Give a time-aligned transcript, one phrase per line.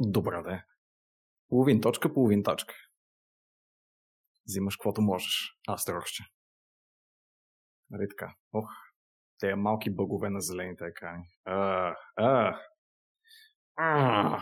[0.00, 0.64] Добре, да.
[1.48, 2.74] Половин точка, половин точка.
[4.46, 5.58] Взимаш каквото можеш.
[5.68, 6.24] Аз трохче.
[7.90, 8.34] Нали така?
[8.52, 8.68] Ох,
[9.38, 11.24] те малки бъгове на зелените екрани.
[11.44, 12.60] А, а,
[13.76, 14.40] а.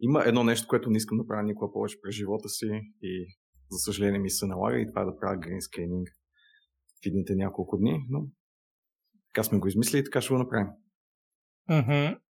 [0.00, 3.36] Има едно нещо, което не искам да правя никога повече през живота си и
[3.70, 6.08] за съжаление ми се налага и това е да правя гринскейнинг
[7.02, 8.20] в едните няколко дни, но
[9.26, 10.68] така сме го измислили и така ще го направим.
[11.70, 12.20] Mm-hmm.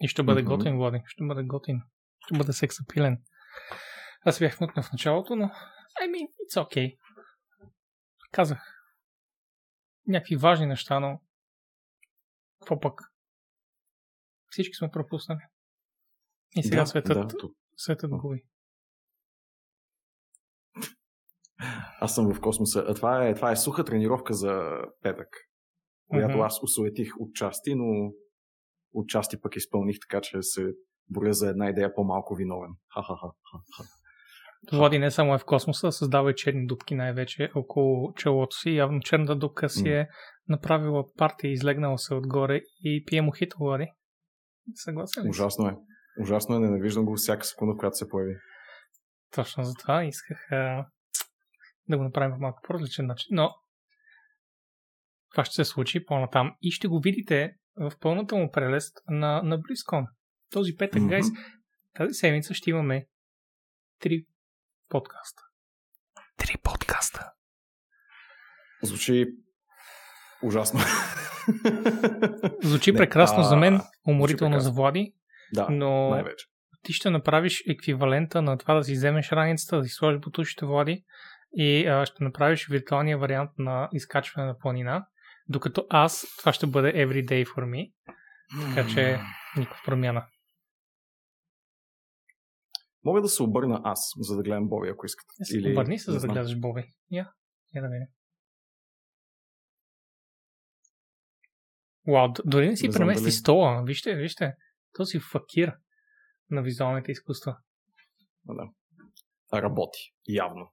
[0.00, 0.56] И ще бъде mm-hmm.
[0.56, 1.02] готин, Влади.
[1.06, 1.82] Ще бъде готин.
[2.26, 3.22] Ще бъде сексапилен.
[4.24, 5.44] Аз бях мъкна в началото, но
[6.02, 6.98] I mean, it's okay.
[8.32, 8.76] Казах
[10.06, 11.20] някакви важни неща, но
[12.60, 13.00] какво пък?
[14.50, 15.40] Всички сме пропуснали.
[16.56, 18.42] И сега да, светът, да, светът губи.
[22.00, 22.84] Аз съм в космоса.
[22.88, 24.70] А това е, това е суха тренировка за
[25.02, 25.28] петък,
[26.08, 26.46] която mm-hmm.
[26.46, 28.12] аз усуетих отчасти, но
[28.96, 30.72] отчасти пък изпълних така, че се
[31.10, 32.70] боря за една идея по-малко виновен.
[32.94, 33.28] Ха-ха-ха.
[34.72, 38.70] Влади не само е в космоса, създава и черни дупки най-вече около челото си.
[38.70, 40.08] Явно черната дупка си е
[40.48, 43.86] направила партия, излегнала се отгоре и пие мохито, Влади.
[44.74, 45.28] Съгласен ли?
[45.28, 45.76] Ужасно е.
[46.22, 48.36] Ужасно е, ненавиждам го всяка секунда, която се появи.
[49.34, 50.86] Точно за това исках а,
[51.88, 53.28] да го направим по малко по-различен начин.
[53.30, 53.50] Но
[55.30, 59.58] това ще се случи по-натам и ще го видите в пълната му прелест на, на
[59.58, 60.06] BlizzCon.
[60.52, 61.08] Този петък, mm-hmm.
[61.08, 61.26] гайс,
[61.94, 63.06] тази седмица ще имаме
[64.00, 64.24] три
[64.88, 65.42] подкаста.
[66.36, 67.32] Три подкаста.
[68.82, 69.26] Звучи
[70.42, 70.80] ужасно.
[72.62, 73.42] Звучи Не, прекрасно а...
[73.42, 75.14] за мен, уморително за Влади,
[75.52, 76.46] да, но най-вече.
[76.82, 81.04] ти ще направиш еквивалента на това да си вземеш раницата, да си сложиш бутушите Влади
[81.52, 85.06] и а, ще направиш виртуалния вариант на изкачване на планина,
[85.48, 87.92] докато аз, това ще бъде everyday for me,
[88.74, 89.18] така че
[89.56, 90.26] никаква промяна.
[93.04, 95.32] Мога да се обърна аз, за да гледам Боби, ако искате.
[95.54, 95.72] Или...
[95.72, 96.94] Обърни се, за да гледаш Боби.
[97.10, 97.32] Я,
[97.74, 98.06] я да видим.
[102.08, 103.32] Вау, дори не си не премести дали...
[103.32, 103.82] стола.
[103.86, 104.54] Вижте, вижте.
[104.92, 105.72] Този факир
[106.50, 107.56] на визуалните изкуства.
[108.44, 108.70] Да.
[109.52, 110.14] Работи.
[110.28, 110.72] Явно.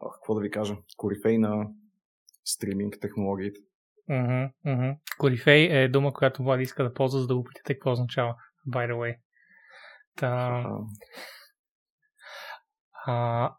[0.00, 0.76] Ах, какво да ви кажа?
[0.96, 1.66] Корифей на
[2.44, 3.60] стриминг технологиите.
[4.10, 4.96] Uh-huh, uh-huh.
[5.18, 8.34] Корифей е дума, която Влади иска да ползва, за да го питате какво означава.
[8.68, 9.16] By the way.
[10.16, 10.64] Та...
[13.06, 13.50] А,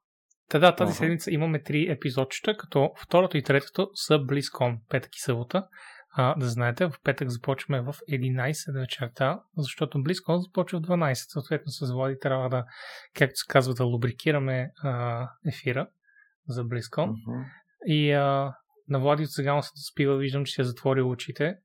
[0.50, 0.98] та да, тази uh-huh.
[0.98, 5.68] седмица имаме три епизодчета, като второто и третото са близко петък и събота.
[6.16, 11.14] А, да знаете, в петък започваме в 11 вечерта, защото близко започва в 12.
[11.14, 12.66] Съответно с Влади трябва да,
[13.16, 15.88] както се казва, да лубрикираме а, ефира
[16.48, 17.02] за близко.
[17.02, 17.46] Uh-huh.
[17.86, 18.54] И а,
[18.88, 21.56] на Влади от сега му се спива, виждам, че си е затворил очите.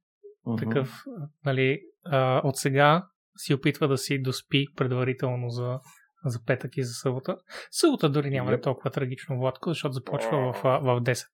[0.47, 0.59] Uh-huh.
[0.59, 1.05] Такъв,
[1.45, 5.81] нали, а, от сега си опитва да си доспи предварително за,
[6.25, 7.37] за петък и за събота.
[7.71, 8.53] Събота дори няма yep.
[8.53, 11.25] да е толкова трагично, Владко, защото започва в, в 10,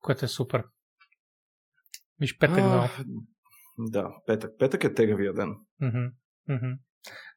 [0.00, 0.64] което е супер.
[2.20, 3.04] Виж, петък uh,
[3.78, 4.50] Да, петък.
[4.58, 5.48] Петък е тегавия ден.
[5.82, 6.10] Uh-huh.
[6.50, 6.78] Uh-huh.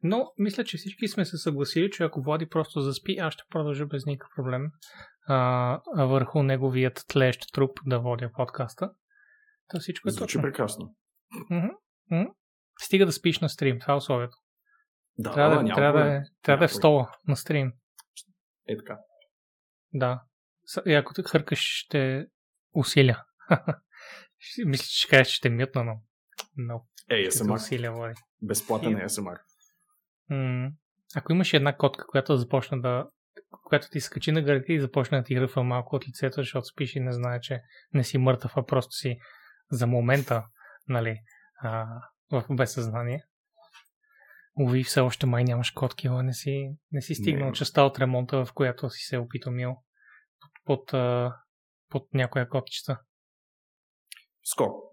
[0.04, 3.86] Но мисля, че всички сме се съгласили, че ако Влади просто заспи, аз ще продължа
[3.86, 4.72] без никакъв проблем
[5.28, 8.92] а, върху неговият тлещ труп да водя подкаста.
[9.68, 10.42] То всичко е Звучи точно.
[10.42, 10.96] прекрасно.
[11.52, 11.72] Mm-hmm.
[12.12, 12.34] Mm-hmm.
[12.80, 14.38] Стига да спиш на стрим, това е условието.
[15.18, 17.74] Да, трябва да, да, трябва да, е, трябва да е в стола на стрим.
[18.68, 19.00] Е така.
[19.94, 20.22] Да.
[20.86, 22.28] И ако те хъркаш, ще
[22.74, 23.24] усиля.
[24.66, 26.02] Мисля, че ще кажеш, че ще мютна, но...
[26.58, 27.56] но Ей, ASMR.
[27.56, 28.14] Усиля, води.
[28.42, 29.40] Безплатен е ASMR.
[30.30, 30.72] М-
[31.16, 33.08] ако имаш една котка, която започна да
[33.64, 36.96] която ти скачи на гърдите и започне да ти гръфа малко от лицето, защото спиш
[36.96, 37.62] и не знае, че
[37.94, 39.20] не си мъртъв, а просто си
[39.72, 40.48] за момента,
[40.88, 41.20] нали,
[41.62, 41.86] а,
[42.32, 43.24] в безсъзнание.
[44.60, 47.54] Уви, все още май нямаш котки, не си, не си стигнал не.
[47.54, 49.76] частта от ремонта, в която си се опитомил
[50.66, 50.92] под, под,
[51.90, 53.00] под някоя котчета.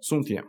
[0.00, 0.42] Сум ти е.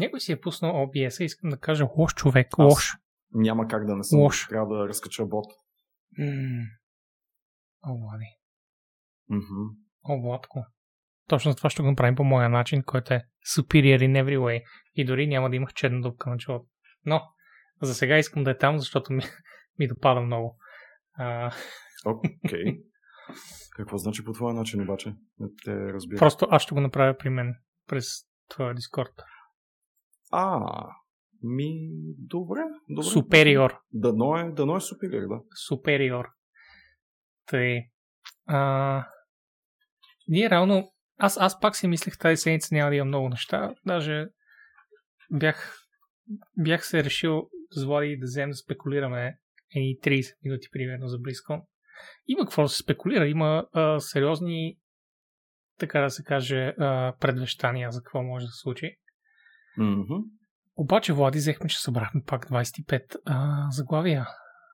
[0.00, 2.96] Някой си е пуснал OBS, искам да кажа лош човек, лош.
[3.34, 4.20] Няма как да не съм.
[4.20, 4.46] Лош.
[4.48, 5.46] Трябва да разкача бот.
[7.82, 8.26] О, Влади.
[9.30, 9.76] Mm-hmm.
[10.08, 10.66] О, Владко.
[11.28, 13.22] Точно това ще го направим по моя начин, който е
[13.56, 14.62] superior in every way.
[14.94, 16.66] И дори няма да имах черна дупка на челото.
[17.04, 17.22] Но,
[17.82, 19.22] за сега искам да е там, защото ми,
[19.78, 20.58] ми допада много.
[22.06, 22.30] Окей.
[22.44, 22.82] Okay.
[23.76, 25.14] Какво значи по твоя начин обаче?
[25.38, 26.18] Не те разбира.
[26.18, 27.54] Просто аз ще го направя при мен
[27.88, 28.06] през
[28.48, 29.22] твоя Дискорд.
[30.36, 30.88] А,
[31.42, 32.60] ми, добре.
[32.88, 33.10] добре.
[33.10, 33.78] Супериор.
[33.92, 35.40] Дано е, дано е супериор, да.
[35.68, 36.24] Супериор.
[37.46, 37.80] Тъй.
[38.46, 39.06] А,
[40.28, 43.74] ние реално, аз, аз пак си мислех тази седмица няма да има много неща.
[43.86, 44.26] Даже
[45.30, 45.78] бях
[46.58, 49.38] бях се решил с Влади да вземем да спекулираме
[49.74, 51.68] едни 30 минути примерно за близко.
[52.26, 54.78] Има какво да се спекулира, има а, сериозни,
[55.78, 56.74] така да се каже,
[57.20, 58.96] предвещания за какво може да се случи.
[59.78, 60.24] Mm-hmm.
[60.76, 64.26] Обаче, Влади, взехме, че събрахме пак 25 а, заглавия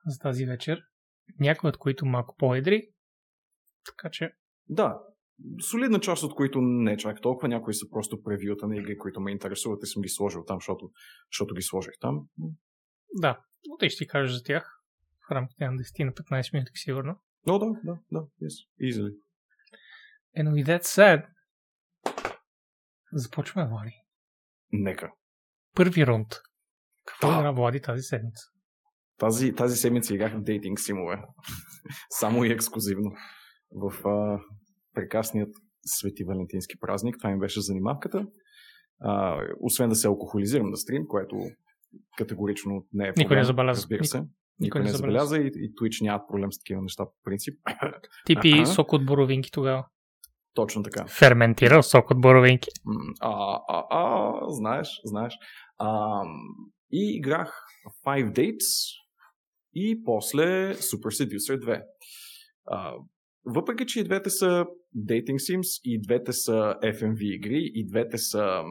[0.05, 0.81] за тази вечер.
[1.39, 2.87] Някои от които малко по-едри.
[3.85, 4.31] Така че...
[4.69, 4.99] Да,
[5.69, 7.47] солидна част от които не чак толкова.
[7.47, 10.91] Някои са просто превюта на игри, които ме интересуват и съм ги сложил там, защото,
[11.31, 12.27] защото ги сложих там.
[13.13, 14.81] Да, но те ще ти кажа за тях
[15.27, 17.15] в рамките на 10 на 15 минути, сигурно.
[17.47, 19.15] О, да, да, да, yes, easily.
[20.37, 21.25] And with that said,
[23.13, 24.00] започваме, Влади.
[24.71, 25.11] Нека.
[25.75, 26.27] Първи рунд.
[27.05, 27.39] Какво Да.
[27.39, 28.43] игра Влади тази седмица?
[29.17, 31.21] Тази, тази седмица играх в дейтинг симове.
[32.09, 33.11] Само и ексклюзивно.
[33.71, 34.39] В а,
[34.93, 35.49] прекрасният
[35.85, 37.17] Свети Валентински празник.
[37.17, 38.27] Това ми беше занимавката.
[38.99, 41.35] А, освен да се алкохолизирам на стрим, което
[42.17, 43.23] категорично не е проблем.
[43.23, 43.81] Никой не забеляза.
[43.81, 44.17] Разбира се.
[44.17, 44.29] Никой,
[44.59, 47.59] никой не не забеляза и, и Twitch нямат проблем с такива неща по принцип.
[48.25, 49.87] Ти пи сок от боровинки тогава.
[50.53, 51.05] Точно така.
[51.07, 52.69] Ферментирал сок от боровинки.
[53.19, 55.33] А, а, а, знаеш, знаеш.
[55.77, 56.21] А,
[56.91, 57.65] и играх
[58.05, 58.97] Five Dates
[59.75, 61.83] и после Super Seducer 2.
[62.65, 62.93] А,
[63.45, 64.65] въпреки, че и двете са
[64.97, 68.61] Dating Sims, и двете са FMV игри, и двете са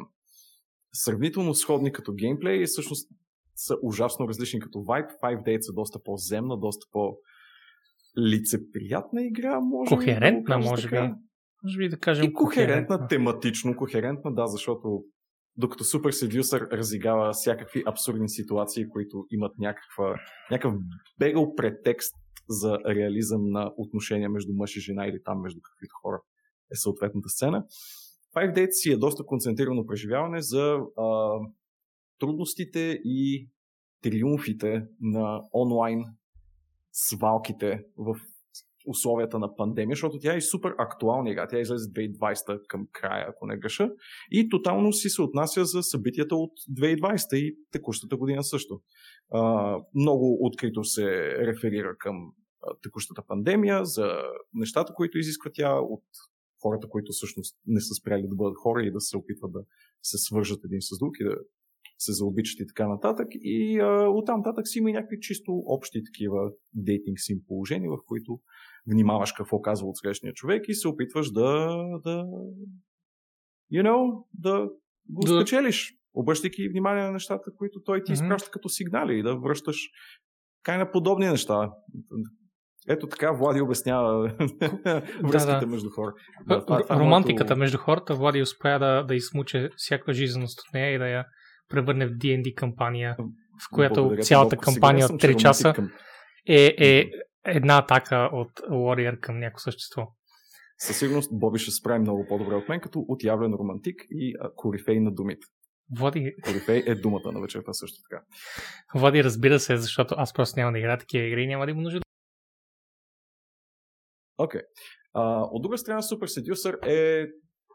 [0.92, 3.10] сравнително сходни като геймплей, и всъщност
[3.54, 5.08] са ужасно различни като vibe.
[5.22, 7.16] Five Dates е доста по-земна, доста по
[8.18, 10.96] лицеприятна игра, може да Кохерентна, кажа може би.
[11.64, 15.04] Може би да кажем И кохерентна, тематично кохерентна, да, защото
[15.56, 20.14] докато Super Seducer разигава всякакви абсурдни ситуации, които имат някаква,
[20.50, 20.74] някакъв
[21.18, 22.14] бегал претекст
[22.48, 26.20] за реализъм на отношения между мъж и жена или там между каквито хора
[26.72, 27.64] е съответната сцена.
[28.36, 31.38] Five Dates си е доста концентрирано преживяване за а,
[32.18, 33.48] трудностите и
[34.02, 36.04] триумфите на онлайн
[36.92, 38.16] свалките в
[38.86, 41.48] условията на пандемия, защото тя е супер актуална игра.
[41.48, 43.90] Тя излезе 2020 към края, ако не греша.
[44.30, 48.80] И тотално си се отнася за събитията от 2020 и текущата година също.
[49.30, 51.06] А, много открито се
[51.46, 52.32] реферира към
[52.82, 54.12] текущата пандемия, за
[54.54, 56.04] нещата, които изисква тя от
[56.62, 59.60] хората, които всъщност не са спряли да бъдат хора и да се опитват да
[60.02, 61.36] се свържат един с друг и да
[61.98, 63.28] се заобичат и така нататък.
[63.34, 68.40] И а, оттам нататък си има някакви чисто общи такива дейтинг сим положения, в които
[68.90, 71.66] внимаваш какво казва от срещния човек и се опитваш да,
[72.04, 72.24] да
[73.72, 74.68] you know, да
[75.08, 75.40] го Да.
[75.40, 78.24] спечелиш, обръщайки внимание на нещата, които той ти Мгм.
[78.24, 79.76] изпраща като сигнали и да връщаш
[80.62, 81.70] кай на подобни неща.
[82.88, 84.34] Ето така Влади обяснява
[85.22, 85.66] връзките да.
[85.66, 86.12] между хора.
[86.50, 90.58] Р- това- това е Романтиката моето- между хората, Влади успя да, да измуче всяка жизненост
[90.60, 91.24] от нея и да я
[91.68, 93.16] превърне в D&D кампания,
[93.62, 95.90] в която Благодаря цялата кампания от че 3 часа към-
[96.48, 97.10] е, е
[97.44, 100.02] една атака от Warrior към някакво същество.
[100.78, 105.00] Със сигурност Боби ще се справи много по-добре от мен, като отявлен романтик и корифей
[105.00, 105.46] на думите.
[105.98, 108.24] Влади, Корифей е думата на вечерта също така.
[108.94, 111.82] Влади разбира се, защото аз просто няма да играя такива игри и няма да има
[111.82, 112.00] нужда.
[114.38, 114.60] Окей.
[114.60, 114.64] Okay.
[115.52, 117.26] От друга страна, Super Seducer е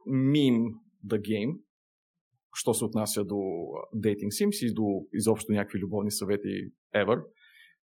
[0.09, 0.73] meme
[1.07, 1.59] the game,
[2.53, 3.35] що се отнася до
[3.95, 7.23] Dating Sims и до изобщо някакви любовни съвети ever.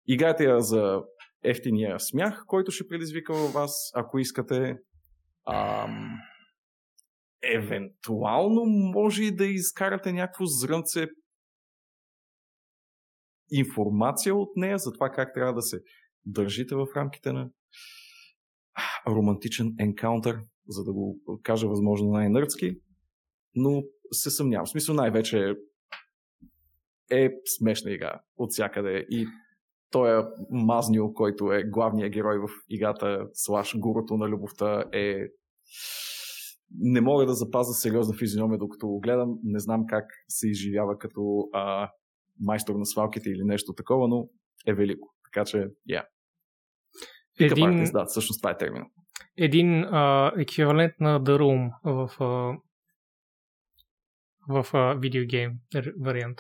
[0.07, 1.03] Играйте я за
[1.45, 4.77] ефтиния смях, който ще предизвика във вас, ако искате.
[5.47, 6.19] Ам,
[7.53, 11.07] евентуално може и да изкарате някакво зрънце
[13.51, 15.81] информация от нея за това как трябва да се
[16.25, 17.49] държите в рамките на
[19.07, 22.75] романтичен енкаунтър, за да го кажа възможно най-нърдски,
[23.55, 24.65] но се съмнявам.
[24.65, 25.53] В смисъл най-вече
[27.11, 29.27] е смешна игра от всякъде и
[29.91, 35.27] той е Мазнил, който е главният герой в играта, слаш гурото на любовта е
[36.79, 39.39] не мога да запазя сериозна физиономия, докато го гледам.
[39.43, 41.89] Не знам как се изживява като а,
[42.39, 44.29] майстор на свалките или нещо такова, но
[44.67, 45.13] е велико.
[45.23, 46.03] Така че, я.
[46.03, 46.05] Yeah.
[47.39, 47.91] Един, Един...
[47.91, 48.85] да, всъщност това е термина.
[49.37, 52.57] един а, еквивалент на The Room в, а,
[54.49, 55.53] в а, видеогейм
[56.01, 56.37] вариант.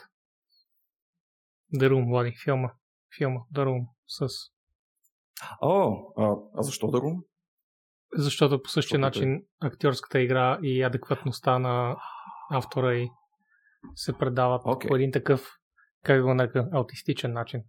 [1.75, 2.69] The Room, Влади, филма.
[3.17, 4.27] Филма, The Room, с...
[5.61, 7.27] О, а, а защо да го?
[8.17, 11.95] Защото по същия Защото начин актьорската игра и адекватността на
[12.51, 13.09] автора и
[13.95, 14.87] се предават Окей.
[14.87, 15.49] по един такъв,
[16.03, 17.63] как го нарека, аутистичен начин.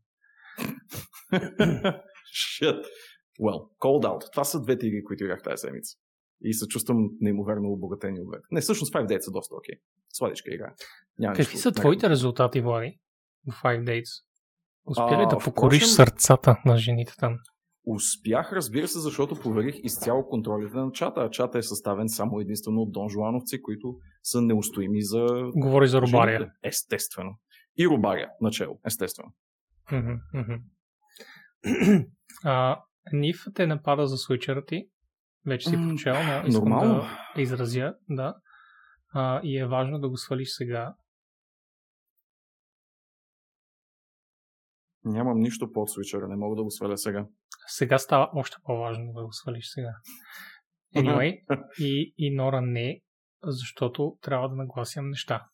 [2.37, 2.85] Shit.
[3.41, 4.31] Well, Cold Out.
[4.33, 5.99] Това са двете игри, които играх тази седмица.
[6.41, 9.75] И се чувствам неимоверно обогатен от Не, всъщност 5 Dates е доста окей.
[9.75, 9.81] Okay.
[10.09, 10.75] Сладичка игра.
[11.19, 12.99] Няма Какви нищо, са твоите резултати, Влади,
[13.51, 14.26] в 5 Dates?
[14.87, 17.39] Успя ли да покориш впрочем, сърцата на жените там?
[17.87, 22.81] Успях, разбира се, защото проверих изцяло контролите на чата, а чата е съставен само единствено
[22.81, 25.27] от Дон Жуановци, които са неустоими за...
[25.57, 26.51] Говори за Рубария.
[26.65, 27.31] Естествено.
[27.79, 29.33] И Рубария, начало, естествено.
[32.45, 32.81] а,
[33.13, 34.89] Ниф те напада за свичера ти.
[35.47, 37.05] Вече си прочел, но искам Нормално.
[37.37, 38.35] да изразя, да.
[39.15, 40.95] А, и е важно да го свалиш сега.
[45.07, 47.27] Нямам нищо под свичера, не мога да го сваля сега.
[47.67, 49.93] Сега става още по-важно да го свалиш сега.
[50.97, 51.43] Anyway,
[51.81, 53.01] и, и Нора не,
[53.45, 55.47] защото трябва да нагласям неща.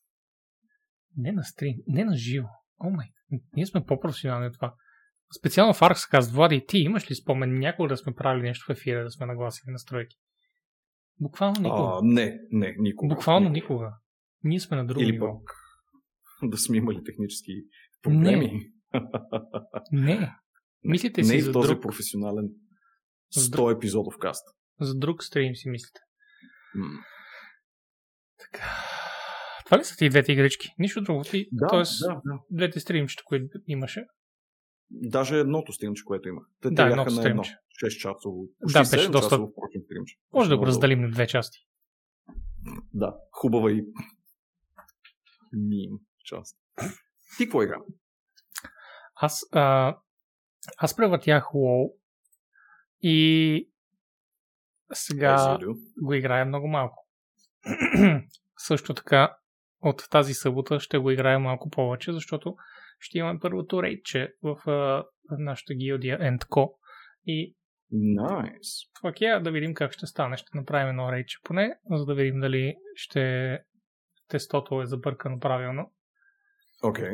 [1.16, 2.48] Не на стрим, не на живо.
[2.78, 3.06] О май,
[3.56, 4.74] ние сме по-професионални от това.
[5.38, 8.70] Специално в Аркс каза, Влади, ти имаш ли спомен някога да сме правили нещо в
[8.70, 10.16] ефира, да сме нагласили настройки?
[11.20, 11.82] Буквално никога.
[11.82, 13.14] А, не, не, никога.
[13.14, 13.74] Буквално никога.
[13.74, 13.96] никога.
[14.44, 15.26] Ние сме на друго Или ниво.
[15.26, 15.56] пък
[16.50, 17.52] да сме имали технически
[18.02, 18.46] проблеми.
[18.46, 18.60] Не.
[19.92, 20.36] Не.
[20.84, 21.82] Мислите си не за в този друг...
[21.82, 22.48] професионален
[23.36, 24.48] 100 епизодов каст.
[24.80, 26.00] За друг стрим си мислите.
[26.74, 26.86] М.
[28.38, 28.64] Така.
[29.64, 30.68] Това ли са ти двете игрички?
[30.78, 31.22] Нищо друго.
[31.22, 32.38] Ти, Да, Тоест, да, да.
[32.50, 34.04] двете стримчета, които имаше.
[34.90, 36.44] Даже едното стримче, което имах.
[36.60, 37.20] Те Да, едното едно.
[37.20, 37.56] стримче.
[37.84, 38.44] 6 часово.
[38.72, 39.52] Да, беше 7 доста- часово,
[39.84, 40.16] стримче.
[40.32, 41.58] Може да го разделим на две части.
[42.94, 43.84] Да, хубава и
[45.52, 45.90] мим
[46.24, 46.56] част.
[47.36, 47.76] Ти какво игра?
[49.24, 49.96] Аз, а,
[50.76, 51.92] аз превъртях WoW
[53.00, 53.70] и
[54.92, 55.58] сега
[56.02, 57.06] го играя много малко.
[58.58, 59.36] Също така,
[59.80, 62.56] от тази събота ще го играя малко повече, защото
[62.98, 65.04] ще имаме първото рейдче в, а,
[65.38, 66.72] нашата гилдия Endco.
[67.26, 67.56] И
[67.94, 68.90] Nice.
[68.94, 70.36] това е да видим как ще стане.
[70.36, 73.58] Ще направим едно рейдче поне, за да видим дали ще
[74.28, 75.92] тестото е забъркано правилно.
[76.82, 77.10] Окей.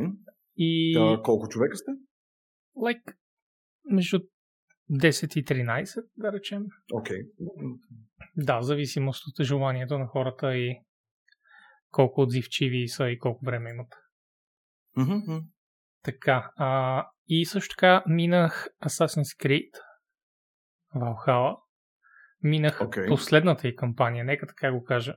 [0.58, 1.90] И Да, колко човека сте?
[2.76, 3.14] like,
[3.84, 4.20] между
[4.90, 6.62] 10 и 13, да речем.
[6.94, 7.18] Окей.
[8.36, 10.76] Да, в зависимост от желанието на хората и
[11.90, 13.94] колко отзивчиви са и колко време имат.
[14.96, 15.38] Мгм.
[16.02, 19.70] Така, а, и също така минах Assassin's Creed
[20.96, 21.56] Valhalla.
[22.42, 23.06] Минах Окей.
[23.06, 25.16] последната и кампания, нека така го кажа.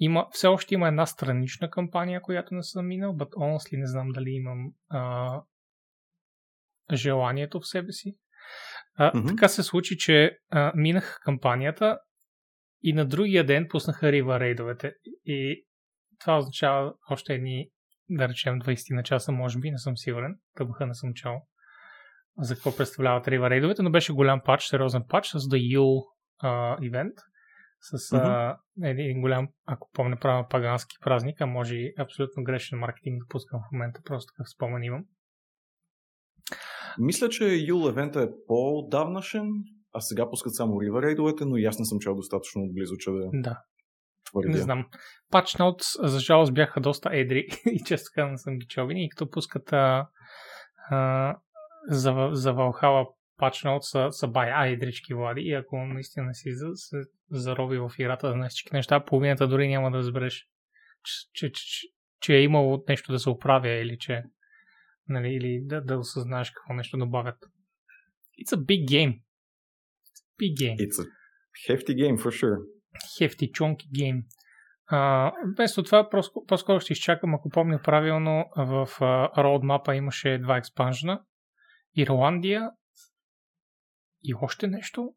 [0.00, 4.08] Има, все още има една странична кампания, която не съм минал, but honestly не знам
[4.08, 5.42] дали имам а,
[6.92, 8.16] желанието в себе си.
[8.94, 9.28] А, Мгм.
[9.28, 11.98] Така се случи, че а, минах кампанията
[12.82, 14.92] и на другия ден пуснаха рива рейдовете.
[15.24, 15.66] И
[16.20, 17.70] това означава още едни,
[18.10, 20.38] да речем, 20 на часа, може би, не съм сигурен.
[20.56, 21.46] Тъбаха не съм чал
[22.38, 26.04] за какво представляват рива рейдовете, но беше голям пач, сериозен пач с The Yule
[26.38, 27.14] а, ивент.
[27.80, 33.22] С а, един голям, ако помня правилно, пагански празник, а може и абсолютно грешен маркетинг
[33.22, 35.04] да пускам в момента, просто такъв спомен имам.
[36.98, 39.48] Мисля, че Юл евента е по-давнашен,
[39.92, 43.10] а сега пускат само River рейдовете, но и аз не съм чел достатъчно отблизо, че
[43.10, 43.62] да Да,
[44.30, 44.48] твърдя.
[44.48, 44.86] Не знам.
[45.32, 49.08] Patch Notes, за жалост, бяха доста едри и често казвам, не съм ги чел винаги.
[49.08, 50.08] Като пускат а,
[50.90, 51.36] а,
[51.88, 53.06] за, за Valhalla
[53.40, 56.96] Patch Notes са, са бая едрички влади и ако наистина си за, се
[57.30, 60.46] зароби в играта знаеш всички неща, половината дори няма да разбереш,
[61.04, 61.86] че, че, че,
[62.20, 64.22] че е имало нещо да се оправя или че
[65.08, 67.36] нали, или да, да осъзнаеш какво нещо добавят.
[68.40, 69.20] It's a big game.
[70.02, 71.06] It's a big game It's a
[71.68, 72.56] hefty game, for sure.
[73.18, 74.22] хефти чонки гейм.
[74.86, 76.10] А, вместо това,
[76.46, 81.22] по-скоро ще изчакам, ако помня правилно, в а, роудмапа имаше два експанжена.
[81.96, 82.70] Ирландия
[84.22, 85.14] и още нещо.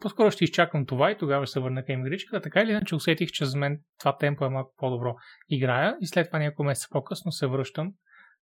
[0.00, 2.42] По-скоро ще изчакам това и тогава ще се върна към игричката.
[2.42, 5.14] Така или иначе усетих, че за мен това темпо е малко по-добро.
[5.48, 7.92] Играя и след това няколко месеца по-късно се връщам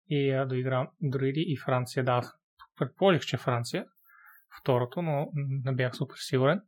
[0.09, 2.03] и а, да играм дори и Франция.
[2.03, 2.21] Да,
[2.77, 3.85] предположих, че Франция.
[4.61, 6.61] Второто, но не бях супер сигурен.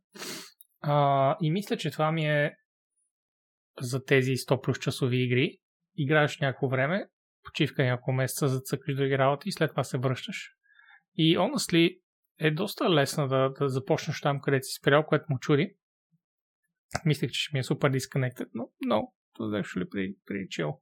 [0.80, 2.56] А, и мисля, че това ми е
[3.80, 5.58] за тези 100 плюс часови игри.
[5.96, 7.06] Играеш някакво време,
[7.42, 10.52] почивка няколко месеца, за да цъкаш други работи и след това се връщаш.
[11.14, 11.98] И honestly
[12.38, 15.76] е доста лесно да, да започнеш там, където си спрял, което му чуди.
[17.04, 20.78] Мислех, че ще ми е супер disconnected, но no, това actually pretty, pretty chill.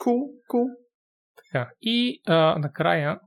[0.00, 0.76] Cool, cool.
[1.36, 1.70] Така.
[1.80, 3.20] И а, накрая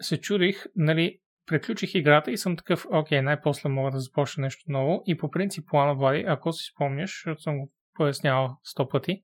[0.00, 5.02] се чудих, нали, приключих играта и съм такъв, окей, най-после мога да започна нещо ново.
[5.06, 9.22] И по принцип плана Влади, ако си спомняш, защото съм го пояснявал сто пъти,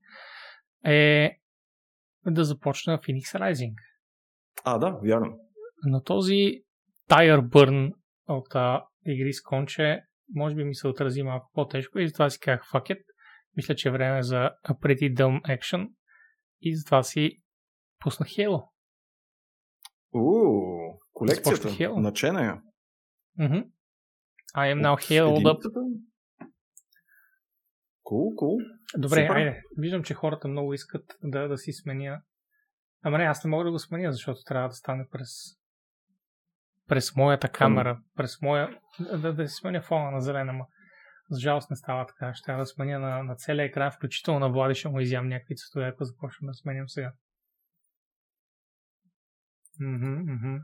[0.84, 1.30] е
[2.26, 3.74] да започна Phoenix Rising.
[4.64, 5.45] А, да, вярно.
[5.86, 6.62] Но този
[7.10, 7.92] Tire Burn
[8.28, 10.02] от а, игри с конче
[10.34, 13.04] може би ми се отрази малко по-тежко и затова си казах fuck it.
[13.56, 15.90] Мисля, че е време за a pretty dumb action
[16.60, 17.42] и затова си
[17.98, 18.68] пуснах Halo.
[20.14, 21.96] Уу, колекцията, Halo.
[21.96, 22.62] начена я.
[23.40, 23.68] Mm-hmm.
[24.56, 25.60] I am now Halo up.
[28.02, 28.58] Кул, кул.
[28.96, 29.36] Добре, Супер.
[29.36, 29.62] айде.
[29.78, 32.22] Виждам, че хората много искат да, да си сменя.
[33.02, 35.28] Ама не, аз не мога да го сменя, защото трябва да стане през
[36.88, 38.80] през моята камера, през моя...
[39.00, 40.66] Да, да си сменя фона на зелена, ма
[41.30, 42.34] за жалост не става така.
[42.34, 45.56] Ще трябва да сменя на, на целия екран, включително на Влади, ще му изям някакви
[45.56, 47.12] цветове, ако започна да сменям сега.
[49.80, 50.56] Мгм, мгм.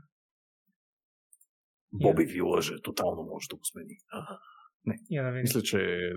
[1.93, 3.97] Боби ви лъже, тотално може да го смени.
[4.11, 4.37] А,
[5.09, 5.41] Я да видим.
[5.41, 6.09] Мисля, че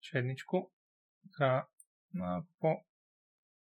[0.00, 0.72] Чедничко.
[1.38, 1.66] Трябва
[2.14, 2.68] на по...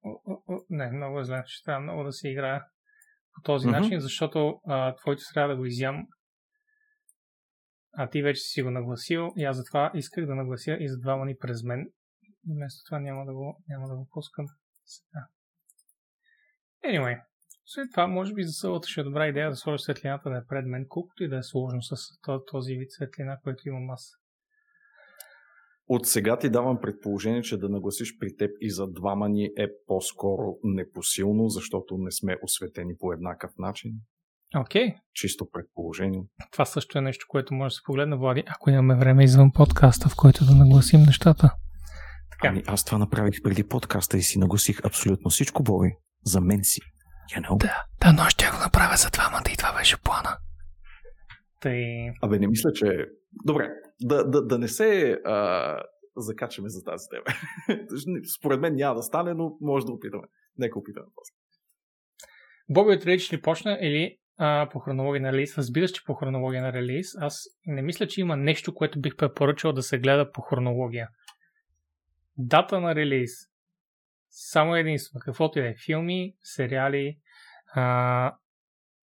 [0.04, 1.44] О, о, о, Не, много е зле.
[1.46, 2.62] Ще трябва много да се играе
[3.40, 3.80] по този Мгм.
[3.80, 6.08] начин, защото а, твоето трябва да го изям.
[7.94, 11.26] А ти вече си го нагласил и аз затова исках да наглася и за двама
[11.26, 11.92] ни през мен.
[12.24, 14.46] И вместо това няма да го, няма да го пускам
[14.86, 15.26] сега.
[16.86, 17.22] Anyway,
[17.66, 20.46] след това може би за сълата ще е добра идея да сложа светлината да е
[20.48, 24.12] пред мен, колкото и да е сложно с то- този вид светлина, който имам аз.
[25.90, 29.68] От сега ти давам предположение, че да нагласиш при теб и за двама ни е
[29.88, 33.92] по-скоро непосилно, защото не сме осветени по еднакъв начин.
[34.58, 34.96] Окей, okay.
[35.14, 36.24] Чисто предположение.
[36.52, 40.10] Това също е нещо, което може да се погледне, Влади, ако имаме време извън подкаста,
[40.10, 41.56] в който да нагласим нещата.
[42.32, 45.92] Така, Ами аз това направих преди подкаста и си нагласих абсолютно всичко, Боби.
[46.26, 46.82] За мен си.
[47.36, 47.58] You know?
[47.58, 50.38] да, да, но ще го направя за двамата и това беше плана.
[51.62, 51.84] Тъй,
[52.22, 53.06] Абе, не мисля, че...
[53.46, 53.70] Добре,
[54.02, 55.82] да, да, да не се а,
[56.18, 57.24] закачаме за тази тема.
[58.40, 60.28] Според мен няма да стане, но може да опитаме.
[60.58, 61.34] Нека опитаме после.
[62.70, 65.58] Боби от ли почна или а, по хронология на релиз?
[65.58, 67.16] Разбира се, че по хронология на релиз.
[67.18, 71.10] Аз не мисля, че има нещо, което бих препоръчал да се гледа по хронология.
[72.38, 73.32] Дата на релиз.
[74.30, 75.22] Само единствено.
[75.26, 75.76] Каквото и е.
[75.86, 77.18] Филми, сериали,
[77.76, 78.36] а,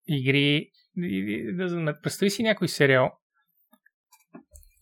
[0.08, 0.72] игри.
[0.98, 3.12] и- да Представи си някой сериал,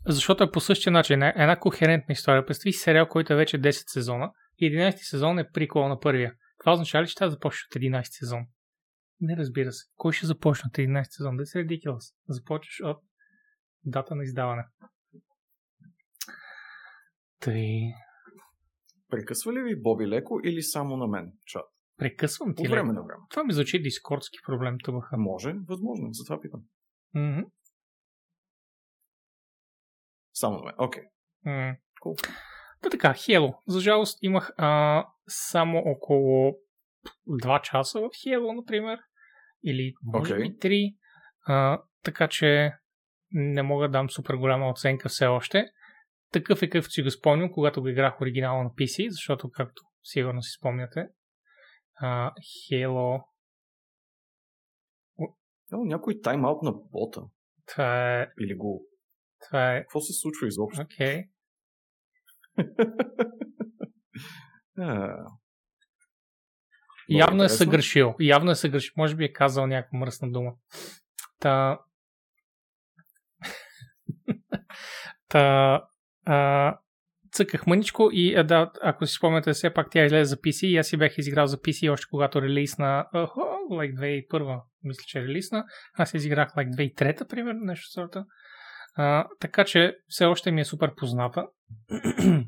[0.08, 1.14] защото е по същия начин.
[1.14, 2.46] Една, една кохерентна история.
[2.46, 6.34] Представи си сериал, който е вече 10 сезона и 11 сезон е прикол на първия.
[6.60, 8.46] Това означава ли, че трябва да започнеш от 11 сезон?
[9.22, 9.86] Не разбира се.
[9.96, 11.38] Кой ще започне от 11 сезон?
[11.38, 12.16] Да се ridiculous.
[12.28, 12.98] Започваш от
[13.86, 14.64] дата на издаване.
[17.40, 17.80] Тъй.
[19.10, 21.32] Прекъсва ли ви Боби леко или само на мен?
[21.46, 21.66] Чат.
[21.98, 22.64] Прекъсвам ти.
[22.64, 22.72] Ли?
[22.72, 23.24] време на време.
[23.30, 25.04] Това ми звучи дискордски проблем тук.
[25.12, 26.62] А може, възможно, затова питам.
[27.14, 27.42] Мгм.
[30.40, 30.76] Само на мен.
[30.78, 31.04] Окей.
[32.06, 32.30] Cool.
[32.82, 33.58] Та така, Halo.
[33.68, 36.56] За жалост имах а, само около
[37.28, 39.00] 2 часа в Halo, например.
[39.64, 40.50] Или може Окей.
[40.50, 40.96] би 3.
[41.48, 42.74] А, така че
[43.32, 45.66] не мога да дам супер голяма оценка все още.
[46.32, 50.42] Такъв е какъвто си го спомням, когато го играх оригинално на PC, защото, както сигурно
[50.42, 51.08] си спомняте,
[51.96, 52.32] а,
[52.72, 53.24] Halo...
[55.74, 57.22] О, някой тайм-аут на бота.
[57.68, 58.28] Това е...
[58.40, 58.86] Или го...
[59.48, 59.82] Това е...
[59.82, 60.82] Какво се случва изобщо?
[60.82, 61.24] Окей.
[64.82, 65.26] А,
[67.10, 68.16] Явно е съгрешил.
[68.20, 68.94] Явно е съгрешил.
[68.98, 70.52] Може би е казал някаква мръсна дума.
[71.40, 71.80] Та...
[75.30, 75.82] Та...
[76.26, 76.78] А...
[77.32, 80.78] Цъках мъничко и а, да, ако си спомняте, все пак тя излезе за PC и
[80.78, 83.28] аз си бях изиграл за PC още когато релизна, uh,
[83.72, 85.66] like 2001, мисля, че е релизна.
[85.94, 88.26] Аз изиграх like 2003, примерно, нещо сорта.
[88.96, 91.48] А, така че все още ми е супер позната.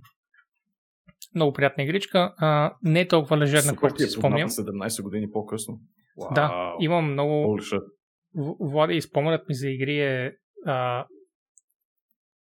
[1.36, 2.34] Много приятна игричка.
[2.38, 4.48] А, не е толкова лежерна, колкото ти е си спомням.
[4.48, 5.80] позната 17 години по-късно.
[6.18, 6.34] Вау.
[6.34, 7.60] Да, имам много...
[8.60, 11.06] Влади, и споменът ми за игри е а,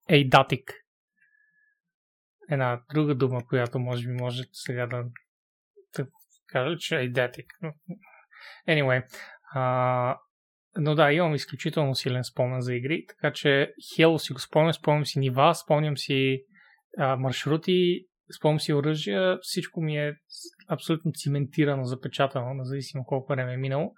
[0.09, 0.63] Eidatic.
[2.49, 5.03] Една друга дума, която може би може сега да,
[5.97, 6.07] да
[6.47, 7.45] кажа, че е Eidatic.
[8.67, 9.03] Anyway,
[9.53, 10.17] а,
[10.77, 15.05] но да, имам изключително силен спомен за игри, така че Halo си го спомням, спомням
[15.05, 16.43] си нива, спомням си
[16.97, 18.05] а, маршрути,
[18.37, 20.15] спомням си оръжия, всичко ми е
[20.67, 23.93] абсолютно циментирано, запечатано, независимо колко време е минало.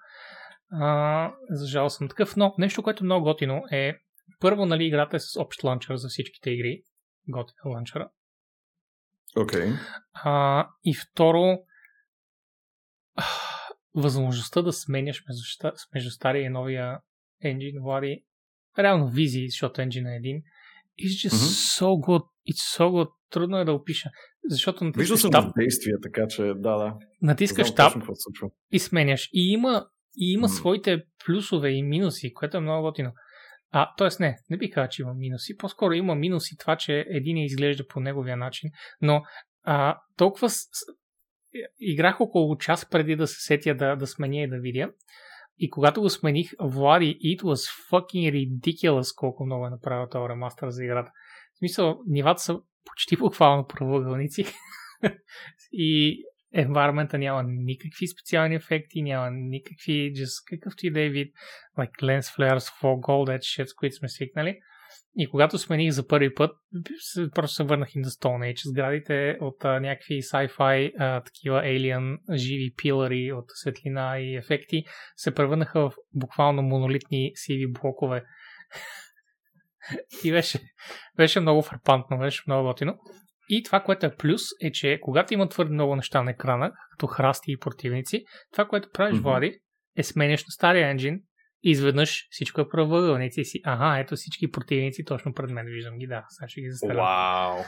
[0.71, 3.93] А, за жал съм такъв, но нещо, което е много готино е
[4.39, 6.83] първо, нали, играта е с общ ланчър за всичките игри.
[7.27, 8.09] Готин е ланчъра.
[9.37, 9.71] Окей.
[10.13, 11.57] А, и второ,
[13.95, 16.99] възможността да сменяш между, между стария и новия
[17.43, 18.23] енджин, Влади,
[18.79, 20.41] реално визии, защото енджин е един,
[21.01, 21.45] it's just Мгм.
[21.45, 24.09] so good, it's so good, трудно е да опиша,
[24.49, 26.97] защото Виждал натискаш съм таб, действия, така че да, да.
[27.21, 28.49] натискаш Знам случва.
[28.71, 29.29] и сменяш.
[29.33, 30.49] И има, и има М.
[30.49, 33.11] своите плюсове и минуси, което е много готино.
[33.71, 34.09] А, т.е.
[34.19, 35.57] не, не бих казал, че има минуси.
[35.57, 38.69] По-скоро има минуси това, че един изглежда по неговия начин.
[39.01, 39.23] Но
[39.63, 40.49] а, толкова.
[41.79, 44.91] Играх около час преди да се сетя да, да сменя и да видя.
[45.57, 50.69] И когато го смених, Влади, it was fucking ridiculous колко много е направил този ремастър
[50.69, 51.11] за играта.
[51.53, 54.45] В смисъл, нивата са почти буквално правоъгълници.
[55.71, 56.23] и
[56.55, 61.35] environment няма никакви специални ефекти, няма никакви, just какъвто и да е вид,
[61.77, 64.59] like lens flares, fog, all that shit, с които сме свикнали.
[65.17, 66.51] И когато смених за първи път,
[67.35, 68.69] просто се върнах и на Stone Age.
[68.69, 74.83] Сградите от а, някакви sci-fi, а, такива alien, живи пилари от светлина и ефекти
[75.15, 78.23] се превърнаха в буквално монолитни сиви блокове.
[80.23, 80.59] и беше,
[81.17, 82.97] беше много фрапантно, беше много готино.
[83.49, 87.07] И това, което е плюс, е, че когато има твърде много неща на екрана, като
[87.07, 89.23] храсти и противници, това, което правиш, mm-hmm.
[89.23, 89.59] Влади,
[89.97, 91.21] е сменяш на стария енджин
[91.63, 96.07] изведнъж всичко е правоъгълници и си, ага, ето всички противници точно пред мен, виждам ги,
[96.07, 97.05] да, сега ще ги застрелям.
[97.05, 97.57] Вау!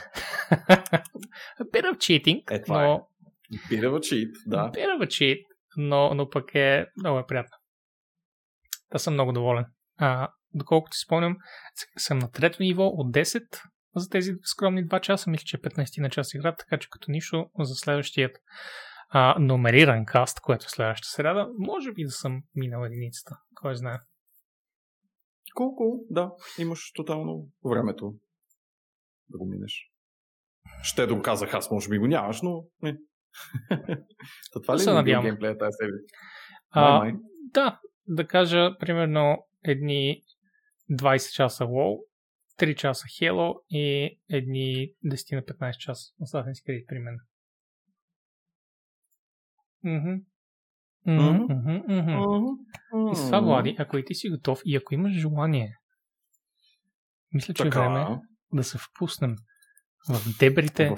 [1.72, 3.08] bit of cheating, е, това но...
[3.52, 3.56] Е.
[3.56, 4.70] Bit of cheat, да.
[4.74, 5.44] Bit of cheat,
[5.76, 7.56] но, но пък е много е приятно.
[8.90, 9.64] Та съм много доволен.
[9.98, 11.36] А, доколкото си спомням,
[11.98, 13.42] съм на трето ниво от 10
[13.96, 15.30] за тези скромни 2 часа.
[15.30, 18.36] Мисля, че 15 на час игра, така че като нищо за следващият
[19.08, 23.38] а, номериран каст, което е следващата среда, може би да съм минал единицата.
[23.54, 23.98] Кой знае.
[25.54, 28.14] Колко, да, имаш тотално времето
[29.28, 29.90] да го минеш.
[30.82, 32.98] Ще го казах, аз може би го нямаш, но не.
[34.52, 35.98] То това ли е геймплея тази серия?
[36.70, 37.20] А, Май, май.
[37.54, 40.22] да, да кажа примерно едни
[40.90, 41.98] 20 часа WoW,
[42.58, 47.18] 3 часа Halo и едни 10 на 15 часа Assassin's Creed при мен.
[53.12, 55.76] И с това, Влади, ако и ти си готов и ако имаш желание,
[57.32, 58.20] мисля, че е време
[58.52, 59.36] да се впуснем
[60.08, 60.96] в дебрите в...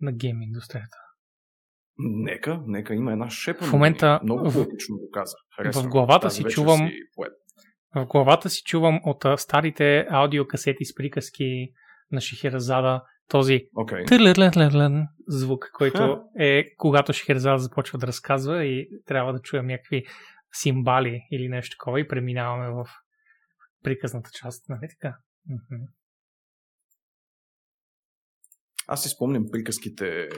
[0.00, 0.96] на гейм индустрията.
[1.98, 3.64] Нека, нека има една шепа.
[3.64, 5.36] В момента Много поетично го каза.
[5.56, 5.84] Харесвам.
[5.84, 7.32] в главата си чувам- си поет.
[7.94, 11.72] В главата си чувам от старите аудиокасети с приказки
[12.10, 13.68] на Шехерезада този
[14.08, 20.04] търлерлерлерлен звук, който е когато Шехерезада започва да разказва и трябва да чуем някакви
[20.52, 22.86] симбали или нещо такова и преминаваме в
[23.82, 25.16] приказната част, нали така?
[28.86, 30.28] Аз си спомням приказките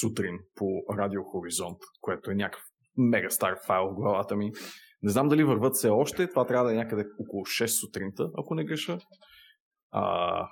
[0.00, 2.62] сутрин по Радио Хоризонт, което е някакъв
[2.96, 4.52] мега стар файл в главата ми.
[5.02, 6.28] Не знам дали върват все още.
[6.28, 8.98] Това трябва да е някъде около 6 сутринта, ако не греша.
[9.90, 10.46] А,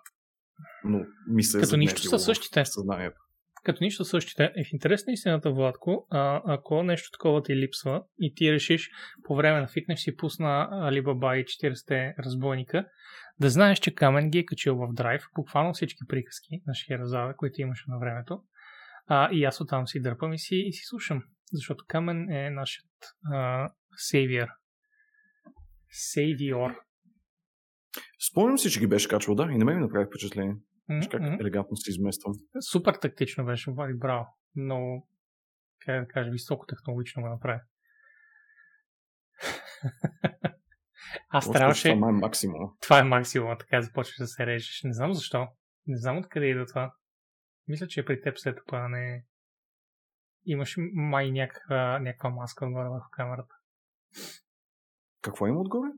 [0.84, 2.64] но ми се е Като нищо загнезило са същите.
[2.64, 3.20] съзнанието.
[3.64, 4.52] Като нищо същите.
[4.56, 8.90] Е в интерес на истината, Владко, а, ако нещо такова ти липсва и ти решиш
[9.24, 12.86] по време на фитнес си пусна Alibaba и 40 разбойника,
[13.40, 17.60] да знаеш, че Камен ги е качил в драйв, буквално всички приказки на Шехерезада, които
[17.60, 18.42] имаше на времето.
[19.06, 21.22] А, и аз оттам си дърпам и си, и си слушам.
[21.52, 22.86] Защото Камен е нашият
[23.32, 24.48] а, сейвиер.
[25.90, 26.87] Сейвиор.
[28.30, 30.56] Спомням си, че ги беше качвал, да, и на мен ми направи впечатление.
[30.88, 32.32] Виж как елегантно се измествам.
[32.70, 34.26] Супер тактично беше, Влади, браво.
[34.54, 35.06] Но,
[35.86, 37.60] как да кажа, високо технологично го направи.
[41.28, 41.88] Аз Още трябваше...
[41.94, 42.76] Това е максимум.
[42.80, 44.80] Това е максимум, така започваш да се режеш.
[44.84, 45.48] Не знам защо.
[45.86, 46.94] Не знам откъде идва това.
[47.68, 49.24] Мисля, че при теб след това не е.
[50.44, 53.54] Имаш май някаква, някаква маска отгоре върху камерата.
[55.22, 55.88] Какво има отгоре?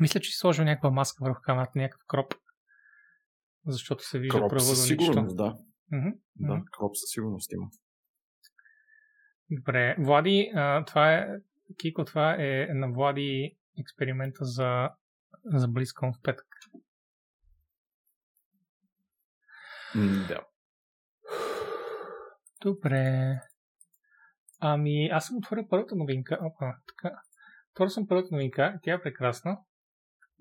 [0.00, 2.34] Мисля, че си сложил някаква маска върху камерата, някакъв кроп.
[3.66, 5.58] Защото се вижда Кроп със сигурност, да.
[5.92, 6.08] Мгм.
[6.36, 7.66] Да, кроп със сигурност има.
[9.50, 11.28] Добре, Влади, а, това е,
[11.78, 14.90] Кико, това е на Влади експеримента за,
[15.44, 16.46] за BlizzCon в петък.
[20.28, 20.40] Да.
[22.62, 23.38] Добре.
[24.60, 26.38] Ами, аз съм отворил първата новинка.
[26.42, 27.16] Опа, така.
[27.70, 28.78] Отворил съм първата новинка.
[28.82, 29.58] Тя е прекрасна.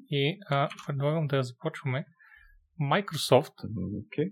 [0.10, 2.06] И а, предлагам да започваме.
[2.82, 3.54] Microsoft
[4.06, 4.26] Окей.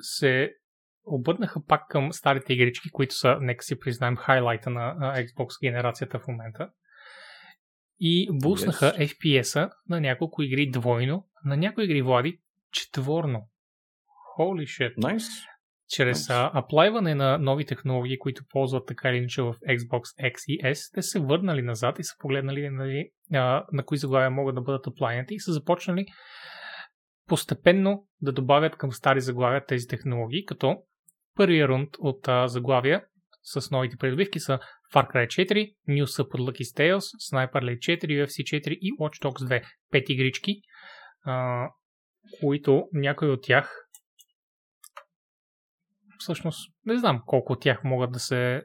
[0.00, 0.52] се
[1.04, 6.18] обърнаха пак към старите игрички, които са, нека си признаем, хайлайта на а, Xbox генерацията
[6.18, 6.70] в момента.
[8.00, 9.14] И буснаха Yes.
[9.14, 12.40] FPS-а на няколко игри двойно, на някои игри Влади
[12.72, 13.48] четворно.
[14.38, 14.92] Holy shit.
[14.96, 15.24] Найс.
[15.88, 20.62] Чрез а, аплайване на нови технологии, които ползват така или иначе в Xbox X и
[20.62, 24.60] S, те се върнали назад и са погледнали нали, а, на кои заглавия могат да
[24.60, 26.06] бъдат аплайнати и са започнали
[27.28, 30.76] постепенно да добавят към стари заглавия тези технологии, като
[31.36, 33.04] първия рунд от а, заглавия
[33.42, 34.58] с новите придобивки са
[34.94, 36.98] Far Cry 4, New Super Lucky Tales,
[37.30, 39.62] Sniper Elite 4, UFC 4 и Watch Dogs 2.
[39.90, 40.60] Пет игрички,
[41.24, 41.66] а,
[42.40, 43.87] които някои от тях
[46.18, 48.62] всъщност не знам колко от тях могат да се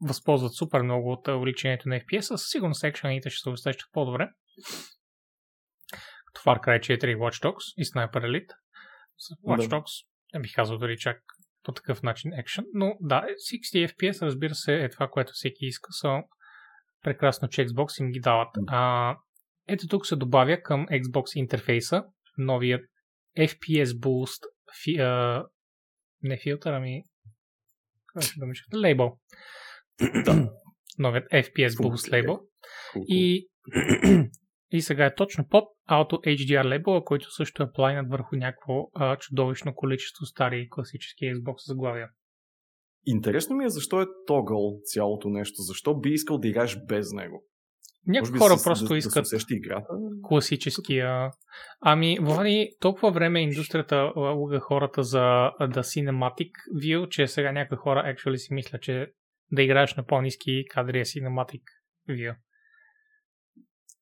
[0.00, 4.28] възползват супер много от увеличението на FPS, със сигурност екшените ще се усещат по-добре.
[6.26, 8.52] Като Far Cry 4 и Watch Dogs и Sniper Elite.
[9.46, 9.76] Watch да.
[9.76, 11.22] Dogs не бих казал дори чак
[11.62, 15.92] по такъв начин екшен, но да, 60 FPS разбира се е това, което всеки иска,
[15.92, 16.22] са
[17.02, 18.48] прекрасно, че Xbox им ги дават.
[18.66, 19.16] А,
[19.68, 22.04] ето тук се добавя към Xbox интерфейса
[22.38, 22.80] новият
[23.38, 24.42] FPS Boost
[24.84, 25.44] фи, а,
[26.22, 27.04] не филтър, ами
[28.74, 29.18] лейбъл.
[30.24, 30.50] Да.
[30.98, 32.40] Новият FPS Boost лейбъл.
[32.96, 33.48] И,
[34.70, 39.16] и сега е точно под Auto HDR лейбъл, който също е плайнат върху някакво а,
[39.16, 42.08] чудовищно количество стари класически Xbox заглавия.
[43.06, 45.62] Интересно ми е защо е тогъл цялото нещо.
[45.62, 47.44] Защо би искал да играеш без него?
[48.06, 49.82] Някои хора си, просто да, искат да
[50.22, 51.30] класическия.
[51.80, 56.50] Ами, Влади, толкова време индустрията луга хората за да Cinematic
[56.82, 59.06] View, че сега някои хора actually си мислят, че
[59.52, 61.62] да играеш на по-низки кадри е Cinematic
[62.10, 62.34] View.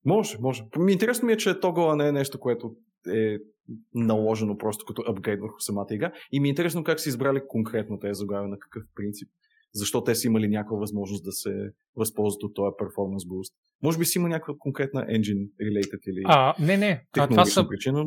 [0.05, 0.63] Може, може.
[0.77, 2.75] Ми интересно ми е, че тогова не е нещо, което
[3.13, 3.37] е
[3.93, 6.11] наложено просто като апгрейд върху самата игра.
[6.31, 9.29] И ми е интересно как са избрали конкретно тези заглавия, на какъв принцип.
[9.73, 13.53] Защо те са имали някаква възможност да се възползват от този performance boost.
[13.83, 17.05] Може би си има някаква конкретна engine related или а, не, не.
[17.17, 18.05] А, това са, причина.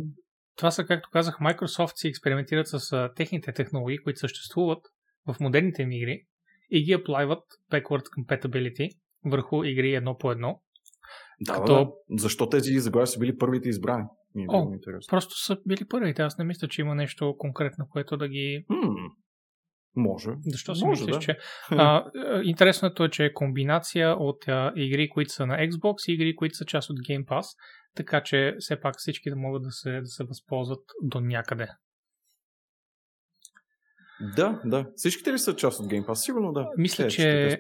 [0.57, 4.79] Това са, както казах, Microsoft си експериментират с техните технологии, които съществуват
[5.27, 6.23] в модерните им игри
[6.71, 8.89] и ги аплайват backward compatibility
[9.25, 10.63] върху игри едно по едно.
[11.41, 11.75] Да, като...
[11.75, 12.23] да.
[12.23, 14.05] Защо тези заглавия са били първите избрани?
[14.35, 15.11] Ми е О, интересно.
[15.11, 16.23] Просто са били първите.
[16.23, 18.65] Аз не мисля, че има нещо конкретно, което да ги...
[18.71, 19.13] Hmm.
[19.97, 20.31] Може.
[20.47, 21.19] Защо си мислиш, да.
[21.19, 21.39] че...
[21.71, 22.05] А,
[22.43, 26.57] интересното е, че е комбинация от а, игри, които са на Xbox и игри, които
[26.57, 27.45] са част от Game Pass,
[27.95, 31.69] така че все пак всички да могат да се, да се възползват до някъде.
[34.37, 34.87] Да, да.
[34.97, 36.15] Всичките ли са част от Game Pass?
[36.15, 36.69] Сигурно да.
[36.77, 37.59] Мисля, Те, че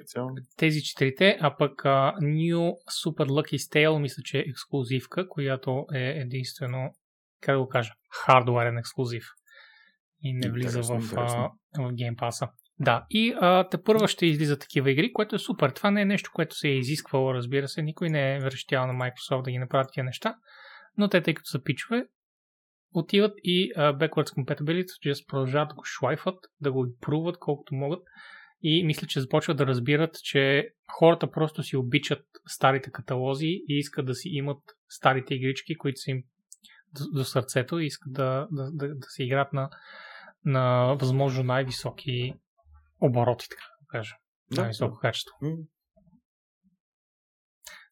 [0.56, 2.72] тези четирите, а пък uh, New
[3.04, 6.94] Super Lucky Tale мисля, че е ексклюзивка, която е единствено,
[7.40, 9.24] как да го кажа, хардуерен ексклюзив
[10.22, 12.50] и не влиза в, uh, в Pass.
[12.80, 13.34] Да, и
[13.70, 15.70] те първа ще излиза такива игри, което е супер.
[15.70, 17.82] Това не е нещо, което се е изисквало, разбира се.
[17.82, 20.36] Никой не е връщал на Microsoft да ги направят тия неща.
[20.98, 22.06] Но те, тъй като са пичове,
[22.94, 28.02] отиват и uh, backwards compatibility, just продължават да го шлайфат, да го пруват колкото могат
[28.62, 34.06] и мисля, че започват да разбират, че хората просто си обичат старите каталози и искат
[34.06, 34.58] да си имат
[34.88, 36.22] старите игрички, които са им
[36.92, 39.70] до, до сърцето и искат да, да, да, да се играят на,
[40.44, 42.34] на възможно най-високи
[43.00, 44.14] обороти, така да кажа.
[44.50, 45.00] Да, най-високо да.
[45.00, 45.36] качество.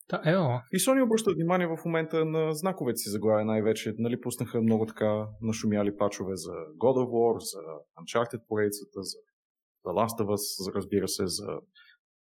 [0.09, 0.45] Да, ео.
[0.73, 3.95] И Sony обръща внимание в момента на знаковете си заглавия най-вече.
[3.99, 7.61] Нали, пуснаха много така нашумяли пачове за God of War, за
[8.01, 9.19] Uncharted поредицата, за
[9.87, 11.47] The Last of Us, за, разбира се, за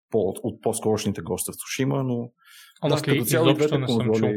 [0.09, 2.31] по, от, от по-скорошните гости в Сушима, но
[2.83, 4.17] Honestly, да, като цяло изобщо не конзоли...
[4.17, 4.29] съм чул.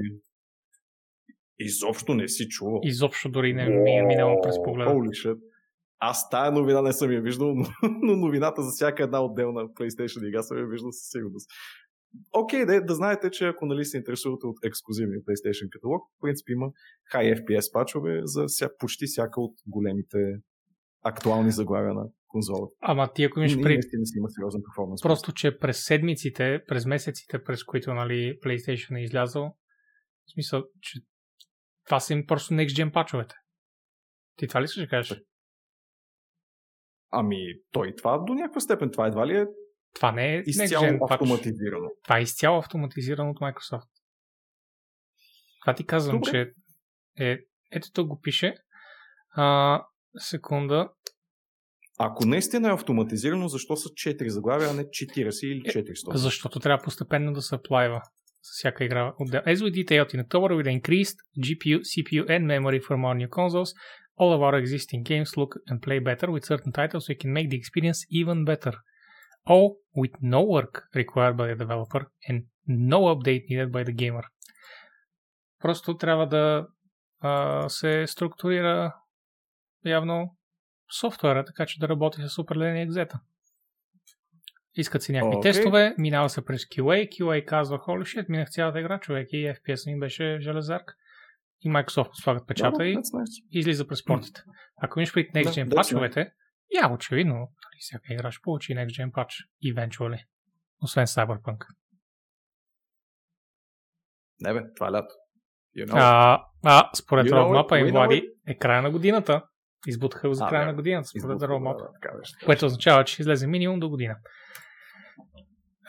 [1.58, 2.80] Изобщо не си чувал.
[2.82, 4.90] Изобщо дори не ми е минало през погледа.
[4.90, 5.40] Holy shit.
[6.04, 7.66] Аз тая новина не съм я виждал, но,
[8.02, 11.50] но новината за всяка една отделна PlayStation игра съм я виждал със сигурност
[12.32, 16.20] окей, okay, да, да знаете, че ако нали се интересувате от ексклюзивния PlayStation каталог, в
[16.20, 16.66] принцип има
[17.14, 20.18] high FPS пачове за ся, почти всяка от големите
[21.04, 22.74] актуални заглавия на конзолата.
[22.80, 23.76] Ама ти ако имаш при...
[23.76, 25.02] не си има сериозен перформанс.
[25.02, 29.44] Просто, че през седмиците, през месеците, през които нали, PlayStation е излязъл,
[30.26, 31.00] в смисъл, че
[31.86, 33.34] това са им просто next gen пачовете.
[34.36, 35.22] Ти това ли искаш да кажеш?
[37.12, 37.36] Ами,
[37.72, 39.46] той това до някаква степен, това едва ли е
[39.94, 41.88] това не е изцяло автоматизирано.
[41.88, 42.02] Пач.
[42.04, 43.88] Това е изцяло автоматизирано от Microsoft.
[45.60, 46.30] Това ти казвам, Добре.
[46.30, 46.52] че
[47.24, 47.38] е,
[47.72, 48.54] ето тук го пише.
[49.30, 49.80] А,
[50.18, 50.88] секунда.
[51.98, 56.14] Ако наистина е автоматизирано, защо са 4 заглавия, а не 40 или 400?
[56.14, 58.00] Е, защото трябва постепенно да се аплайва
[58.42, 59.14] с всяка игра.
[59.20, 63.72] As we detailed in October with increased GPU, CPU and memory from our new consoles,
[64.16, 67.48] all of our existing games look and play better with certain titles, we can make
[67.50, 68.74] the experience even better
[69.44, 74.22] all with no work required by the developer and no update needed by the gamer.
[75.58, 76.66] Просто трябва да
[77.20, 78.94] а, се структурира
[79.84, 80.36] явно
[81.00, 83.20] софтуера, така че да работи с определени екзета.
[84.74, 85.42] Искат си някакви okay.
[85.42, 89.92] тестове, минава се през QA, QA казва, holy shit, минах цялата игра, човек и FPS
[89.92, 90.96] ми беше железарк.
[91.64, 94.42] И Microsoft слагат печата no, и излиза през портите.
[94.76, 96.32] Ако имаш пред Next Gen пачовете,
[96.82, 99.32] я очевидно, Eventually, всяка игра ще получи Next Gen patch.
[99.64, 100.24] Eventually.
[100.82, 101.66] Освен Cyberpunk.
[104.40, 105.14] Не бе, това е лято.
[105.76, 105.94] You know.
[105.94, 109.42] А, а според You know know Влади е края на годината.
[109.86, 110.66] Избутаха го за А, края да.
[110.66, 111.46] на годината, според да,
[112.18, 112.32] беше.
[112.44, 114.16] Което означава, че ще излезе минимум до година.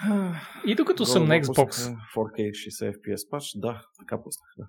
[0.65, 1.95] И докато съм на Xbox.
[2.15, 4.49] 4K 60 FPS пач, да, така пуснах.
[4.57, 4.67] Да.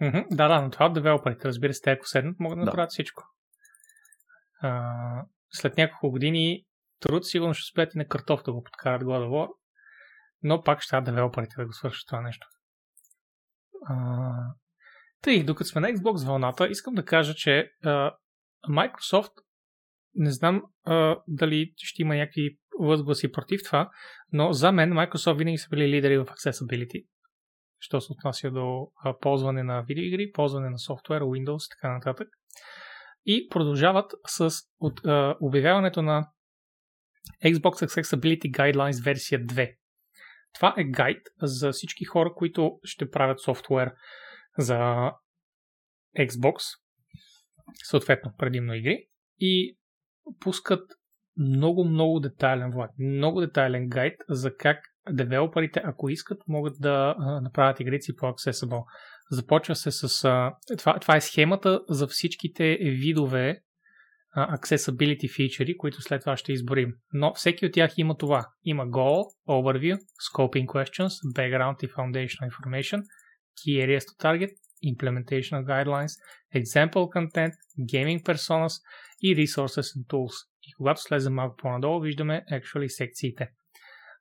[0.00, 2.66] Мгм, Да, да, но това от девелоперите, разбира се, те ако седнат, могат да Да.
[2.66, 3.22] направят всичко.
[4.62, 4.92] А,
[5.50, 6.64] след няколко години
[7.00, 9.48] труд сигурно ще успеят и на картоф да го подкарат God of War,
[10.42, 12.46] но пак ще трябва девелоперите да го свършат това нещо.
[13.86, 14.32] А,
[15.22, 18.12] тъй, докато сме на Xbox вълната, искам да кажа, че а,
[18.68, 19.32] Microsoft
[20.14, 23.90] не знам а, дали ще има някакви възгласи против това,
[24.32, 27.06] но за мен Microsoft винаги са били лидери в accessibility
[27.82, 32.28] що се отнася до а, ползване на видеоигри, ползване на софтуер, Windows и така нататък.
[33.26, 36.30] И продължават с от, а, обявяването на
[37.44, 39.76] Xbox Accessibility Guidelines версия 2.
[40.54, 43.92] Това е гайд за всички хора, които ще правят софтуер
[44.58, 45.10] за
[46.18, 46.56] Xbox,
[47.84, 49.06] съответно предимно игри,
[49.38, 49.76] и
[50.40, 50.90] пускат
[51.36, 58.02] много, много детайлен много детайлен гайд за как девелоперите, ако искат, могат да направят игрите
[58.02, 58.84] си по-accessible.
[59.30, 60.24] Започва се с...
[60.24, 63.62] А, това, това е схемата за всичките видове
[64.34, 66.92] а, accessibility фичери, които след това ще изборим.
[67.12, 68.46] Но всеки от тях има това.
[68.64, 69.98] Има goal, overview,
[70.32, 73.02] scoping questions, background и foundational information,
[73.58, 74.50] key areas to target,
[74.84, 76.12] implementation guidelines,
[76.54, 77.52] example content,
[77.92, 78.72] gaming personas
[79.22, 80.34] и resources and tools.
[80.62, 83.48] И когато слезем малко по-надолу, виждаме actually секциите.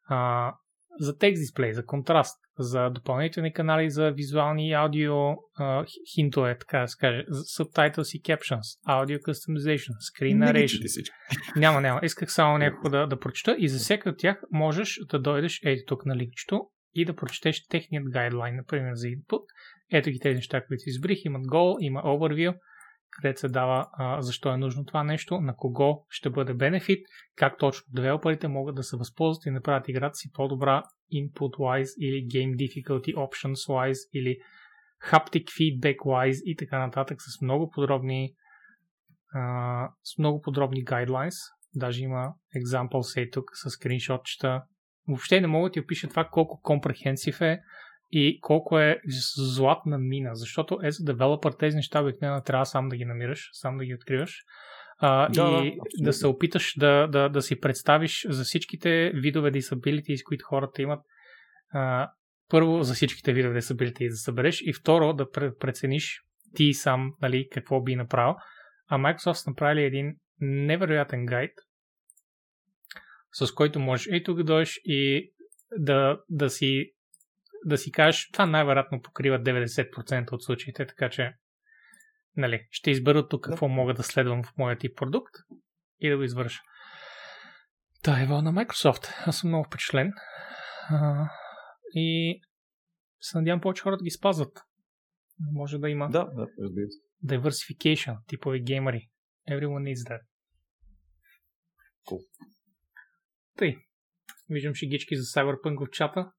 [0.07, 0.53] А,
[0.99, 5.13] за текст дисплей, за контраст, за допълнителни канали за визуални и аудио
[5.55, 7.25] а, хинтове, така да се каже,
[7.57, 10.87] subtitles и captions, audio customization, screen Не narration.
[10.87, 11.15] всички.
[11.55, 11.99] Няма, няма.
[12.03, 15.83] Исках само няколко да, да прочета и за всеки от тях можеш да дойдеш ето
[15.87, 16.61] тук на линкчето
[16.93, 19.41] и да прочетеш техният гайдлайн, например за input.
[19.91, 21.25] Ето ги тези неща, които избрих.
[21.25, 22.55] Имат goal, има overview,
[23.11, 27.57] където се дава а, защо е нужно това нещо, на кого ще бъде бенефит, как
[27.57, 33.15] точно девелоперите могат да се възползват и направят играта си по-добра input-wise или game difficulty
[33.15, 34.37] options-wise или
[35.11, 38.33] haptic feedback-wise и така нататък с много подробни
[39.33, 41.35] а, с много подробни guidelines.
[41.75, 44.63] Даже има example сей тук с скриншотчета.
[45.07, 47.61] Въобще не мога да ти опиша това колко компрехенсив е
[48.11, 49.01] и колко е
[49.55, 53.77] златна мина, защото е за девелопър тези неща обикновено трябва сам да ги намираш, сам
[53.77, 54.35] да ги откриваш.
[54.97, 55.85] А, Да, да, и абсолютно.
[55.99, 60.99] да се опиташ да, да, да си представиш за всичките видове disabilities, които хората имат.
[61.73, 62.11] А,
[62.49, 66.21] първо за всичките видове disabilities да събереш и второ да пре- прецениш
[66.55, 68.35] ти сам нали, какво би направил.
[68.87, 71.51] А Microsoft са направили един невероятен гайд,
[73.31, 75.31] с който можеш и тук да дойдеш и
[75.77, 76.91] да, да си
[77.65, 81.33] да си кажеш, това най-вероятно покрива 90% от случаите, така че
[82.37, 85.33] нали, ще избера тук какво мога да следвам в моя тип продукт
[85.99, 86.61] и да го извърша.
[88.03, 89.27] Та е на Microsoft.
[89.27, 90.13] Аз съм много впечатлен.
[90.89, 91.29] А,
[91.93, 92.41] и
[93.19, 94.59] се надявам повече хора да ги спазват.
[95.51, 96.99] Може да има Да, да, разбира се.
[97.25, 99.09] diversification, типови геймери.
[99.49, 100.21] Everyone needs that.
[102.07, 102.25] Cool.
[103.57, 103.77] Тъй.
[104.49, 106.31] Виждам шегички за Cyberpunk в чата.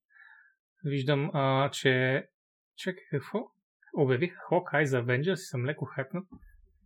[0.85, 2.25] Виждам, а, че...
[2.77, 3.39] Чакай, какво?
[3.97, 6.25] Обявих Hawkeye за Avengers и съм леко хакнат.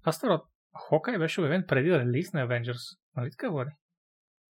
[0.03, 0.43] Аз старо,
[0.91, 2.99] Hawkeye беше обявен преди релиз на Avengers.
[3.17, 3.71] Нали така, Влади?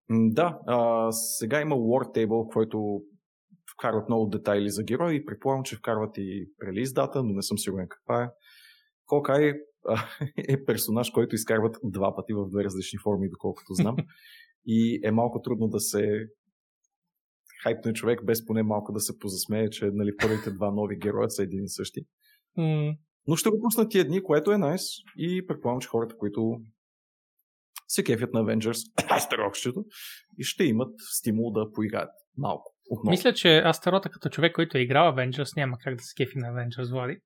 [0.09, 3.01] Да, а, сега има War Table, който
[3.73, 7.57] вкарват много детайли за герои и предполагам, че вкарват и релиз дата, но не съм
[7.57, 8.29] сигурен каква е.
[9.05, 9.53] Хокай
[10.37, 13.95] е персонаж, който изкарват два пъти в две различни форми, доколкото знам.
[14.65, 16.27] И е малко трудно да се
[17.63, 21.43] хайпне човек, без поне малко да се позасмее, че нали, първите два нови героя са
[21.43, 22.01] един и същи.
[22.57, 22.93] М-
[23.27, 24.81] Но ще го пуснат тия дни, което е найс.
[25.17, 26.61] И предполагам, че хората, които
[27.87, 29.85] се кефят на Avengers, Астерокщето,
[30.37, 32.73] и ще имат стимул да поиграят малко.
[32.89, 33.11] Отново.
[33.11, 36.47] Мисля, че Астарота като човек, който е играл Avengers, няма как да се кефи на
[36.47, 37.17] Avengers, Влади.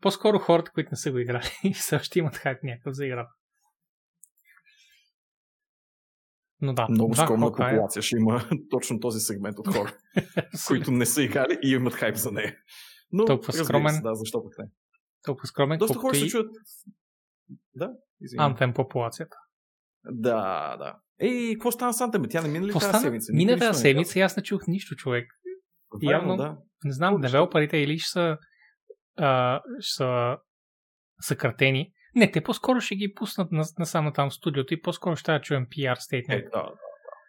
[0.00, 3.30] По-скоро хората, които не са го играли, все още имат хайп някакъв за играта.
[6.62, 9.96] Но да, Много да, скромна Hawkeye- популация ще има точно този сегмент от хора,
[10.66, 12.56] които не са играли и имат хайп за нея.
[13.12, 13.94] Но, Толкова скромен.
[13.94, 14.64] Се, да, защо пък не.
[15.22, 16.50] толкова скромен, Доста хора се чуят.
[17.74, 17.90] Да,
[18.20, 18.54] извинявай.
[18.54, 19.36] Anthem популацията.
[20.04, 20.36] Да,
[20.76, 20.98] да.
[21.18, 22.30] Ей, какво стана с Anthem?
[22.30, 23.32] Тя не мина ли тази седмица?
[23.32, 25.30] Мина тази не седмица и аз не чух нищо, човек.
[25.96, 26.56] Верно, явно- да.
[26.84, 28.38] Не знам, девелоперите или ще са,
[29.16, 30.36] а, ще са
[31.20, 35.16] съкратени, Не, те по-скоро ще ги пуснат на, на само там в студиото и по-скоро
[35.16, 36.44] ще да чуем PR стейтмент.
[36.44, 36.70] Е, да,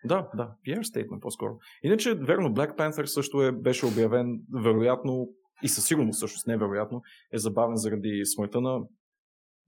[0.05, 1.57] да, да, PR стейтмент по-скоро.
[1.83, 5.29] Иначе, верно, Black Panther също е, беше обявен, вероятно,
[5.63, 7.01] и със сигурност всъщност невероятно,
[7.33, 8.79] е забавен заради смъртта на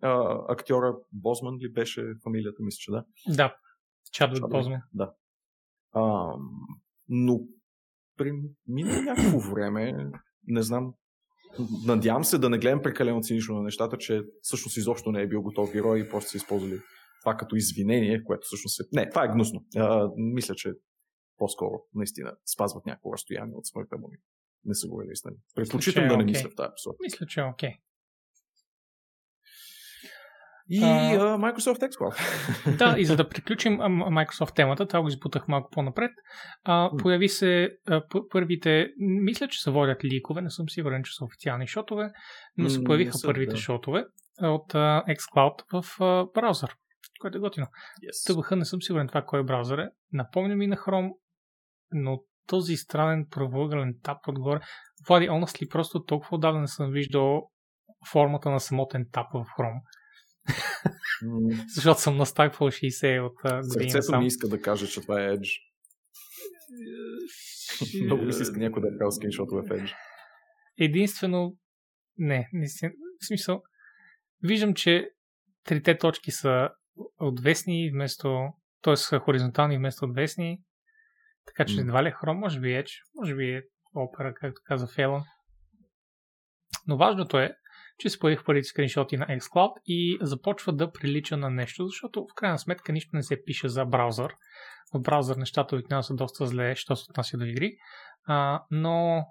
[0.01, 3.05] а, актьора Бозман ли беше фамилията, мисля, че да.
[3.27, 3.55] Да,
[4.11, 4.81] Чадвик Бозман.
[4.93, 5.13] Да.
[5.91, 6.33] А,
[7.09, 7.39] но
[8.17, 8.31] при
[8.67, 10.11] минало някакво време,
[10.47, 10.93] не знам,
[11.85, 15.41] надявам се да не гледам прекалено цинично на нещата, че всъщност изобщо не е бил
[15.41, 16.79] готов герой и просто са използвали
[17.21, 18.83] това като извинение, което всъщност е...
[18.91, 19.65] Не, това е гнусно.
[19.77, 20.71] А, мисля, че
[21.37, 24.09] по-скоро наистина спазват някакво разстояние от смъртта му.
[24.65, 25.35] Не са го нали.
[25.55, 26.27] Предпочитам да не okay.
[26.27, 26.97] мисля в тази посока.
[27.01, 27.69] Мисля, че е окей.
[27.69, 27.77] Okay.
[30.69, 32.77] И uh, Microsoft xCloud.
[32.77, 36.11] да, и за да приключим Microsoft темата, това го избутах малко по-напред,
[36.67, 41.25] uh, появи се uh, първите, мисля, че се водят ликове, не съм сигурен, че са
[41.25, 42.11] официални шотове,
[42.57, 43.57] но се появиха са, първите да.
[43.57, 44.05] шотове
[44.41, 46.75] от uh, xCloud в uh, браузър,
[47.21, 47.67] което е готино.
[48.03, 48.27] Yes.
[48.27, 49.89] Тъгваха, не съм сигурен това кой браузър е.
[50.11, 51.11] Напомня ми на Chrome,
[51.91, 54.59] но този странен правоъгълен тап отгоре.
[55.07, 57.49] Влади, honestly, просто толкова отдавна не съм виждал
[58.11, 59.81] формата на самотен тап в Chrome.
[61.75, 63.91] Защото съм настаквал 60 от години.
[63.91, 65.59] Сърцето ми иска да каже, че това е Edge.
[68.05, 69.95] Много ми се иска някой да е правил скриншотове в Edge.
[70.77, 71.57] Единствено,
[72.17, 72.67] не, не
[73.21, 73.63] в смисъл,
[74.43, 75.09] виждам, че
[75.63, 76.69] трите точки са
[77.19, 78.49] отвесни вместо,
[78.81, 79.19] т.е.
[79.19, 80.61] хоризонтални вместо отвесни,
[81.45, 83.63] така че едва ли е Chrome, може би Edge, може би е
[83.95, 85.23] Opera, както каза Фелон.
[86.87, 87.55] Но важното е,
[88.03, 92.35] че се появих първите скриншоти на xCloud и започва да прилича на нещо, защото в
[92.35, 94.35] крайна сметка нищо не се пише за браузър.
[94.93, 97.77] В браузър нещата обикновено са доста зле, що се отнася до игри,
[98.25, 99.25] а, но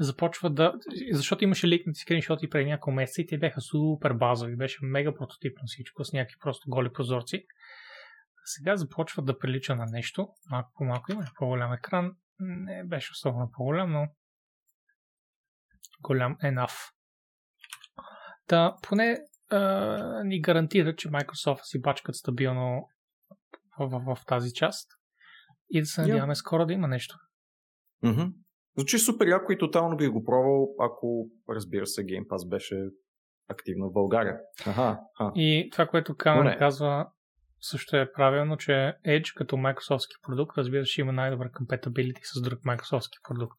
[0.00, 0.74] започва да...
[1.12, 5.62] Защото имаше ликнати скриншоти преди няколко месеца и те бяха супер базови, беше мега прототипно
[5.66, 7.46] всичко, с някакви просто голи прозорци.
[8.44, 13.50] Сега започва да прилича на нещо, малко по малко има по-голям екран, не беше особено
[13.56, 14.06] по-голям, но
[16.02, 16.97] голям enough.
[18.48, 19.18] Та, поне
[19.50, 22.88] а, ни гарантира, че Microsoft си бачкат стабилно
[23.78, 24.90] в, в, в тази част
[25.70, 26.38] и да се надяваме yeah.
[26.38, 27.16] скоро да има нещо.
[28.04, 28.32] Mm-hmm.
[28.76, 32.76] Звучи супер яко и тотално би го пробвал, ако разбира се Game Pass беше
[33.48, 34.38] активно в България.
[34.66, 35.32] Аха, аха.
[35.34, 37.06] И това, което Камен казва,
[37.60, 38.72] също е правилно, че
[39.06, 43.58] Edge като Microsoftски продукт, разбира се, има най-добър compatibility с друг Microsoftски продукт.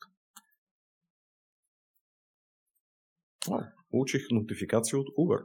[3.90, 5.44] Получих нотификация от Uber.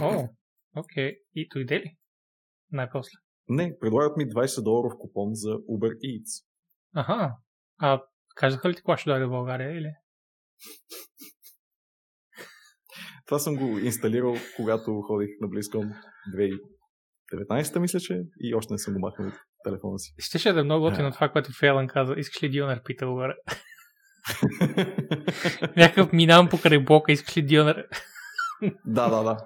[0.00, 0.28] О,
[0.76, 1.10] окей.
[1.10, 1.18] Okay.
[1.34, 1.96] И дойде ли?
[2.70, 3.10] Най-после.
[3.48, 6.44] Не, предлагат ми 20 доларов купон за Uber Eats.
[6.94, 7.36] Аха.
[7.78, 8.02] А
[8.36, 9.92] казаха ли ти кога ще дойде в България или?
[13.26, 15.92] Това съм го инсталирал, когато ходих на Близком
[17.34, 20.14] 2019, мисля, че и още не съм го махнал от телефона си.
[20.18, 22.14] Ще ще да е много готино това, което Фейлън каза.
[22.16, 23.34] Искаш ли Дионер, пита горе.
[25.76, 27.88] Някакъв минавам покрай блока, искаш ли Дионер?
[28.86, 29.36] да, да, да.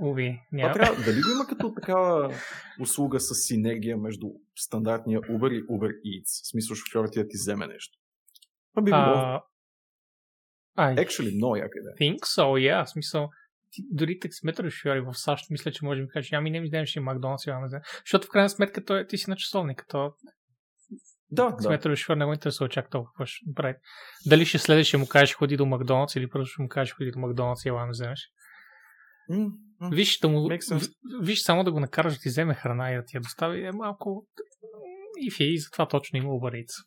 [0.00, 0.74] Уви, няма.
[0.74, 2.34] трябва, дали го има като такава
[2.80, 4.26] услуга с синергия между
[4.56, 6.44] стандартния Uber и Uber Eats?
[6.44, 7.98] В смисъл шофьорът ти да ти вземе нещо.
[8.74, 9.42] Това би било.
[10.78, 12.12] Uh, Actually, много яка идея.
[12.12, 12.84] Think so, yeah.
[12.84, 13.28] В смисъл,
[13.70, 16.66] ти, дори таксиметър шофьори в САЩ, мисля, че може да ми кажеш, ами не ми
[16.66, 17.44] вземеш и Макдоналдс,
[18.00, 20.12] защото в крайна сметка той, ти си на часовник, то
[21.30, 21.96] да, Сметър да.
[21.96, 23.74] шофьор не го интересува чак толкова какво ще прави.
[24.26, 27.10] Дали ще следваш, ще му кажеш ходи до Макдоналдс или просто ще му кажеш ходи
[27.10, 28.20] до Макдоналдс и ела ме вземеш.
[29.30, 29.50] Mm,
[29.82, 30.48] mm, виж, да му,
[31.22, 33.72] виж само да го накараш да ти вземе храна и да ти я достави е
[33.72, 34.26] малко
[35.20, 36.86] и и затова точно има Eats.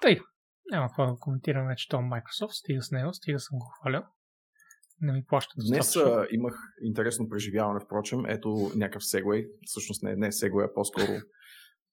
[0.00, 0.20] Тъй,
[0.70, 4.02] няма какво да коментираме, че това Microsoft, стига с него, стига съм го хвалял
[5.04, 8.26] не ми плащат Днес а, имах интересно преживяване, впрочем.
[8.28, 9.44] Ето някакъв сегвей.
[9.66, 11.12] Всъщност не, не сегвей, а по-скоро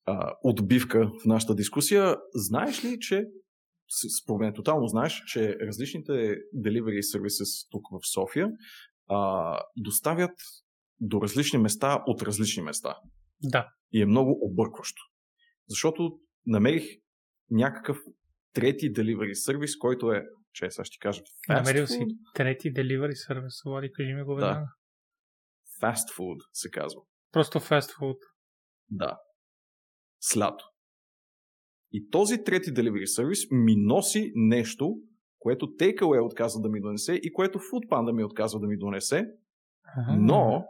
[0.06, 2.18] а, отбивка в нашата дискусия.
[2.34, 3.26] Знаеш ли, че
[4.22, 6.12] според мен тотално знаеш, че различните
[6.66, 8.50] delivery services тук в София
[9.08, 10.36] а, доставят
[11.00, 12.96] до различни места от различни места.
[13.44, 13.68] Да.
[13.92, 15.02] И е много объркващо.
[15.68, 16.84] Защото намерих
[17.52, 17.98] някакъв
[18.54, 23.62] трети delivery сервис, който е че сега ще кажа fast Намерил си трети delivery сервис,
[23.66, 24.60] Влади, кажи ми го веднага.
[24.60, 25.88] Да.
[25.88, 27.02] Fast food се казва.
[27.32, 28.18] Просто fast food.
[28.90, 29.20] Да.
[30.20, 30.66] Слято.
[31.92, 34.96] И този трети delivery сервис ми носи нещо,
[35.40, 39.28] което Takeaway отказва да ми донесе и което Foodpanda ми отказва да ми донесе,
[39.98, 40.18] ага.
[40.20, 40.66] но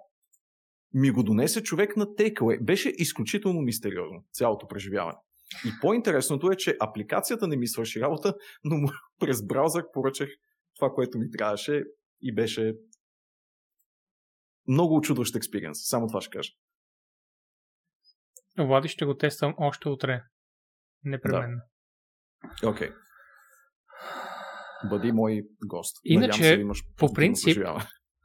[0.93, 2.63] ми го донесе човек на Takeaway.
[2.63, 5.17] Беше изключително мистериозно цялото преживяване.
[5.65, 8.33] И по-интересното е, че апликацията не ми свърши работа,
[8.63, 8.75] но
[9.19, 10.29] през браузър поръчах
[10.75, 11.83] това, което ми трябваше
[12.21, 12.73] и беше
[14.67, 15.77] много очудващ експириенс.
[15.81, 16.51] Само това ще кажа.
[18.57, 20.23] Влади ще го тествам още утре.
[21.03, 21.61] Непременно.
[22.65, 22.89] Окей.
[22.89, 22.95] Okay.
[24.89, 25.97] Бъди мой гост.
[26.03, 27.57] Иначе, се, имаш по принцип,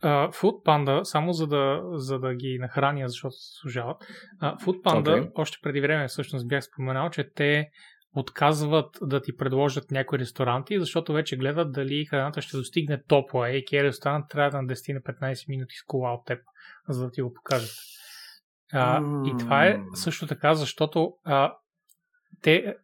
[0.07, 3.97] uh, Food Panda, само за да, за да ги нахраня, защото се служават,
[4.43, 5.31] uh, Food Panda, okay.
[5.35, 7.71] още преди време всъщност бях споменал, че те
[8.15, 13.51] отказват да ти предложат някои ресторанти, защото вече гледат дали храната ще достигне топла.
[13.51, 16.39] Ей, кей ресторант трябва да на 10 на 15 минути с кола от теб,
[16.89, 17.71] за да ти го покажат.
[18.73, 19.35] А, mm.
[19.35, 21.55] И това е също така, защото а,
[22.43, 22.77] те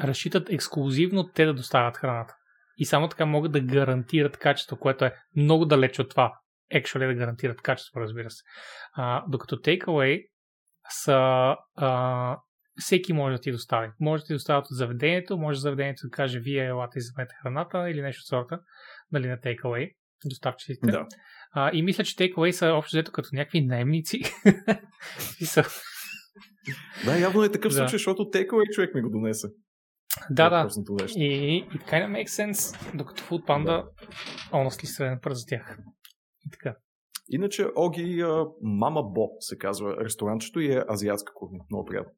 [0.00, 2.34] разчитат ексклюзивно те да доставят храната.
[2.76, 6.32] И само така могат да гарантират качество, което е много далеч от това.
[6.74, 8.42] Actually да гарантират качество, разбира се.
[8.92, 10.26] А, докато Takeaway
[10.88, 12.38] са а,
[12.76, 13.90] всеки може да ти достави.
[14.00, 17.90] Може да ти доставят от заведението, може заведението да каже вие елате и вземете храната
[17.90, 18.60] или нещо от сорта,
[19.12, 19.92] нали, на Takeaway,
[20.24, 20.86] доставчиците.
[20.86, 21.06] Да.
[21.54, 24.20] А, и мисля, че Takeaway са общо взето като някакви наемници.
[27.04, 27.76] Да, явно е такъв да.
[27.76, 29.48] случай, защото Takeaway човек ми го донесе.
[30.30, 30.68] Да, да.
[31.16, 33.84] И, и kind of makes sense, докато Food Panda да.
[34.52, 35.78] honestly среден пръст за тях.
[36.52, 36.76] Така.
[37.28, 38.24] Иначе Оги
[38.62, 41.58] Мама Бо се казва ресторантчето и е азиатска кухня.
[41.70, 42.12] Много приятно.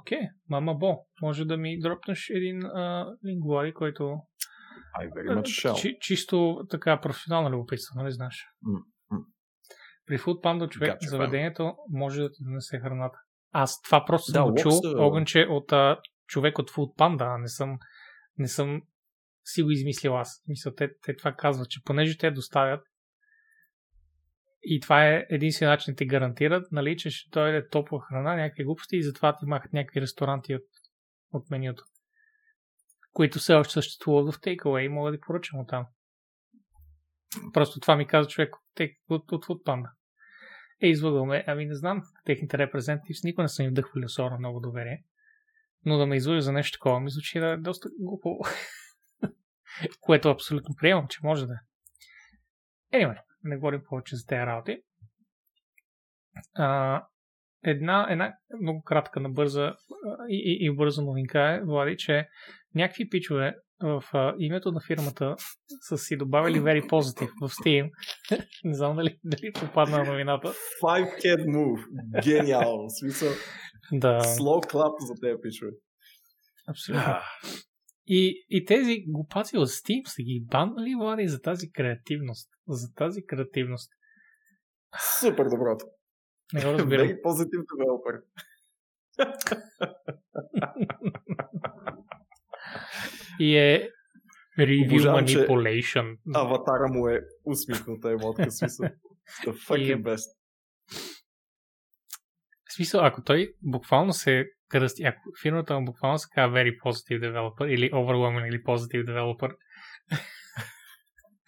[0.00, 0.28] Окей, okay.
[0.48, 1.06] Мама Бо.
[1.22, 2.62] Може да ми дропнеш един
[3.26, 4.02] лингуари, който
[5.00, 5.80] I very much shall.
[5.80, 8.46] Чи, чисто така професионално любопитство, нали знаеш?
[8.66, 9.24] Mm-hmm.
[10.06, 13.18] При Food Panda човек gotcha, заведението може да ти донесе храната.
[13.52, 17.38] Аз това просто да, съм го чул, огънче от а, човек от Food Panda, а
[17.38, 17.78] не съм,
[18.38, 18.82] не съм
[19.44, 20.42] си го измислил аз.
[20.48, 22.80] Мисля, те, те това казват, че понеже те доставят
[24.66, 28.64] и това е единствения начин да ти гарантират, нали, че ще дойде топла храна, някакви
[28.64, 30.62] глупости и затова ти махат някакви ресторанти от,
[31.32, 31.84] от менюто,
[33.12, 35.86] които все още съществуват в Takeaway и мога да поръчам от там.
[37.52, 38.54] Просто това ми каза човек
[39.10, 39.90] от, от, Foodpanda.
[40.82, 41.44] Е, излъгваме.
[41.46, 45.04] Ами не знам, техните репрезентативни никога не са им вдъхвали особено много доверие.
[45.84, 48.38] Но да ме излъжа за нещо такова ми звучи да е доста глупо.
[50.00, 51.58] Което абсолютно приемам, че може да е.
[52.98, 54.78] Anyway, не говорим повече за тези работи.
[56.54, 57.02] А,
[57.64, 59.74] една, една много кратка, набърза
[60.28, 62.28] и, и, и бърза новинка е, Влади, че
[62.74, 65.36] някакви пичове в а, името на фирмата
[65.80, 67.90] са си добавили Very Positive в Steam.
[68.64, 70.48] Не знам дали, дали попадна на новината.
[70.84, 71.84] Five Cat Move.
[72.22, 72.90] Гениално.
[72.90, 73.28] Смисъл.
[73.92, 74.20] Да.
[74.20, 75.70] Slow clap за тези пичове.
[76.68, 77.14] Абсолютно.
[78.06, 82.50] И, и тези глупаци от Steam са ги банали, Влади, за тази креативност.
[82.68, 83.90] За тази креативност.
[85.20, 85.86] Супер доброто.
[86.52, 87.08] Не го разбирам.
[87.08, 88.22] Very positive developer.
[93.40, 93.90] и е
[94.58, 96.18] review Обожавам, manipulation.
[96.34, 98.86] Аватара му е усмихната емотка, смисъл.
[99.44, 100.02] The fucking е...
[100.02, 100.36] best.
[102.64, 104.44] В смисъл, ако той буквално се
[104.74, 109.56] кръсти, ако фирмата му буквално се казва Very Positive Developer или Overwhelming или Positive Developer,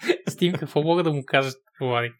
[0.30, 2.12] Steam какво мога да му кажат, Влади?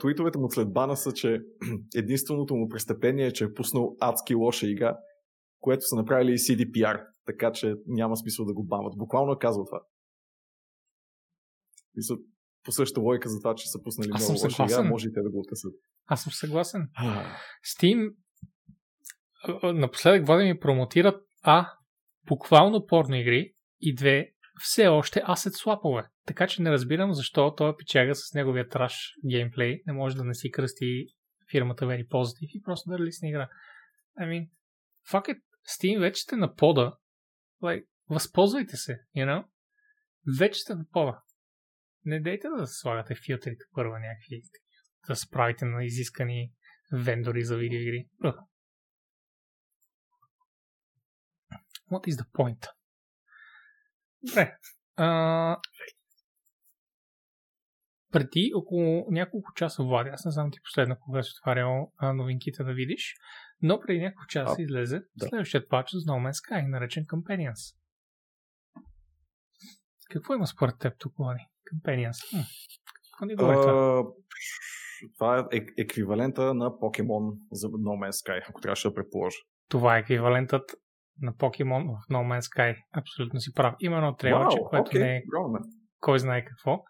[0.00, 1.40] Туитовете му след бана са, че
[1.96, 4.96] единственото му престъпление е, че е пуснал адски лоша игра,
[5.60, 8.92] което са направили и CDPR, така че няма смисъл да го бамат.
[8.96, 9.80] Буквално е казал това.
[11.94, 12.16] Мисля,
[12.64, 15.22] по същата логика за това, че са пуснали Аз много лоша игра, може и те
[15.22, 15.74] да го откъсат.
[16.06, 16.88] Аз съм съгласен.
[17.66, 18.14] Steam
[19.62, 21.72] напоследък води ми промотират А.
[22.26, 24.30] Буквално порно игри и две
[24.60, 26.04] все още асет слапове.
[26.26, 30.34] Така че не разбирам защо той печага с неговия траш геймплей не може да не
[30.34, 31.06] си кръсти
[31.50, 33.48] фирмата Very Positive и просто да релисне игра.
[34.20, 34.50] I mean,
[35.10, 36.96] fuck it, Steam вече сте на пода.
[37.62, 39.44] Like, възползвайте се, you know?
[40.38, 41.22] Вече сте на пода.
[42.04, 44.42] Не дейте да слагате филтрите първо някакви
[45.08, 46.52] да справите на изискани
[46.92, 48.08] вендори за видеоигри.
[51.94, 52.68] What is the point?
[54.22, 54.56] Добре.
[54.96, 55.60] А,
[58.12, 62.64] преди около няколко часа, Влади, аз не знам ти последно кога си отварял а, новинките
[62.64, 63.14] да видиш,
[63.62, 65.26] но преди няколко часа а, излезе да.
[65.26, 67.76] следващият пач за No Man's Sky, наречен Companions.
[70.10, 71.40] Какво има според теб тук, Влади?
[71.74, 72.30] Companions.
[72.30, 72.42] Хм.
[73.12, 74.04] Какво ни говори това?
[75.18, 79.36] Това е еквивалента на покемон за No Man's Sky, ако трябваше да предположа.
[79.68, 80.74] Това е еквивалентът
[81.20, 82.76] на покемон в No Man's Sky.
[82.92, 83.74] Абсолютно си прав.
[83.80, 85.00] Има едно трейлче, wow, което okay.
[85.00, 85.22] не е
[86.04, 86.82] кой знае какво.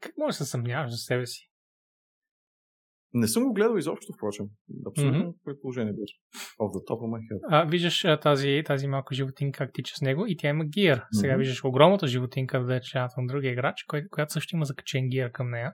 [0.00, 1.48] Как може да се съмняваш за себе си?
[3.14, 4.46] Не съм го гледал изобщо, впрочем.
[4.86, 5.44] Абсолютно mm-hmm.
[5.44, 6.14] предположение беше.
[6.60, 7.40] Off the top of my head.
[7.50, 11.04] А, виждаш а, тази, тази малка животинка как тича с него и тя има гир.
[11.12, 11.38] Сега Мгм.
[11.38, 15.50] виждаш огромната животинка в дечата на другия играч, кой, която също има закачен гир към
[15.50, 15.72] нея.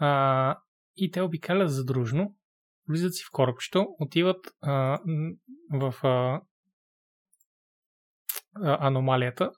[0.00, 0.58] А,
[0.96, 2.34] и те обикалят задружно,
[2.88, 4.98] влизат си в корабчето, отиват а,
[5.72, 6.40] в а,
[8.54, 9.50] а, аномалията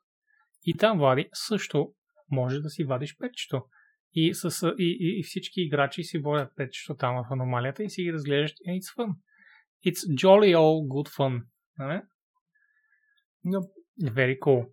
[0.67, 1.93] и там Влади също
[2.31, 3.63] може да си вадиш петчето.
[4.15, 8.03] И, с, и, и, и всички играчи си водят петчето там в аномалията и си
[8.03, 8.53] ги разглеждаш.
[8.53, 9.15] And it's fun.
[9.87, 11.43] It's jolly all good fun.
[11.79, 12.01] Нали?
[13.47, 13.69] No.
[14.03, 14.69] Very cool.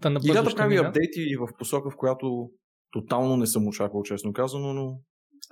[0.00, 0.88] Та набързо Играта прави мина.
[0.88, 2.50] апдейти в посока, в която
[2.90, 5.00] тотално не съм очаквал, честно казано, но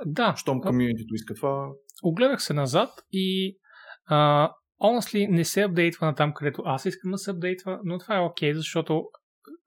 [0.07, 1.71] Да, щом комьюнитито иска това,
[2.03, 3.59] огледах се назад и
[4.07, 4.51] а,
[4.83, 8.21] honestly не се апдейтва на там, където аз искам да се апдейтва, но това е
[8.21, 9.05] окей, защото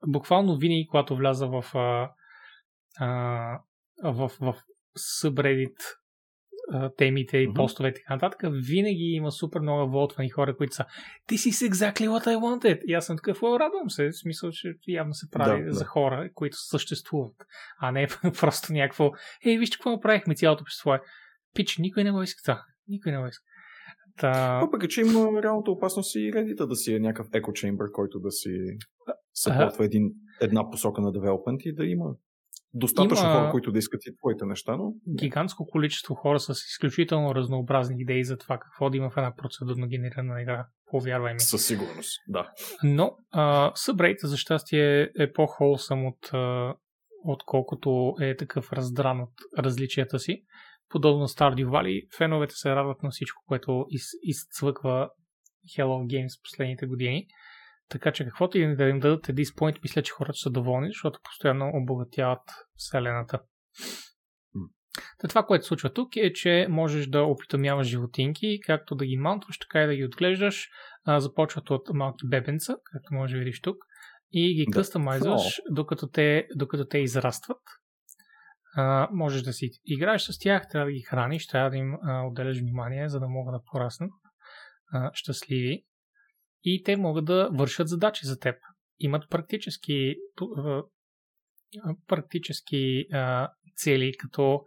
[0.06, 2.10] буквално винаги, когато вляза в, а,
[3.00, 4.54] а, в, в
[5.22, 5.76] subreddit
[6.96, 7.54] темите и Мгм.
[7.54, 10.84] постовете и така нататък, винаги има супер много волтвани хора, които са
[11.28, 12.80] This is exactly what I wanted.
[12.84, 15.72] И аз съм такъв, «О, радвам се, в смисъл, че явно се прави Да, да.
[15.72, 17.34] за хора, които съществуват,
[17.80, 18.06] а не
[18.40, 19.10] просто някакво,
[19.44, 20.94] ей, вижте какво направихме цялото общество.
[20.94, 21.00] е».
[21.54, 22.64] Пич, никой не го иска това.
[22.88, 23.44] Никой не го иска.
[24.18, 28.20] Та, въпреки че има реалната опасност и редита да си е някакъв еко чембър, който
[28.20, 28.50] да си
[29.34, 30.10] съпортва един,
[30.40, 32.14] една посока на девелопмент и да има
[32.74, 37.34] достатъчно Има- хора, които да искат и твоите неща, но гигантско количество хора с изключително
[37.34, 40.66] разнообразни идеи за това какво да има в една процедурно генерирана игра.
[40.90, 41.40] Повярвай ми.
[41.40, 42.50] със сигурност, да.
[42.84, 46.74] Но а, Subreddit, за щастие, е по-холсъм от, а,
[47.24, 50.42] отколкото е такъв раздран от различията си.
[50.88, 55.10] Подобно Stardew Valley, феновете се радват на всичко, което из, изцвъква
[55.78, 57.26] Hello Games последните години.
[57.88, 61.20] Така че каквото и да им дадат this point, мисля, че хората са доволни, защото
[61.24, 62.42] постоянно обогатяват
[62.76, 63.40] вселената.
[65.18, 69.16] Та това, което се случва тук е, че можеш да опитомяваш животинки, както да ги
[69.16, 70.68] маунтваш, така и да ги отглеждаш.
[71.04, 73.76] А, започват от малки бебенца, както може да видиш тук,
[74.32, 74.78] и ги Да.
[74.78, 77.60] къстомайзваш, докато те, докато те израстват.
[79.12, 82.58] Можеш да си играеш с тях, трябва да ги храниш, трябва да им а, отделяш
[82.58, 84.10] внимание, за да могат да пораснат
[84.92, 85.84] а, щастливи.
[86.64, 88.56] И те могат да вършат задачи за теб.
[88.98, 90.82] Имат практически, а,
[92.06, 94.64] практически а, цели, като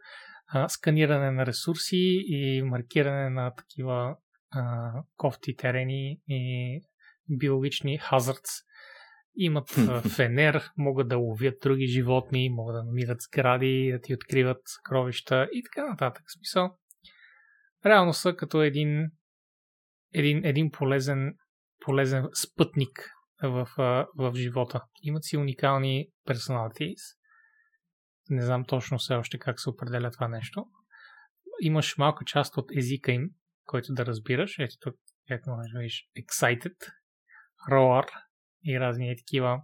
[0.48, 4.18] а, сканиране на ресурси и маркиране на такива
[4.52, 6.82] а, кофти терени и
[7.30, 8.50] биологични хазардс.
[9.36, 9.70] Имат
[10.16, 15.64] фенер, могат да ловят други животни, могат да намират сгради, да ти откриват съкровища и
[15.64, 16.24] така нататък.
[16.28, 16.78] В смисъл,
[17.86, 19.12] реално са като един,
[20.14, 21.34] един, един полезен,
[21.80, 23.12] полезен спътник
[23.44, 23.70] в,
[24.18, 24.82] в живота.
[25.02, 27.02] Имат си уникални персоналитис.
[28.30, 30.66] Не знам точно все още как се определя това нещо.
[31.62, 33.30] Имаш малка част от езика им,
[33.66, 34.60] който да разбираш.
[34.60, 34.96] Ето тук,
[35.28, 36.76] как можеш да видиш, excited,
[37.72, 38.08] roar
[38.64, 39.62] и разни такива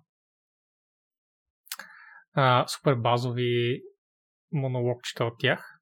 [2.36, 3.82] а, супер базови
[4.52, 5.80] монологчета от тях.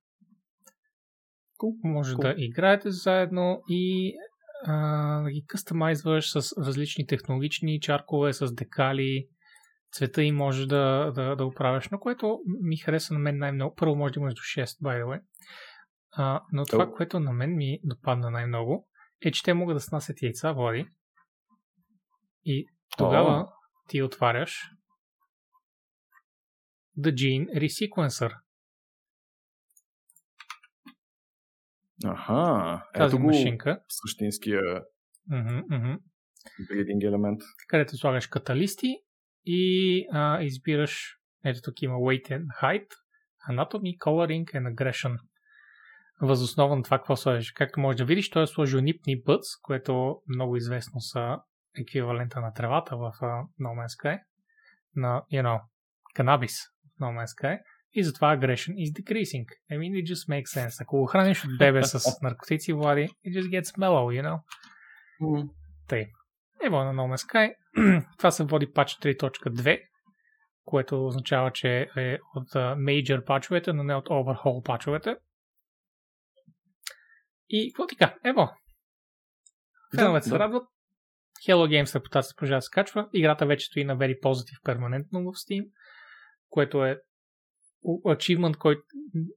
[1.59, 1.76] Cool.
[1.84, 2.22] Може Cool.
[2.22, 4.14] да играете заедно и
[4.66, 9.28] а, да ги къстомайзваш с различни технологични чаркове, с декали,
[9.91, 13.76] цвета и може да, да, да оправяш, но което ми хареса на мен най-много.
[13.76, 15.22] Първо може да имаш до 6, by the way.
[16.11, 16.95] А, но това, Oh.
[16.95, 18.88] което на мен ми допадна най-много,
[19.26, 20.86] е, че те могат да снасят яйца, Влади.
[22.45, 22.68] И
[22.98, 23.48] тогава
[23.88, 24.62] ти отваряш
[27.00, 28.36] The Gene Resequencer.
[32.06, 33.80] Аха, Тази ето го машинка.
[33.90, 34.62] същинския
[35.30, 35.94] мгм.
[36.70, 37.42] бридинг елемент.
[37.68, 38.96] където слагаш каталисти
[39.46, 42.88] и а, избираш ето тук има weight and height,
[43.50, 45.18] anatomy, coloring and aggression.
[46.22, 47.52] Възоснова на това какво сложиш.
[47.52, 51.38] Както можеш да видиш, той е сложил нипни бъц, което много известно са
[51.78, 54.19] еквивалента на тревата в uh, No Man's Sky,
[54.95, 55.61] на, you know,
[56.15, 56.57] канабис
[56.95, 57.59] в No Man's Sky.
[57.95, 59.45] И затова aggression is decreasing.
[59.71, 60.82] I mean, it just makes sense.
[60.82, 64.39] Ако го храниш от бебе с наркотици, Влади, it just gets mellow, you know.
[66.65, 67.55] Ево на No Man's Sky.
[68.17, 69.82] Това се води пач 3.2,
[70.65, 75.15] което означава, че е от uh, major пачовете, но не от overhaul пачовете.
[77.49, 78.15] И какво така?
[78.24, 78.49] Ево.
[79.95, 80.39] Феновете се да.
[80.39, 80.72] радват.
[81.48, 83.10] Hello Games репутация продължава да се качва.
[83.14, 85.70] Играта вече стои на Very Positive перманентно в Steam,
[86.50, 87.02] което е
[87.86, 88.82] achievement, който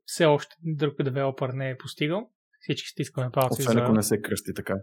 [0.04, 2.30] все още друг девелопър не е постигал.
[2.60, 3.82] Всички стискаме палци Освен за...
[3.82, 4.74] ако не се кръсти така.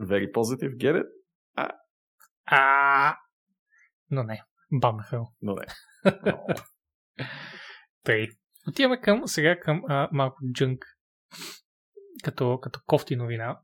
[0.00, 1.08] Very positive, get it?
[2.44, 3.16] А,
[4.10, 4.42] но не.
[4.72, 5.34] Бамнаха го.
[5.42, 5.66] Но не.
[8.04, 8.28] Тъй.
[8.68, 10.84] Отиваме към, сега към а, малко джънк,
[12.24, 13.60] като, като кофти новина.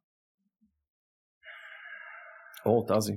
[2.69, 3.13] О, тази.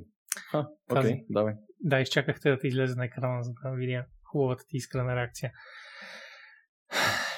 [0.54, 1.14] А, окей, Тази.
[1.14, 1.54] okay, давай.
[1.80, 5.52] Да, изчакахте да ти излезе на екрана, за да видя хубавата ти искрена реакция.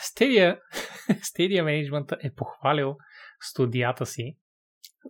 [0.02, 0.60] Stadia,
[1.10, 2.98] Stadia Management е похвалил
[3.42, 4.38] студията си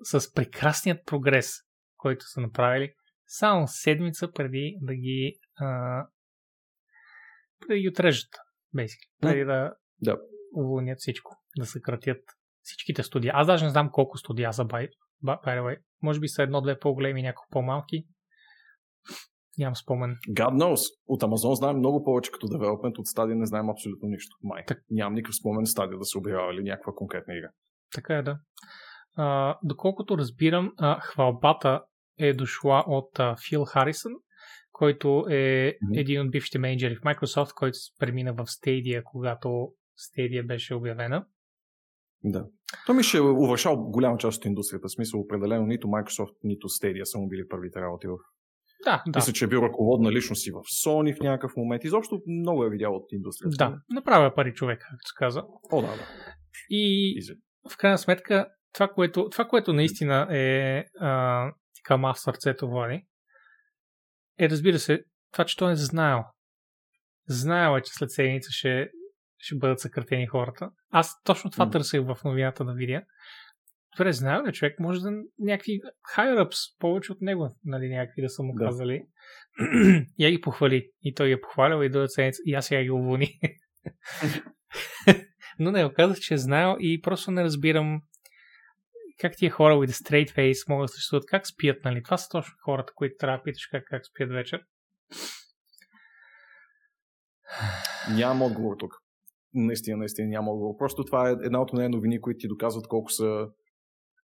[0.03, 1.51] с прекрасният прогрес,
[1.97, 2.93] който са направили
[3.27, 5.67] само седмица преди да ги а,
[7.59, 8.29] преди да ги отрежат,
[8.75, 9.09] basically.
[9.21, 10.17] Преди да Да.
[10.55, 12.21] уволнят всичко, да съкратят
[12.61, 13.31] всичките студия.
[13.35, 14.65] Аз даже не знам колко студия са
[15.25, 15.77] by, the way.
[16.01, 18.05] Може би са едно-две по-големи, няколко по-малки.
[19.57, 20.17] Нямам спомен.
[20.29, 20.81] God knows.
[21.07, 24.37] От Амазон знаем много повече като девелопмент, от стадия не знаем абсолютно нищо.
[24.43, 24.63] Май.
[24.67, 24.81] Так.
[24.89, 27.49] Нямам никакъв спомен стадия да се обявява някаква конкретна игра.
[27.93, 28.39] Така е, да.
[29.15, 31.83] А, доколкото разбирам, а, хвалбата
[32.19, 34.11] е дошла от а, Фил Харисън,
[34.71, 35.99] който е Мгм.
[35.99, 39.47] един от бившите менеджери в Microsoft, който премина в Stadia, когато
[39.99, 41.25] Stadia беше обявена.
[42.23, 42.45] Да.
[42.85, 44.87] Той ми ще е увършал голяма част от индустрията.
[44.87, 48.17] В смисъл, определено нито Microsoft, нито Stadia са му били първите работи в
[48.85, 49.17] Да, да.
[49.19, 51.83] Мисля, че е бил ръководна личност и в Sony в някакъв момент.
[51.83, 53.55] Изобщо много е видял от индустрията.
[53.57, 55.43] Да, направя пари човек, както се каза.
[55.71, 56.07] О, да, да.
[56.69, 57.33] И Изи.
[57.71, 63.05] в крайна сметка, това, което, това, което наистина е а, така мас сърцето Влади,
[64.39, 66.19] е разбира се, това, че той е знаел.
[67.29, 68.89] Знаел е, че след седмица ще,
[69.43, 70.71] ще бъдат съкратени хората.
[70.89, 71.71] Аз точно това М.
[71.71, 73.03] търсех в новината да видя.
[73.97, 75.79] Добре, знаел ли човек, може да някакви
[76.15, 78.65] higher-ups, повече от него, нали, някакви да са му Да.
[78.65, 79.05] казали.
[80.19, 80.89] я ги похвали.
[81.01, 82.41] И той ги е похвалил и до седмица.
[82.45, 83.39] И аз сега ги уволни.
[85.59, 88.01] Но не, оказах, че е знаел и просто не разбирам
[89.19, 92.03] как тия хора with a straight face могат да съществуват, как спият, нали?
[92.03, 94.61] Това са точно хората, които трябва да питаш как, как спият вечер.
[98.15, 98.93] Нямам отговор тук.
[99.53, 100.75] Наистина, наистина няма отговор.
[100.77, 103.47] Просто това е една от тези новини, които ти доказват колко са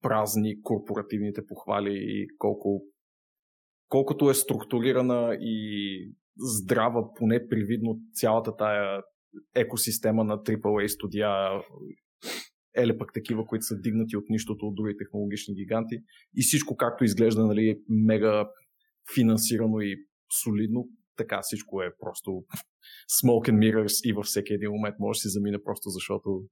[0.01, 2.81] празни корпоративните похвали и колко
[3.89, 9.01] колкото е структурирана и здрава, поне привидно цялата тая
[9.55, 11.29] екосистема на AAA студия,
[12.75, 15.95] еле пък такива, които са дигнати от нищото от други технологични гиганти.
[16.35, 18.49] И всичко както изглежда, нали, е мега
[19.15, 19.95] финансирано и
[20.43, 20.87] солидно,
[21.17, 22.31] така всичко е просто
[23.21, 26.43] smoke and mirrors и във всеки един момент може да си замине просто защото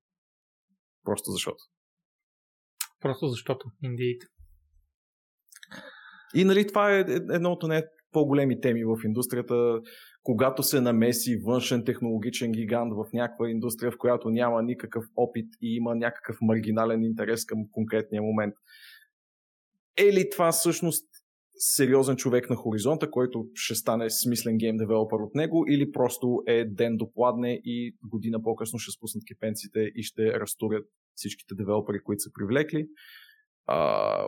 [1.03, 1.63] просто защото.
[2.99, 4.27] Просто защото, indeed.
[6.35, 9.81] И нали, това е едно от не по-големи теми в индустрията,
[10.23, 15.75] когато се намеси външен технологичен гигант в някаква индустрия, в която няма никакъв опит и
[15.75, 18.53] има някакъв маргинален интерес към конкретния момент.
[19.97, 21.07] Е ли това всъщност
[21.55, 26.65] сериозен човек на хоризонта, който ще стане смислен гейм девелопър от него, или просто е
[26.65, 30.85] ден допладне и година по-късно ще спуснат кипенците и ще разтурят
[31.15, 32.87] всичките девелопери, които са привлекли.
[33.65, 34.27] А,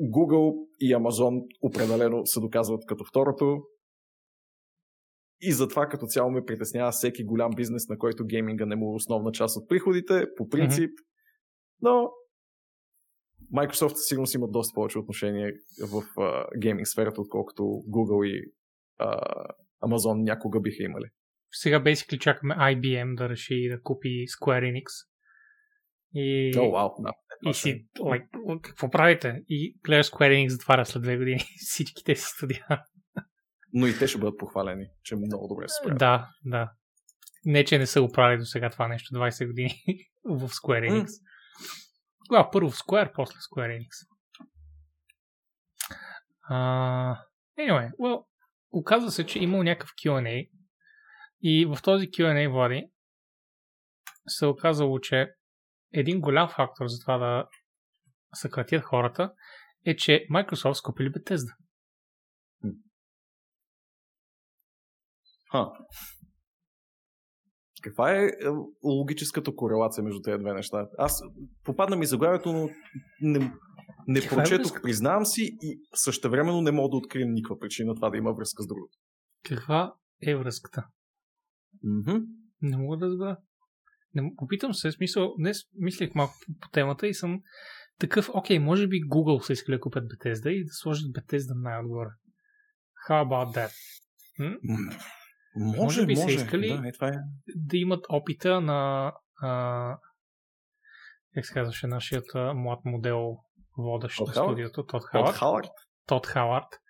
[0.00, 3.62] Google и Amazon определено се доказват като второто.
[5.40, 8.96] И затова като цяло ме притеснява всеки голям бизнес, на който гейминга не му е
[8.96, 10.90] основна част от приходите, по принцип.
[10.90, 11.04] Mm-hmm.
[11.80, 12.10] Но
[13.54, 18.52] Microsoft със сигурност имат доста повече отношение в uh, гейминг сферата, отколкото Google и
[19.00, 19.46] uh,
[19.84, 21.04] Amazon някога биха имали.
[21.52, 24.84] Сега basically чакаме IBM да реши да купи Square Enix.
[26.14, 27.10] И, oh, вау, да.
[27.50, 29.42] и си, like, какво правите?
[29.48, 32.66] И гледаш Square Enix затваря след две години всичките си студия.
[33.72, 35.98] Но и те ще бъдат похвалени, че много добре се справят.
[35.98, 36.72] Да, да.
[37.44, 39.74] Не, че не са го правили до сега това нещо 20 години
[40.24, 41.04] в Square Enix.
[41.04, 41.33] Mm.
[42.28, 43.90] Тогава първо в Square, после в Square Enix.
[46.50, 47.16] Uh,
[47.58, 48.24] anyway, well,
[48.72, 50.50] оказва се, че имал някакъв Q&A
[51.42, 52.90] и в този Q&A, Влади,
[54.26, 55.34] се оказало, че
[55.92, 57.48] един голям фактор за това да
[58.34, 59.32] съкратят хората
[59.86, 61.54] е, че Microsoft скупили Bethesda.
[65.50, 65.70] Ха.
[67.84, 68.30] Каква е
[68.84, 70.88] логическата корелация между тези две неща?
[70.98, 71.22] Аз
[71.64, 72.70] попадна ми заглавието, но
[73.20, 73.52] не,
[74.06, 78.16] не прочетох, е признавам си и същевременно не мога да открия никаква причина това да
[78.16, 78.98] има връзка с другото.
[79.44, 80.86] Каква е връзката?
[81.84, 82.24] Mm-hmm.
[82.62, 83.38] Не мога да разбера.
[84.14, 87.40] Не, опитам се, смисъл, днес мислех малко по, темата и съм
[87.98, 92.10] такъв, окей, може би Google са искали да купят Bethesda и да сложат Bethesda най-отгоре.
[93.08, 93.70] How about that?
[94.38, 94.58] М?
[95.56, 96.28] Може, може би може.
[96.28, 97.12] са искали да, е, това е.
[97.56, 99.98] да имат опита на а,
[101.34, 103.36] как се казваше нашият млад модел
[103.78, 105.36] водещ Тод на студиото, Тод Тод Хауърд.
[105.36, 105.70] Хауърд.
[106.06, 106.80] Тод Хауърд.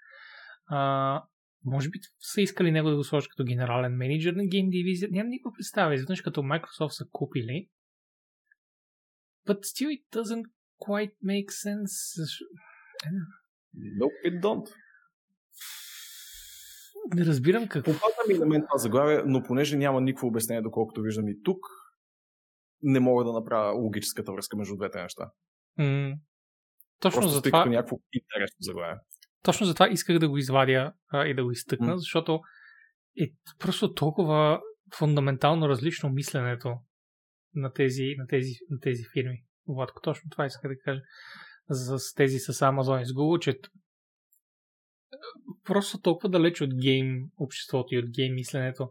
[0.66, 1.22] А,
[1.64, 5.08] може би са искали него да го сложат като генерален менеджер на гейм дивизия.
[5.12, 5.94] Нямам никаква представа.
[5.94, 7.68] Изведнъж като Microsoft са купили.
[9.46, 10.44] But still it doesn't
[10.80, 11.94] quite make sense.
[14.00, 14.68] Nope, it don't.
[17.14, 17.92] Не разбирам какво.
[17.92, 21.58] Попадна ми на мен това заглавие, но понеже няма никакво обяснение, доколкото виждам и тук,
[22.82, 25.30] не мога да направя логическата връзка между двете неща.
[25.78, 26.14] М-
[27.00, 28.96] точно Просто за това, като някакво интересно заглавие.
[29.42, 31.98] точно за това исках да го извадя а, и да го изтъкна, М.
[31.98, 32.40] защото
[33.20, 34.60] е просто толкова
[34.98, 36.74] фундаментално различно мисленето
[37.54, 39.44] на тези, на тези, на тези фирми.
[39.68, 41.00] Владко, точно това иска да кажа
[41.70, 43.58] с тези с Amazon и с Google, че
[45.64, 48.88] просто толкова далеч от гейм обществото и от гейм мисленето,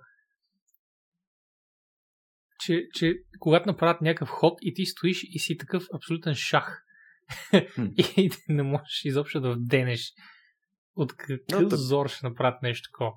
[2.59, 6.83] че, че когато направят някакъв ход и ти стоиш и си такъв абсолютен шах
[7.73, 7.85] Хм.
[8.17, 10.13] и не можеш изобщо да вденеш
[10.95, 13.11] от какъв так- зор ще направят нещо такова.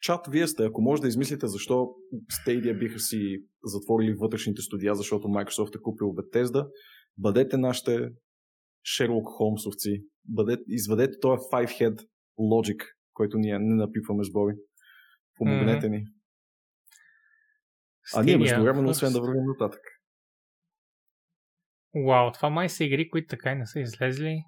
[0.00, 1.88] Чат, вие сте, ако може да измислите защо
[2.32, 6.68] Stadia биха си затворили вътрешните студия, защото Microsoft е купил Bethesda,
[7.18, 8.08] бъдете нашите
[8.86, 10.04] Sherlock Холмсовци.
[10.24, 12.06] Бъдете, извадете този Five Head
[12.42, 12.80] Logic,
[13.12, 14.52] който ние не напипваме с Боби.
[15.36, 16.04] Помогнете ни.
[18.14, 18.88] А ние между first.
[18.88, 19.80] освен да вървим нататък.
[22.06, 24.44] Вау, това май са игри, които така и не са излезли.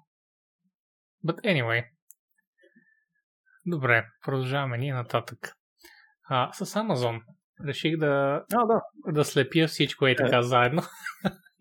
[1.25, 1.85] But anyway.
[3.65, 5.55] Добре, продължаваме ние нататък.
[6.29, 7.21] А, с Amazon
[7.67, 8.81] реших да, А, да.
[9.13, 10.81] да слепя всичко е така заедно.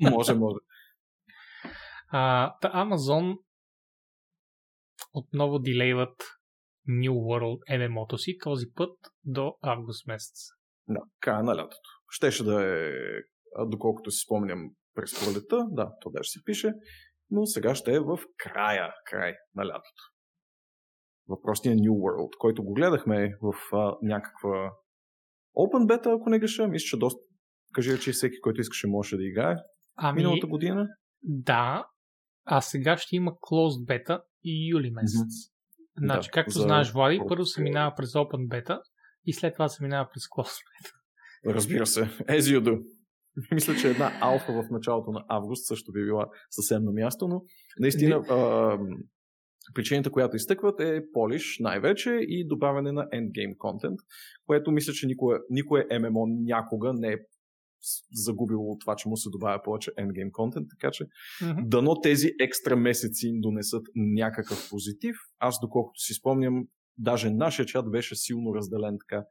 [0.01, 0.57] Може, може.
[2.17, 3.37] А, та Amazon
[5.13, 6.23] отново дилейват
[6.89, 10.49] New World MMO-то си, този път до август месец.
[10.89, 11.91] Да, края на лятото.
[12.09, 12.91] Щеше да е,
[13.67, 16.73] доколкото си спомням, през пролета, да, то даже се пише,
[17.31, 20.03] но сега ще е в края, край на лятото.
[21.29, 24.73] Въпросният New World, който го гледахме в а, някаква
[25.57, 27.21] Open Beta, ако не греша, мисля, че доста
[27.73, 29.55] кажи, че всеки, който искаше, можеше да играе.
[29.97, 30.89] Ами, Миналата година.
[31.23, 31.87] да,
[32.45, 35.21] а сега ще има Closed Beta и юли месец.
[35.21, 36.07] Мгм.
[36.07, 38.81] Значи, Да, както за- знаеш, Влади, първо се минава през Open Beta
[39.25, 40.93] и след това се минава през Closed Beta.
[41.55, 42.83] Разбира се, as you do.
[43.55, 47.43] Мисля, че една алфа в началото на август също би била съвсем на място, но
[47.79, 48.79] наистина а,
[49.75, 53.99] причината, която изтъкват е полиш най-вече и добавяне на endgame контент,
[54.47, 57.17] което мисля, че никое, никое MMO някога не е
[58.13, 61.05] загубило това, че му се добавя повече endgame контент, така че
[61.43, 61.61] Мгм.
[61.65, 65.17] дано тези екстра месеци им донесат някакъв позитив.
[65.39, 66.65] Аз, доколкото си спомням,
[66.99, 69.25] даже нашия чат беше силно разделен така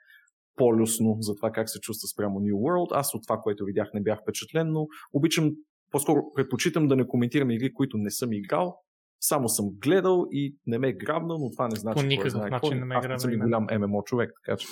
[0.56, 2.88] полюсно за това как се чувства спрямо New World.
[2.92, 5.52] Аз от това, което видях, не бях впечатлен, но обичам,
[5.92, 8.76] по-скоро предпочитам да не коментирам игри, които не съм играл.
[9.20, 11.96] Само съм гледал и не ме е грабнал, но това не значи.
[11.96, 14.32] По кой никакъв знае начин не ме Аз не съм и грабна, голям ММО човек,
[14.46, 14.68] така че.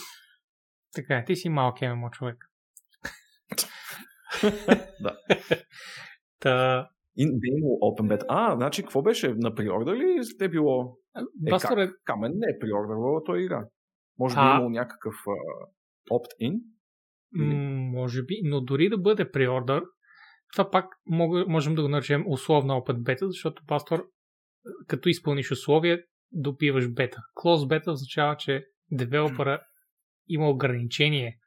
[0.96, 2.51] Така е, ти си малък ММО човек.
[5.02, 5.18] Да.
[6.40, 8.26] Та, И би имало Open Beta.
[8.30, 9.34] А, значи, какво беше?
[9.38, 10.98] На приордер ли е било?
[11.18, 13.66] Е, Бастор е, Камен не е приордервала той игра.
[14.20, 14.54] Може би А.
[14.54, 15.32] е имал някакъв а,
[16.14, 16.62] opt-in.
[17.34, 17.56] м,
[18.00, 19.84] може би, но дори да бъде преордър,
[20.54, 24.06] това пак мога, можем да го наречем условна Open Beta, защото Пастор,
[24.88, 27.18] като изпълниш условия, допиваш бета.
[27.36, 29.62] Close бета означава, че девелопера
[30.28, 31.38] има ограничение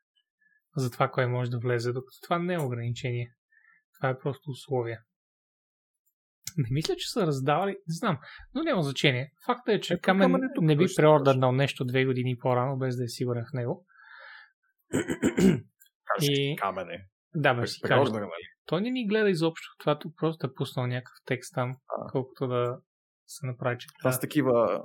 [0.76, 3.34] за това, кое може да влезе, докато това не е ограничение.
[3.98, 4.98] Това е просто условие.
[6.56, 8.18] Не мисля, че са раздавали, не знам,
[8.54, 9.32] но няма значение.
[9.46, 12.96] Факта е, че Камен Камен е тук, не би преордърнал нещо две години по-рано, без
[12.96, 13.86] да е сигурен в него.
[16.22, 17.06] И- Камене.
[17.34, 17.80] Да, бе, си.
[17.82, 18.30] Приордер, нали?
[18.66, 19.66] Той не ни гледа изобщо.
[19.78, 22.10] Това тук просто е пуснал някакъв текст там, А.
[22.12, 22.78] колкото да
[23.26, 24.84] се направи, че Това са такива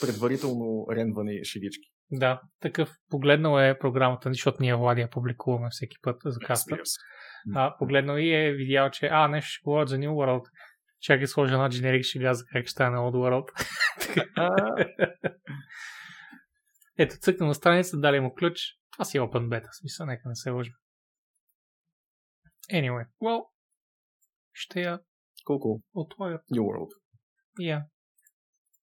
[0.00, 1.90] предварително рендвани шегички.
[2.10, 6.78] Да, такъв погледнал е програмата, защото ние Влади я публикуваме всеки път за каста.
[7.54, 10.44] А, погледнал и е видял, че а, нещо ще говорят за New World.
[11.00, 13.48] Чакай сложа една generic шега за как ще стане Old World.
[16.98, 18.60] Ето, цъкна на страница, дали му ключ.
[18.92, 20.74] Това си Open Beta, смисъл, нека не се лъжим.
[22.72, 23.44] Anyway, well,
[24.52, 25.00] ще я
[25.44, 25.82] колко?
[25.94, 26.40] отворя.
[26.52, 26.90] New World.
[27.58, 27.86] Я.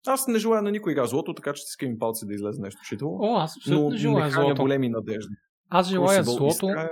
[0.07, 2.81] Аз не желая на никой игра злото, така че стискам им палци да излезе нещо
[2.83, 3.17] читело.
[3.21, 4.61] О, аз абсолютно но не не желая храня злото.
[4.61, 5.33] големи надежди.
[5.69, 6.45] Аз желая Crucible злото.
[6.47, 6.89] изкрая-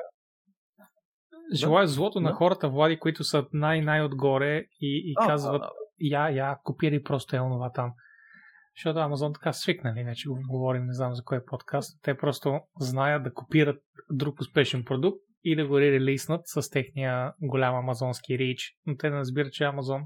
[1.54, 2.36] Желая злото на Да.
[2.36, 5.72] хората, Влади, които са най-най-отгоре и, и А, казват, да, да.
[6.00, 7.92] я, я, копирай просто е онова там.
[8.78, 12.00] Защото Амазон така свикнали, вече го говорим, не знам за кой е подкаст.
[12.04, 13.78] Те просто знаят да копират
[14.12, 18.74] друг успешен продукт и да го релиснат с техния голям амазонски рич.
[18.86, 20.02] Но те не разбират, че Амазон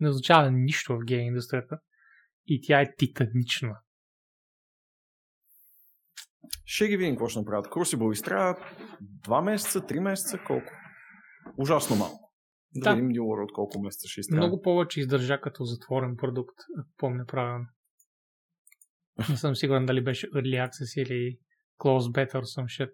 [0.00, 1.78] не означава нищо в гейм индустрията
[2.48, 3.80] и тя е титанична.
[6.64, 7.66] Ще ги видим какво ще направят.
[7.66, 8.56] Crucible изтрая
[9.02, 10.72] 2 месеца, 3 месеца, колко?
[11.58, 12.34] Ужасно малко.
[12.74, 12.96] Да, да.
[12.96, 14.38] видим New World колко месеца ще изтрая.
[14.38, 17.66] Много повече издържа като затворен продукт, ако помня правилно.
[19.28, 21.38] Не съм сигурен дали беше Early Access или
[21.78, 22.92] Close Beta or some shit.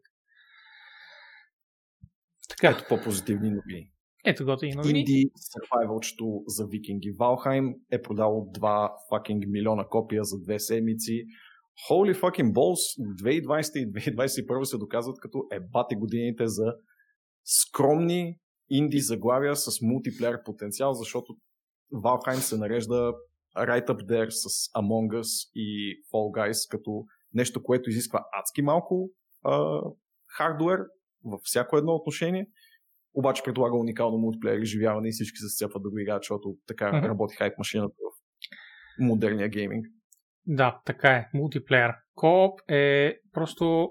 [2.48, 2.70] Така.
[2.70, 3.93] Ето по-позитивни новини.
[4.26, 4.98] Ето готини новини.
[4.98, 7.10] Инди survival за викинги.
[7.10, 11.24] Валхайм е продало 2 fucking милиона копия за две седмици.
[11.90, 16.74] Holy fucking balls, 2020 и 2021 се доказват като ебати годините за
[17.44, 18.38] скромни
[18.70, 21.36] инди заглавия с мултиплеер потенциал, защото
[21.92, 23.12] Valheim се нарежда
[23.56, 27.04] right up there с Among Us и Fall Guys като
[27.34, 29.10] нещо, което изисква адски малко
[29.44, 29.80] а,
[30.36, 30.78] хардвер
[31.24, 32.46] във всяко едно отношение,
[33.14, 37.08] обаче предлага уникално мултиплеер изживяване и всички се сцепват да го играят, защото така mm-hmm.
[37.08, 38.14] работи хайп машината в
[39.04, 39.86] модерния гейминг.
[40.46, 41.28] Да, така е.
[41.34, 41.92] Мултиплеер.
[42.14, 43.90] Кооп е просто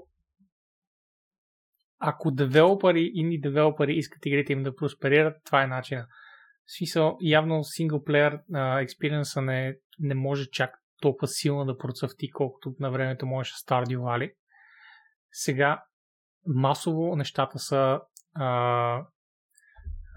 [2.05, 6.07] ако девелопери, инди девелопери искат игрите им да просперират, това е начина.
[6.65, 8.39] В смисъл, явно синглплеер
[8.81, 14.33] експириенса не, не може чак толкова силно да процъфти, колкото на времето можеше Stardew Valley.
[15.31, 15.83] Сега
[16.47, 18.01] масово нещата са
[18.33, 19.05] а,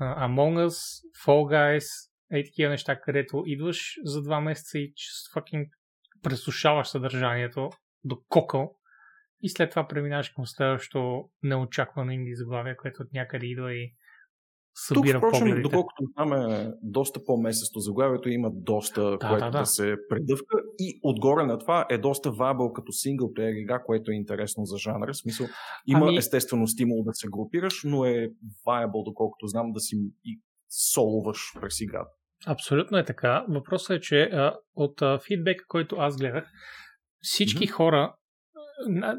[0.00, 1.86] Among Us, Fall Guys,
[2.32, 4.92] ей такива неща, където идваш за два месеца и
[5.34, 5.68] fucking
[6.22, 7.70] пресушаваш съдържанието
[8.04, 8.76] до кокъл
[9.42, 13.94] и след това преминаваш към следващото неочаквано инди заглавие, което от някъде идва и
[14.76, 19.58] събира Тук, впрочем, доколкото там е доста по-месесто заглавието, има доста, да, което да, да.
[19.58, 24.14] да се предъвка и отгоре на това е доста вабъл като синглплеер игра, което е
[24.14, 25.12] интересно за жанра.
[25.12, 25.46] В смисъл,
[25.86, 26.16] има ами...
[26.16, 28.28] естествено стимул да се групираш, но е
[28.66, 32.10] viable, доколкото знам, да си и солуваш през играта.
[32.46, 33.44] Абсолютно е така.
[33.48, 36.44] Въпросът е, че а, от а, фидбека, който аз гледах,
[37.20, 37.70] всички mm-hmm.
[37.70, 38.14] хора,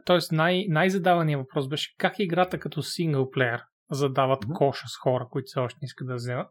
[0.05, 0.36] т.е.
[0.36, 3.62] Най- най-задавания въпрос беше как играта като синглплеер
[3.92, 4.54] задават mm-hmm.
[4.54, 6.48] коша с хора, които все още не искат да вземат.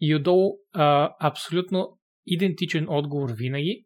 [0.00, 3.84] И отдолу а, абсолютно идентичен отговор винаги.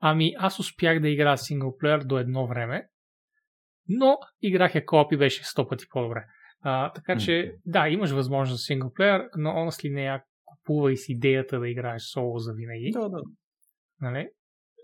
[0.00, 2.88] Ами аз успях да играя синглплеер до едно време,
[3.88, 6.24] но играх я коп и беше сто пъти по-добре.
[6.60, 7.60] А, така че, mm-hmm.
[7.66, 12.38] да, имаш възможност за синглплеер, но honestly не я купувай с идеята да играеш соло
[12.38, 12.90] за винаги.
[12.92, 13.20] Да, да.
[14.00, 14.28] Нали?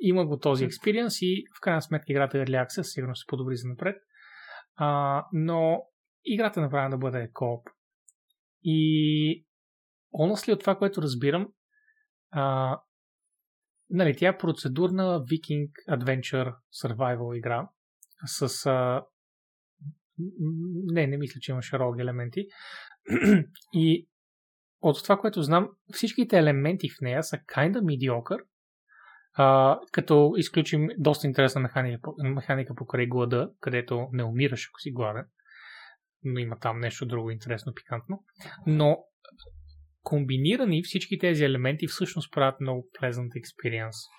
[0.00, 3.68] Има го този експириенс и в крайна сметка играта Early Access, сигурно се подобри за
[3.68, 3.96] напред.
[4.76, 5.82] А, но
[6.24, 7.68] играта е направена да бъде кооп.
[8.62, 9.46] И
[10.14, 11.48] honestly от това, което разбирам,
[12.30, 12.78] а,
[13.90, 17.68] нали, тя е процедурна Viking Adventure Survival игра
[18.26, 19.04] с а,
[20.92, 22.46] не, не мисля, че имаше ролги елементи.
[23.72, 24.08] и
[24.80, 28.44] от това, което знам, всичките елементи в нея са kinda mediocre,
[29.34, 35.24] а, като изключим доста интересна механика, механика покрай глада, където не умираш, ако си гладен
[36.24, 38.24] но има там нещо друго интересно, пикантно.
[38.66, 39.04] Но
[40.02, 44.10] комбинирани всички тези елементи всъщност правят много pleasant experience.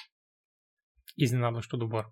[1.18, 2.06] Изненадващо добър.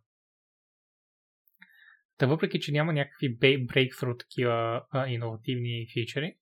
[2.17, 6.37] Та въпреки, че няма някакви breakthrough такива а, иновативни фичери,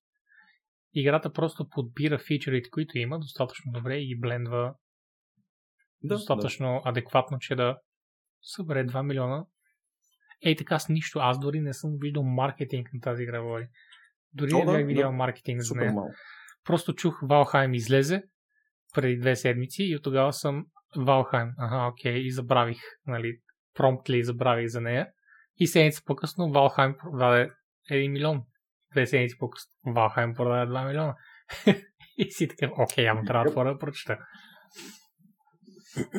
[0.94, 4.74] играта просто подбира фичерите, които има достатъчно добре и ги блендва
[6.02, 6.90] да, достатъчно да.
[6.90, 7.78] адекватно, че да
[8.42, 9.46] събере 2 милиона
[10.44, 11.18] Ей така с нищо.
[11.18, 13.68] Аз дори не съм виждал маркетинг на тази игра, Вали.
[14.32, 15.16] Дори не бях видял да.
[15.16, 15.92] маркетинг за нея.
[15.92, 16.08] Мал.
[16.64, 18.22] Просто чух Валхайм излезе
[18.94, 20.66] преди две седмици и от тогава съм
[20.96, 21.52] Валхайм.
[21.58, 23.38] Ага, окей, и забравих, нали,
[23.74, 25.08] промптли забравих за нея.
[25.56, 27.50] И седмица по-късно Валхайм продаде
[27.90, 28.42] 1 милион.
[28.92, 31.14] Две седмици по-късно Валхайм продаде 2 милиона.
[32.16, 34.18] и си така, окей, ама трябва да прочета.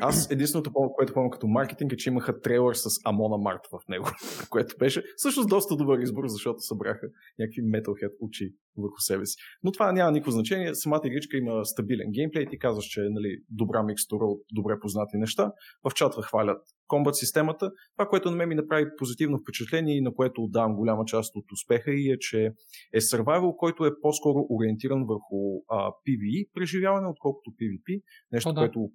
[0.01, 4.05] Аз единственото, което помня като маркетинг е, че имаха трейлър с Амона Март в него,
[4.49, 7.07] което беше всъщност доста добър избор, защото събраха
[7.39, 9.35] някакви Metalhead очи върху себе си.
[9.63, 10.75] Но това няма никакво значение.
[10.75, 12.45] Самата игричка има стабилен геймплей.
[12.45, 15.51] Ти казваш, че е нали, добра микстура от добре познати неща.
[15.83, 17.71] В чата хвалят комбат системата.
[17.97, 21.45] Това, което на мен ми направи позитивно впечатление и на което отдавам голяма част от
[21.51, 22.51] успеха и е, че
[22.93, 25.37] е survival, който е по-скоро ориентиран върху
[25.69, 28.01] а, PvE преживяване, отколкото PvP.
[28.31, 28.61] Нещо, О, да.
[28.61, 28.89] което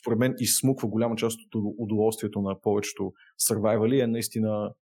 [0.00, 4.74] според мен изсмуква голяма част от удоволствието на повечето сървайвали е наистина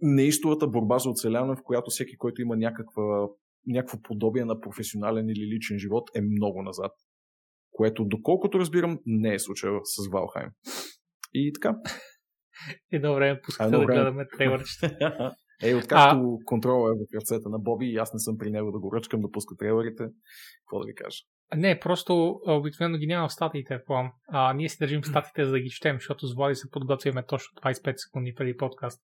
[0.00, 3.28] неистовата борба за оцеляване, в която всеки, който има някаква,
[3.66, 6.92] някакво подобие на професионален или личен живот, е много назад.
[7.70, 10.50] Което, доколкото разбирам, не е случая с Валхайм.
[11.34, 11.76] И така.
[12.92, 15.34] И добре, пускате да гледаме трейлърчета.
[15.62, 16.44] Ей, откакто а...
[16.44, 19.20] контрола е в ръцете на Боби и аз не съм при него да го ръчкам
[19.20, 20.04] да пуска трейлерите,
[20.60, 21.18] какво да ви кажа?
[21.56, 23.80] Не, просто обикновено ги няма в статиите,
[24.28, 27.60] А ние си държим статиите, за да ги четем, защото с Влади се подготвяме точно
[27.62, 29.02] 25 секунди преди подкаст.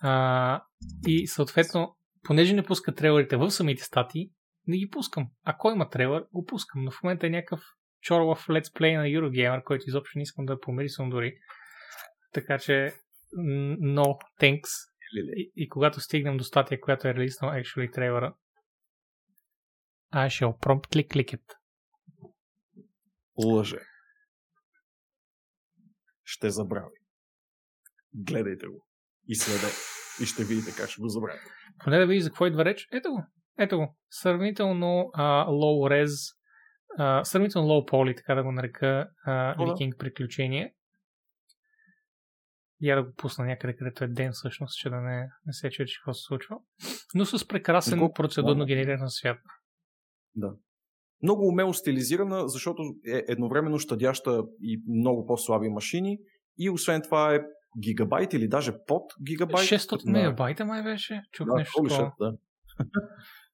[0.00, 0.62] А,
[1.06, 4.30] и съответно, понеже не пускат трейлерите в самите статии,
[4.66, 5.26] не ги пускам.
[5.44, 6.84] Ако има трейлер, го пускам.
[6.84, 7.60] Но в момента е някакъв
[8.00, 11.34] чорлов летсплей на Eurogamer, който изобщо не искам да помирисвам дори.
[12.32, 12.92] Така че,
[13.80, 14.68] no thanks.
[15.36, 18.34] И, и когато стигнем до статия, която е релиснал actually трейлера,
[20.14, 21.54] I shall promptly click it.
[23.44, 23.80] Лъже.
[26.24, 26.96] Ще забрави.
[28.14, 28.86] Гледайте го.
[29.26, 29.76] И следете.
[30.22, 31.44] И ще видите как ще го забравите.
[31.84, 32.88] Поне да види за какво идва реч.
[32.92, 33.26] Ето го.
[33.58, 33.96] Ето го.
[34.10, 36.36] Сравнително а, low res,
[36.98, 40.74] а, сравнително low poly, така да го нарека, а, викинг приключение.
[42.80, 45.86] Я да го пусна някъде, където е ден всъщност, че да не, не се чуе,
[45.86, 46.56] че какво се случва.
[47.14, 48.12] Но с прекрасен Много...
[48.12, 49.38] процедурно генериран свят.
[50.34, 50.52] Да.
[51.22, 56.18] Много умело стилизирана, защото е едновременно щадяща и много по-слаби машини
[56.58, 57.40] и освен това е
[57.78, 59.68] гигабайт или даже под гигабайт.
[59.68, 60.12] 600 на...
[60.12, 61.22] мегабайта май беше.
[61.32, 62.12] Чух да, нещо такова.
[62.20, 62.32] Да.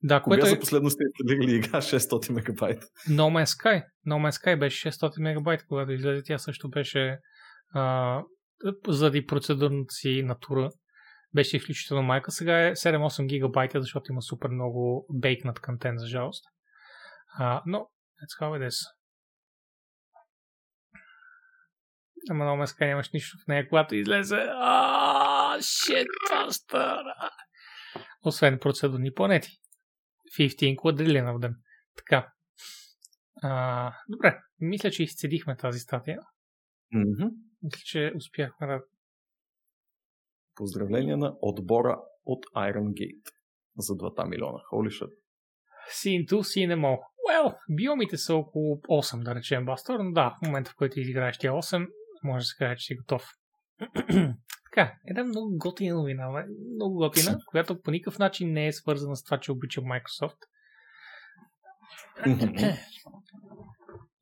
[0.02, 0.48] Да, което е...
[0.48, 2.86] за последно сте ли игра 600 мегабайта?
[3.08, 3.84] No Man's Sky.
[4.06, 6.22] No Man's Sky беше 600 мегабайта, когато излезе.
[6.24, 7.18] Тя също беше
[7.70, 8.22] а,
[8.88, 10.70] заради процедурната си натура
[11.34, 12.30] беше изключително майка.
[12.30, 16.44] Сега е 7-8 гигабайта, защото има супер много бейкнат контент, за жалост.
[17.38, 18.96] А, но, that's how it is.
[22.30, 24.36] Ама много меска нямаш нищо в нея, когато излезе.
[24.36, 26.06] Ааа, shit,
[28.24, 29.50] Освен процедурни планети.
[30.38, 31.54] 15 quadrillion of them.
[31.96, 32.32] Така.
[33.42, 36.18] А, добре, мисля, че изцедихме тази статия.
[36.94, 37.30] Mm-hmm.
[37.62, 38.80] Мисля, че успяхме да...
[40.54, 43.30] Поздравления на отбора от Iron Gate
[43.78, 44.58] за 2 милиона.
[44.72, 45.10] Shit.
[45.90, 46.98] Scene 2, Scene Mo.
[47.36, 51.38] Well, биомите са около 8, да речем, Бастор, но да, в момента, в който изиграеш
[51.38, 51.86] тия 8,
[52.24, 53.28] може да се каже, че си готов.
[54.64, 59.24] така, една много готина новина, много готина, която по никакъв начин не е свързана с
[59.24, 60.38] това, че обичам Microsoft.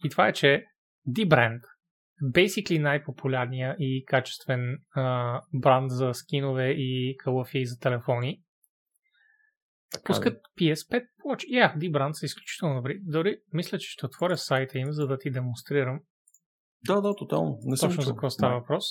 [0.05, 0.65] и това е, че
[1.09, 1.61] D-Brand,
[2.23, 8.43] basically най-популярния и качествен а, бранд за скинове и калъфи за телефони,
[10.05, 11.49] пускат PS5 Watch.
[11.49, 12.99] Yeah, D-Brand са изключително добри.
[13.03, 16.01] Дори мисля, че ще отворя сайта им, за да ти демонстрирам
[16.87, 17.59] да, да, тотално.
[17.63, 18.85] Не Точно за какво става въпрос.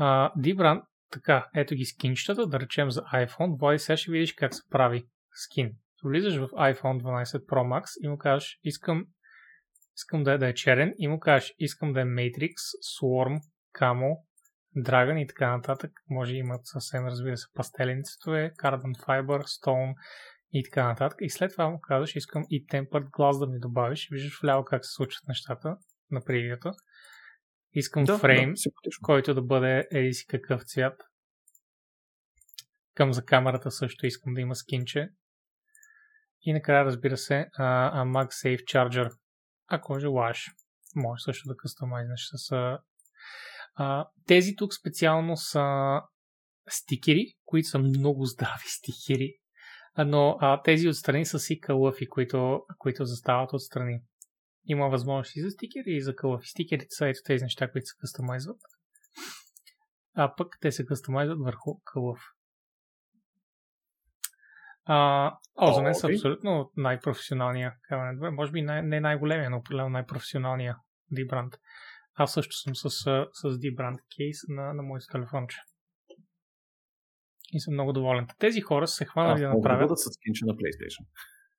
[0.00, 3.60] Uh, D-Brand, така, ето ги скинчетата, да речем за iPhone.
[3.60, 5.72] Влади, сега ще видиш как се прави скин.
[6.04, 9.06] Влизаш в iPhone 12 Pro Max и му кажеш, искам,
[9.96, 12.54] искам да, е, да е черен и му кажеш, искам да е Matrix,
[13.00, 13.40] Swarm,
[13.80, 14.16] Camo,
[14.76, 15.90] Dragon и така нататък.
[16.10, 19.94] Може имат съвсем, разбира се, пастелени цветове, Carbon Fiber, Stone
[20.52, 21.18] и така нататък.
[21.20, 24.08] И след това му казваш, искам и Tempered Glass да ми добавиш.
[24.10, 25.76] Виждаш вляво как се случват нещата
[26.10, 26.70] на превията.
[27.72, 31.02] Искам да, фрейм, да, който да бъде еди си какъв цвят.
[32.94, 35.08] Към за камерата също искам да има скинче.
[36.42, 39.10] И накрая, разбира се, uh, MagSafe Charger.
[39.66, 40.46] Ако желаеш,
[40.96, 42.52] може също да къстомайзнеш с...
[43.78, 46.00] Uh, тези тук специално са
[46.68, 49.34] стикери, които са много здрави стикери.
[50.06, 54.00] Но а, тези отстрани са си кълъфи, които, които застават отстрани.
[54.64, 56.48] Има възможности за стикери и за кълъфи.
[56.48, 58.60] Стикерите са ето тези неща, които се къстомайзват.
[60.14, 62.18] А пък те се къстомайзват върху кълъв.
[64.84, 67.74] А, о, за мен са абсолютно най-професионалния
[68.14, 68.30] добре.
[68.30, 70.76] Може би най- не най-големия, но определено най-професионалния
[71.12, 71.58] D-бранд.
[72.14, 72.90] Аз също съм с,
[73.32, 75.56] с D-бранд кейс на, на моето телефонче.
[77.52, 78.26] И съм много доволен.
[78.38, 79.80] Тези хора са се хванали да направят...
[79.80, 81.06] Мога да се скинча на PlayStation,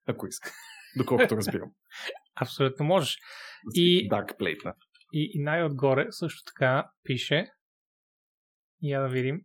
[0.05, 0.51] ако иска.
[0.97, 1.71] Доколкото разбирам.
[2.35, 3.17] Абсолютно можеш.
[3.73, 4.73] И, Dark Plate.
[5.13, 7.47] И, и най-отгоре също така пише
[8.81, 9.41] я да видим.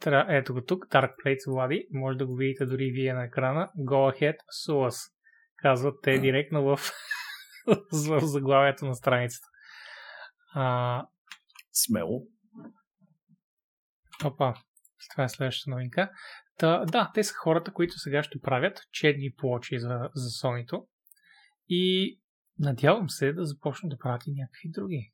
[0.00, 1.86] Тра, ето го тук, Dark Plate Влади.
[1.90, 3.68] Може да го видите дори вие на екрана.
[3.78, 4.36] Go ahead,
[4.66, 5.12] sue us.
[5.56, 6.80] Казват те директно в,
[7.92, 9.46] в заглавието на страницата.
[10.54, 11.06] А...
[11.72, 12.22] Смело.
[14.24, 14.54] Опа,
[15.10, 16.10] това е следващата новинка.
[16.56, 20.86] Та, да, те са хората, които сега ще правят черни плочи за, за Sony.
[21.68, 22.16] И
[22.58, 25.12] надявам се да започнат да правят и някакви други.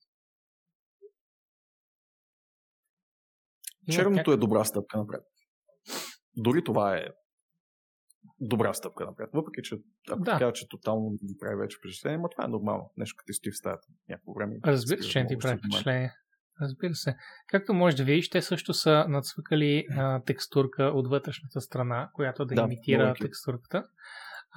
[3.91, 5.23] Черното е добра стъпка напред.
[6.37, 7.09] Дори това е
[8.41, 9.31] добра стъпка напред.
[9.33, 9.77] Въпреки, че
[10.11, 10.39] ако да.
[10.39, 12.93] кажа, че тотално не ги прави вече впечатление, но това е нормално.
[12.97, 14.57] Нещо като ти стои в стаята някакво време.
[14.65, 16.13] Разбира се, че не ти прави впечатление.
[16.61, 17.17] Разбира се.
[17.49, 22.55] Както може да видиш, те също са нацвъкали а, текстурка от вътрешната страна, която да,
[22.55, 23.85] да имитира текстурката.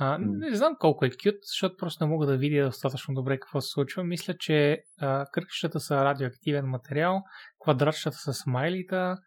[0.01, 3.61] А, не знам колко е кют, защото просто не мога да видя достатъчно добре какво
[3.61, 4.03] се случва.
[4.03, 7.23] Мисля, че а, кръгчетата са радиоактивен материал,
[7.59, 9.17] квадратчетата са смайлита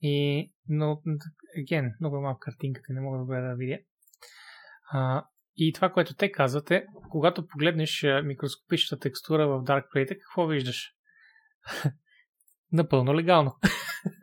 [0.00, 0.50] и...
[0.68, 1.02] Но,
[1.58, 3.78] again, много е малко картинката, не мога добре да видя.
[4.92, 5.24] А,
[5.56, 10.92] и това, което те казват е, когато погледнеш микроскопичната текстура в Dark Plate, какво виждаш?
[12.74, 13.56] напълно легално.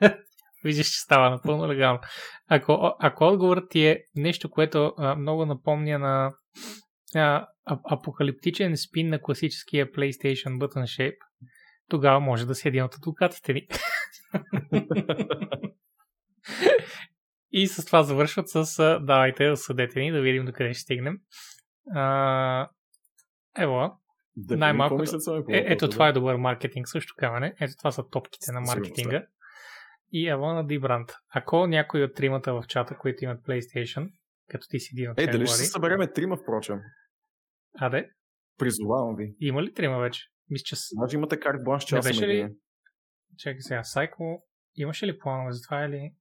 [0.63, 1.99] Виждаш, че става напълно легално.
[2.47, 6.33] Ако, ако отговорът ти е нещо, което а, много напомня на
[7.15, 11.17] а, апокалиптичен спин на класическия PlayStation Button Shape,
[11.89, 13.67] тогава може да си един от адвокатите ни.
[17.51, 21.17] И с това завършват с давайте съдете ни да видим до къде ще стигнем.
[21.95, 22.69] А,
[23.57, 24.00] ево.
[24.35, 25.03] Да, най-малко.
[25.49, 27.55] Е, ето това е добър маркетинг също камане.
[27.59, 29.25] Ето това са топките на маркетинга.
[30.11, 31.11] И ево на Дибрант.
[31.29, 34.11] Ако някой от тримата в чата, които имат PlayStation,
[34.49, 36.79] като ти си един от Е, дали ще се събереме трима, впрочем?
[37.77, 38.09] А, де?
[38.57, 39.35] Призовавам ви.
[39.39, 40.27] Има ли трима вече?
[40.49, 40.75] Мисля, че...
[40.95, 42.49] Може имате карт бланш, че аз ли...
[43.37, 46.13] Чакай сега, Сайко, имаше ли планове за това или...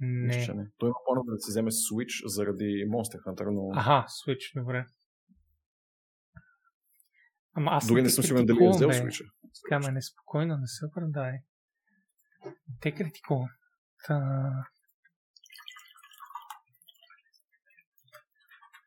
[0.00, 0.36] Не.
[0.36, 0.66] не.
[0.78, 3.80] Той има планове да се вземе Switch заради Monster Hunter, но...
[3.80, 4.86] Аха, Switch, добре.
[7.54, 9.30] Ама аз Дори не съм сигурен дали е взел Switch.
[9.62, 11.32] Така ме неспокойно, не се оправдай.
[12.80, 13.50] Те критикуват.
[14.06, 14.14] Та...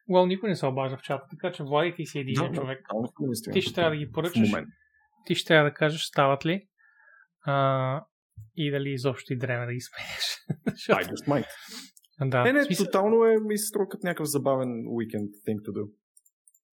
[0.10, 2.86] Well, никой не се обажда в чата, така че Влади ти си един да, човек.
[2.94, 4.52] Да, ти ще трябва да ги поръчаш.
[5.26, 6.68] Ти ще трябва да кажеш стават ли.
[7.42, 8.06] А,
[8.56, 10.26] и дали изобщо и дреме да ги сменяш.
[10.90, 11.46] I just might.
[12.22, 12.86] Да, не, не, смисъл...
[12.86, 15.92] тотално е ми струва някакъв забавен weekend thing to do.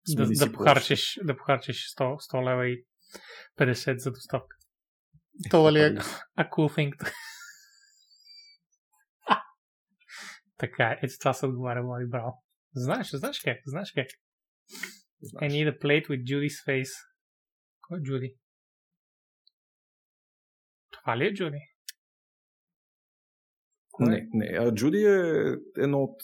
[0.07, 2.85] Да, да, похарчиш, да похарчиш 100, 100 лева и
[3.59, 4.57] 50 за доставка.
[5.49, 5.89] Това ли е
[6.39, 7.11] a cool thing?
[10.57, 12.43] така е, ето това се отговаря Влади Браво.
[12.75, 14.07] Знаеш, знаеш как, знаеш как.
[15.41, 16.93] I need a plate with Judy's face.
[17.81, 18.37] Кой е Джуди?
[20.91, 21.59] Това ли е Джуди?
[23.99, 24.57] Не, не.
[24.59, 26.21] А Джуди е едно от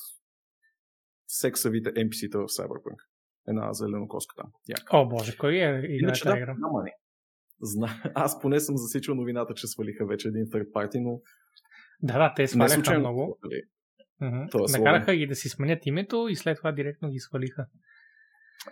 [1.27, 3.06] сексавите NPC-та в Cyberpunk.
[3.47, 4.51] Една зеленокоска там.
[4.91, 6.55] О, боже, кой е тази да, игра?
[6.59, 6.93] Няма не.
[7.61, 7.89] Зна...
[8.15, 11.21] Аз поне съм засичал новината, че свалиха вече един third party, но...
[12.01, 13.37] Да, да, те сваляха много.
[14.21, 14.75] Mm-hmm.
[14.75, 17.65] Е Накараха ги да си сменят името и след това директно ги свалиха.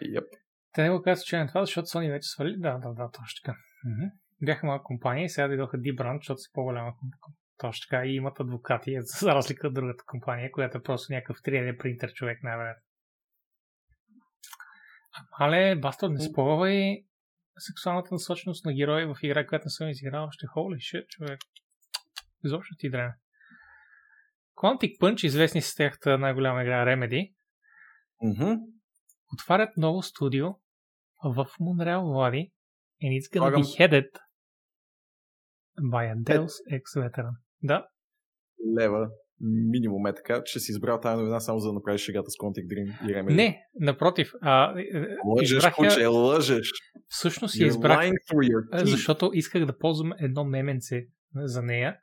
[0.02, 0.26] Yep.
[0.74, 2.56] Те не го казват случайно това, защото Sony вече свали.
[2.58, 3.58] Да, да, да, точно така.
[3.88, 4.12] Mm-hmm
[4.42, 7.38] бяха малка компания и сега дойдоха D-Brand, защото са по-голяма компания.
[7.58, 11.78] Точно така и имат адвокати, за разлика от другата компания, която е просто някакъв 3D
[11.78, 12.84] принтер човек най-вероятно.
[15.40, 17.06] Мале, Бастор, не спорвай
[17.60, 20.46] сексуалната насоченост на герои в игра, която не съм изиграл още.
[20.46, 21.40] Holy shit, човек.
[22.46, 23.16] Изобщо ти дрена.
[24.56, 27.34] Quantic Punch, известни с тяхната най-голяма игра Remedy,
[28.24, 28.60] mm-hmm.
[29.34, 30.48] отварят ново студио
[31.24, 32.52] в Монреал, Влади,
[33.04, 34.10] and it's gonna be headed
[35.92, 37.36] by a Deus Ex Veteran.
[37.64, 37.88] Да.
[38.78, 39.10] Лева
[39.42, 42.66] минимум е така, че си избрал тази новина само за да направиш шегата с Quantic
[42.66, 43.36] Dream и Remedy.
[43.36, 44.32] Не, напротив.
[44.42, 44.84] А, е,
[45.26, 46.72] лъжеш, избрах куче, лъжеш.
[47.08, 48.12] Всъщност си избрах,
[48.74, 51.02] защото исках да ползвам едно меменце
[51.36, 51.96] за нея.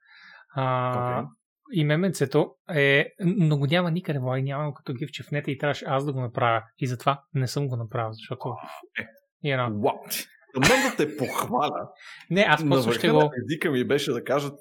[0.55, 1.27] А, okay.
[1.75, 5.85] И меменцето е, но го няма никъде, Влади, нямам като гифче в нета и трябваше
[5.89, 6.63] аз да го направя.
[6.79, 8.55] И затова не съм го направил, защото...
[8.99, 9.07] Е.
[9.49, 9.73] You know.
[9.73, 10.27] What?
[10.55, 11.89] Мога да те похваля.
[12.31, 13.31] Не, аз просто ще го...
[13.45, 14.55] Езика ми беше да кажат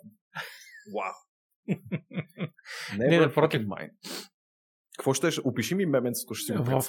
[0.95, 1.13] Вау.
[2.97, 3.61] Не, напротив.
[4.97, 6.81] Какво ще Опиши ми меменцето, ще си го в,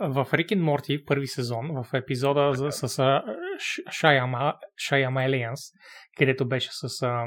[0.00, 3.22] в Рик и Морти, първи сезон, в епизода за, с
[3.90, 4.54] Шаяма,
[4.88, 5.74] Шаяма Alliance,
[6.18, 7.24] където беше с а,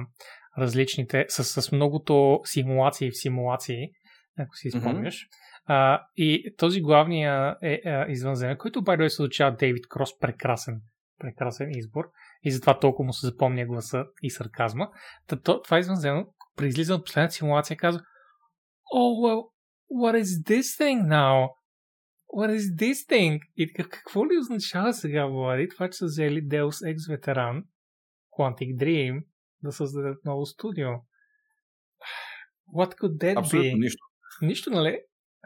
[0.58, 3.90] различните, с, с многото симулации в симулации,
[4.40, 5.16] ако си спомняш.
[5.16, 5.30] Mm-hmm.
[5.66, 10.82] А, и този главния е, е извънземен, който бай се отличава Дейвид Крос, прекрасен
[11.20, 12.04] прекрасен избор
[12.44, 14.90] и затова толкова му се запомня гласа и сарказма.
[15.28, 18.02] Та, това извънземно, при излизане от последната симулация казва
[18.96, 19.50] Oh, well,
[19.92, 21.50] what is this thing now?
[22.36, 23.40] What is this thing?
[23.56, 27.64] И така, какво ли означава сега, Влади, това, че са взели Deus Ex ветеран,
[28.40, 29.26] Quantic Dream,
[29.64, 30.88] да създадат ново студио?
[32.76, 33.80] What could that Абсолютно be?
[33.80, 34.04] нищо.
[34.42, 35.00] Нищо, нали?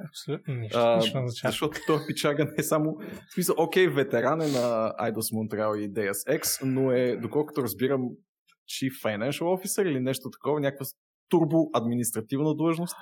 [0.10, 0.78] Абсолютно нищо.
[0.80, 2.96] А, нищо защото този пичага не е само...
[3.30, 8.10] В смисъл, окей, ветеран е на Eidos Montreal и Deus Ex, но е, доколкото разбирам,
[8.70, 10.86] Chief Financial Officer или нещо такова, някаква
[11.30, 12.96] турбо административна длъжност.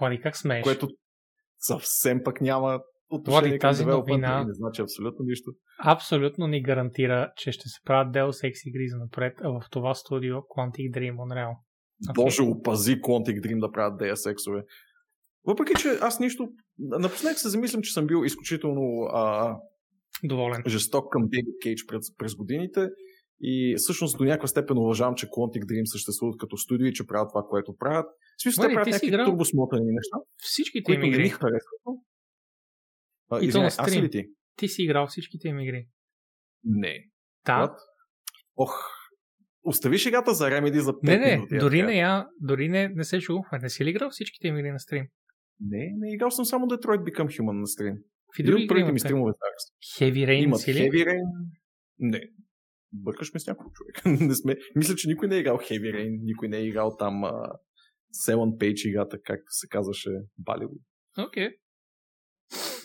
[0.00, 0.62] Влади, как смееш?
[0.62, 0.88] Което
[1.58, 2.80] съвсем пък няма
[3.10, 5.52] отношение Влади, тази новина не значи абсолютно нищо.
[5.84, 10.36] Абсолютно ни гарантира, че ще се правят Deus Ex игри за напред в това студио
[10.36, 11.52] Quantic Dream Unreal.
[12.08, 12.14] Okay.
[12.14, 14.64] Боже, опази Quantic Dream да правят Deus Ex-ове.
[15.46, 16.48] Въпреки, че аз нищо...
[16.78, 19.56] Напоследък се замислям, че съм бил изключително а,
[20.24, 20.62] Доволен.
[20.66, 22.88] жесток към David Кейдж през, през годините
[23.40, 27.28] и всъщност до някаква степен уважавам, че Quantic Dream съществуват като студио и че правят
[27.30, 28.06] това, което правят.
[28.38, 31.28] В смисъл, те правят някакви играл турбосмотани неща, Всичките им които не ми игри.
[31.28, 31.98] харесват.
[33.30, 34.24] А, И на аз ли ти?
[34.56, 35.86] Ти си играл всичките им игри.
[36.64, 37.04] Не.
[37.46, 37.52] Да.
[37.52, 37.74] What?
[38.56, 38.84] Ох,
[39.64, 41.58] остави шегата за Remedy за 5 Не, не, минути.
[41.58, 43.58] дори не я, дори не, не се шугувахме.
[43.58, 45.06] Не си ли играл всичките им игри на стрим?
[45.60, 47.94] Не, не играл съм само Detroit Become Human на стрим.
[48.28, 49.32] Какви други от първите ми стримове.
[49.98, 50.78] Heavy Rain Имат си ли?
[50.78, 51.20] Heavy Rain.
[51.98, 52.20] Не.
[52.94, 54.20] Бъркаш ме с някой човек.
[54.20, 54.56] не сме...
[54.74, 57.52] Мисля, че никой не е играл Heavy Rain, никой не е играл там а...
[58.12, 60.72] Селън Пейдж играта, както се казваше Балиуд.
[61.18, 61.48] Окей.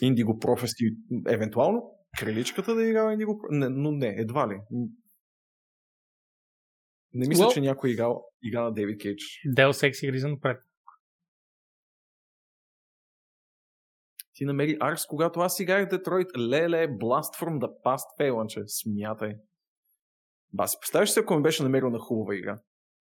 [0.00, 0.96] Индиго Prophecy,
[1.28, 1.82] евентуално
[2.18, 4.60] краличката да е играла Индиго не, но не, едва ли.
[7.12, 9.22] Не мисля, Well- че някой е играл игра на Дейвид Кейдж.
[9.56, 10.60] Deus Ex игри за напред.
[14.34, 16.26] Ти намери Арс, когато аз играх Детройт.
[16.38, 18.60] Леле, Blast from the Past, фейлънче.
[18.66, 19.34] Смятай.
[20.52, 22.58] Ба, си представяш се, ако ми беше намерил на хубава игра.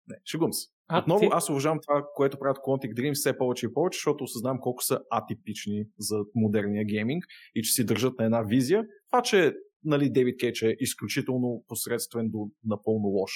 [0.07, 0.68] Не, шегувам се.
[0.88, 1.30] А, Отново ти...
[1.31, 4.99] аз уважавам това, което правят Quantic Dream все повече и повече, защото осъзнавам колко са
[5.11, 7.23] атипични за модерния гейминг
[7.55, 8.85] и че си държат на една визия.
[9.11, 9.53] Това, че
[9.84, 13.31] нали, Дейвид Кейдж е изключително посредствен до напълно лош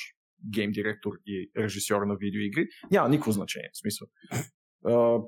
[0.49, 3.69] гейм директор и режисьор на видеоигри, няма никакво значение.
[3.73, 4.07] В смисъл.
[4.85, 5.23] Uh,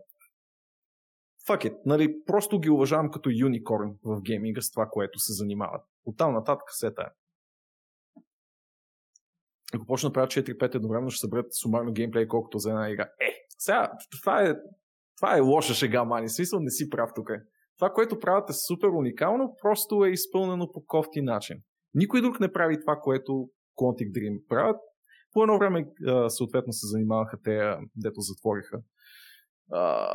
[1.48, 1.78] fuck it.
[1.86, 5.82] Нали, просто ги уважавам като юникорн в гейминга с това, което се занимават.
[6.06, 7.12] Оттам нататък се тая.
[9.74, 13.04] Ако почна да правят 4-5 едновременно, ще съберат сумарно геймплей колкото за една игра.
[13.04, 13.92] Е, сега,
[14.22, 14.56] това е,
[15.18, 16.30] това е лоша шега, мани.
[16.30, 17.30] Смисъл, не си прав тук.
[17.78, 21.58] Това, което правят е супер уникално, просто е изпълнено по кофти начин.
[21.94, 24.78] Никой друг не прави това, което Quantic Dream правят.
[25.34, 25.86] По едно време,
[26.28, 28.80] съответно, се занимаваха те, дето затвориха.
[29.72, 30.08] А...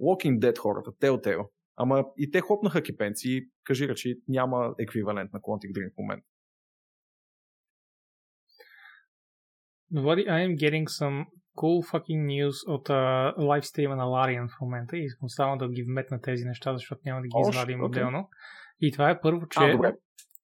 [0.00, 1.48] Walking Dead хората, Telltale.
[1.76, 6.26] Ама и те хопнаха кипенци и кажира, че няма еквивалент на Quantic Dream в момента.
[9.94, 14.96] Влади, I am getting some cool fucking news от uh, лайвстрима на Larian в момента
[14.96, 18.02] и искам само да ги вметна тези неща, защото няма да ги Още, извадим окей.
[18.02, 18.28] отделно.
[18.80, 19.60] И това е първо, че...
[19.60, 19.94] А, добре.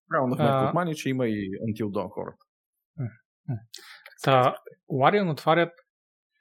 [0.09, 2.45] Правилно А- мани, че има и Until Dawn хората.
[4.23, 4.55] Та,
[4.91, 5.73] Larian отварят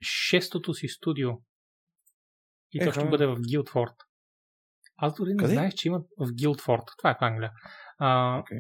[0.02, 1.30] шестото си студио.
[2.72, 3.94] И то ще бъде в Гилдфорд.
[4.98, 5.54] Аз дори не Къде?
[5.54, 6.84] знаех, че имат в Гилдфорд.
[6.98, 7.52] Това е в Англия.
[7.98, 8.58] А, Окей.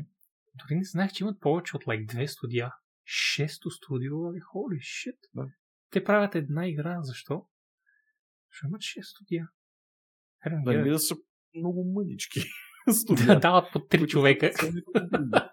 [0.56, 2.72] Дори не знаех, че имат повече от like, две студия.
[3.10, 5.18] Шесто студио, holy shit.
[5.34, 5.46] Да.
[5.92, 7.48] Те правят една игра, защо?
[8.50, 9.48] Защо имат шест студия?
[10.46, 11.16] I don't Да да са
[11.56, 12.40] много мънички.
[12.88, 13.40] Да студия.
[13.40, 14.52] дават по три човека.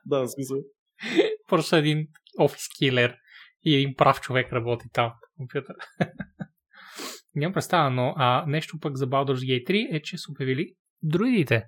[0.07, 0.57] да, смисъл.
[1.49, 2.09] Просто един
[2.39, 3.17] офис килер
[3.63, 5.77] и един прав човек работи там в компютър.
[7.35, 11.65] Нямам представа, но а, нещо пък за Baldur's Gate 3 е, че са обявили друидите.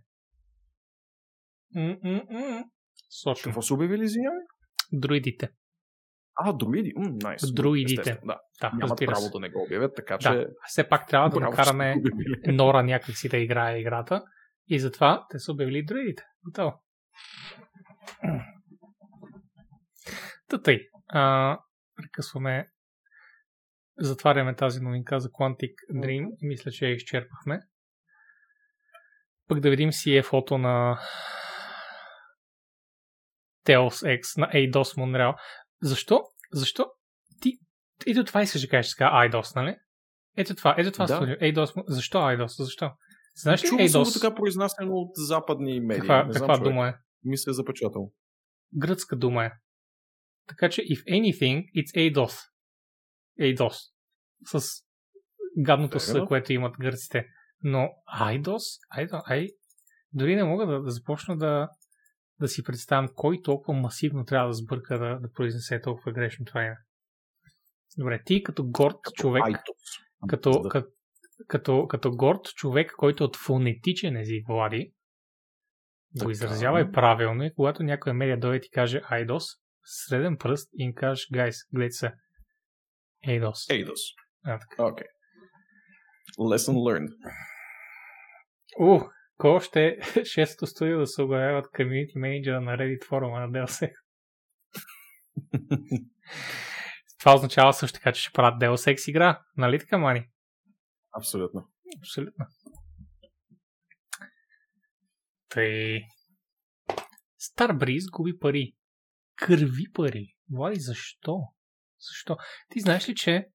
[3.10, 3.44] Сочно.
[3.44, 4.42] Какво са обявили, извинявай?
[4.92, 5.48] Друидите.
[6.36, 6.92] А, друиди.
[6.96, 7.52] М, найс.
[7.52, 8.18] Друидите.
[8.24, 8.38] Да.
[8.60, 10.30] Да, Нямат право да не го обявят, така че...
[10.30, 11.96] Да, все пак трябва да че накараме.
[12.46, 14.24] Нора някакси да играе играта.
[14.68, 16.22] И затова те са обявили друидите.
[16.44, 16.82] Готово.
[20.48, 20.88] Та тъй.
[21.08, 21.58] А,
[21.96, 22.68] прекъсваме.
[23.98, 27.60] Затваряме тази новинка за Quantic Dream мисля, че я изчерпахме.
[29.48, 31.00] Пък да видим си е фото на
[33.66, 35.36] Deus Ex на Eidos Montreal.
[35.82, 36.24] Защо?
[36.53, 36.86] Защо?
[37.40, 37.59] Ти,
[38.07, 39.77] ето това искаш да кажеш сега Eidos, нали?
[40.36, 41.16] Ето това, ето това Да.
[41.16, 41.35] студио.
[41.35, 42.62] Eidos, Mon- защо Eidos?
[42.65, 42.90] Защо?
[43.35, 44.20] Знаеш ли Чувам Eidos?
[44.23, 46.01] така произнасяно от западни медии.
[46.01, 46.73] Каква, не знам, каква човек.
[46.73, 46.94] дума е?
[47.24, 48.12] Ми се е запечатал.
[48.74, 49.51] Гръцка дума е.
[50.48, 52.35] Така че, if anything, it's Eidos.
[53.40, 53.74] Eidos.
[54.44, 54.66] С
[55.59, 56.24] гадното Fair enough.
[56.24, 57.27] с, което имат гърците.
[57.62, 57.89] Но
[58.20, 58.59] Eidos,
[58.98, 59.47] Eidos, ай,
[60.12, 61.69] дори не мога да, да започна да,
[62.40, 66.64] да си представям кой толкова масивно трябва да сбърка да, да произнесе толкова грешно това
[66.64, 66.76] име.
[67.98, 69.64] Добре, ти като горд човек, Айтос.
[70.28, 70.68] като, Да.
[70.68, 70.88] като,
[71.48, 74.92] като, като горд човек, който е от фонетичен език влади,
[76.22, 79.44] го изразявай правилно и когато някоя медия дойде и ти каже Айдос,
[79.84, 82.12] среден пръст и им кажеш, гайс, гледай се.
[83.26, 83.70] Eidos.
[83.70, 84.14] Eidos.
[84.44, 84.84] А, така.
[84.84, 85.06] Окей.
[86.38, 87.12] Lesson learned.
[88.80, 89.00] У,
[89.38, 93.92] кой още шестото студио да се обявяват комьюнити менеджера на Reddit форума на DLC?
[97.18, 99.42] Това означава също така, че ще правят Deus Ex игра.
[99.56, 100.28] Нали така, Мани?
[101.18, 101.68] Абсолютно.
[102.00, 102.46] Абсолютно.
[105.48, 106.00] Тъй.
[107.40, 108.72] Starbreeze губи пари.
[109.36, 110.36] Кърви пари.
[110.50, 111.40] Влади, защо?
[111.98, 112.36] Защо?
[112.70, 113.48] Ти знаеш ли, че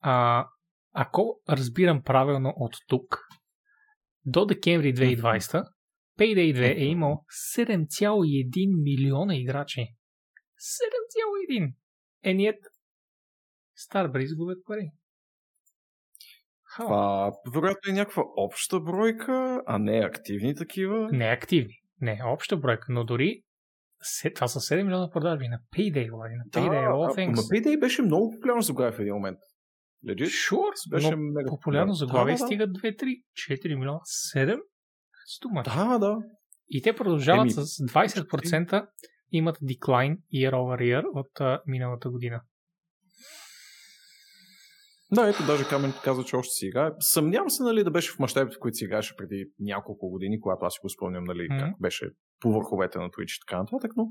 [0.00, 0.46] а,
[0.92, 3.28] ако разбирам правилно от тук,
[4.30, 5.64] до декември 2020,
[6.18, 7.24] Payday 2 е имал
[7.56, 9.94] 7,1 милиона играчи.
[11.50, 11.72] 7,1!
[12.24, 12.56] Е, нет.
[13.78, 14.90] Starbreeze губят пари.
[16.76, 21.08] Това вероятно е някаква обща бройка, а не активни такива.
[21.12, 21.74] Не активни.
[22.00, 23.42] Не, обща бройка, но дори
[24.34, 27.28] това са 7 милиона продажби на Payday, Влади, на Payday, да, All Things.
[27.28, 29.38] Ама Payday беше много популярно заглавие в един момент.
[30.06, 30.28] Legit?
[30.28, 34.00] Sure, беше но мега популярно заглавие да, да, стига 2, 3, 4 милиона,
[34.34, 34.60] 7?
[35.26, 35.62] Стума.
[35.62, 36.16] Да, да.
[36.68, 38.86] И те продължават Еми, с 20%
[39.32, 42.40] имат деклайн year over year от uh, миналата година.
[45.12, 46.90] Да, ето даже Камен каза, че още си играе.
[47.00, 50.64] Съмнявам се, нали, да беше в мащабите, в които си играеше преди няколко години, когато
[50.64, 51.60] аз си го спомням, нали, mm-hmm.
[51.60, 52.10] как беше
[52.40, 54.08] по върховете на Twitch и така нататък, но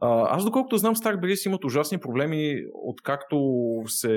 [0.00, 3.36] а, аз доколкото знам, Starbreeze имат ужасни проблеми, откакто
[3.86, 4.10] се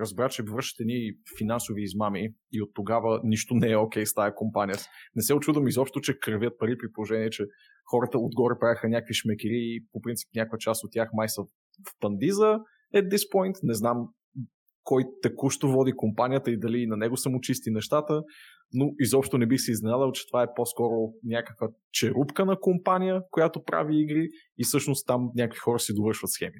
[0.00, 4.14] разбра, че връщат едни финансови измами и от тогава нищо не е окей okay с
[4.14, 4.76] тази компания.
[5.16, 7.44] Не се очудвам изобщо, че кръвят пари при положение, че
[7.90, 11.42] хората отгоре правяха някакви шмекери и по принцип някаква част от тях май са
[11.88, 12.58] в пандиза
[12.94, 13.54] at this point.
[13.62, 14.08] Не знам
[14.88, 18.22] кой текущо води компанията и дали на него са му чисти нещата,
[18.72, 23.64] но изобщо не бих се изненадал, че това е по-скоро някаква черупка на компания, която
[23.64, 24.28] прави игри
[24.58, 26.58] и всъщност там някакви хора си довършват схеми.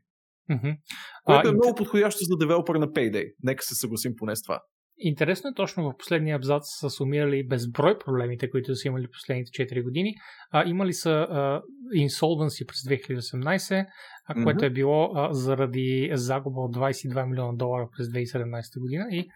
[0.50, 0.76] Mm-hmm.
[1.24, 3.32] Което а, е много подходящо за девелопер на Payday.
[3.42, 4.60] Нека се съгласим поне с това.
[5.00, 9.82] Интересно е точно в последния абзац са сумирали безброй проблемите, които са имали последните 4
[9.82, 10.14] години.
[10.50, 11.62] А, имали са а,
[11.96, 13.86] insolvency през 2018,
[14.26, 14.44] а, mm-hmm.
[14.44, 19.28] което е било а, заради загуба от 22 милиона долара през 2017 година и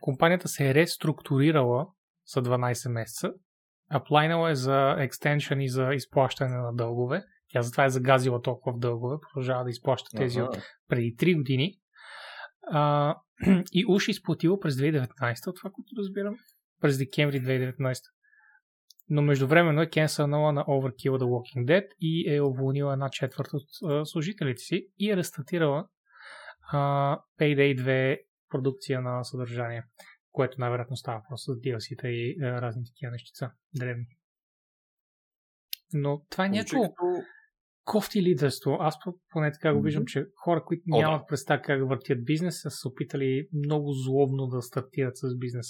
[0.00, 1.86] компанията се е реструктурирала
[2.34, 3.32] за 12 месеца.
[3.90, 7.22] Аплайнала е за екстеншън и за изплащане на дългове.
[7.52, 10.58] Тя затова е загазила толкова в дългове, продължава да изплаща тези от
[10.88, 11.74] преди 3 години.
[12.70, 13.14] А,
[13.72, 16.38] и уж изплатила през 2019, от това, което разбирам,
[16.80, 18.00] през декември 2019.
[19.10, 23.90] Но междувременно е кенсълнала на Overkill The Walking Dead и е уволнила една четвърта от
[23.90, 25.88] а, служителите си и е рестатирала
[26.72, 26.78] а,
[27.40, 29.84] Payday 2 продукция на съдържание,
[30.32, 34.06] което най-вероятно става просто с DLC-та и а, разни такива нещица, древни.
[35.92, 36.82] Но това е някакво
[37.88, 38.76] кофти лидерство.
[38.80, 38.98] Аз
[39.30, 43.48] поне така го виждам, че хора, които нямат представа как въртят бизнес, са се опитали
[43.52, 45.66] много злобно да стартират с бизнес.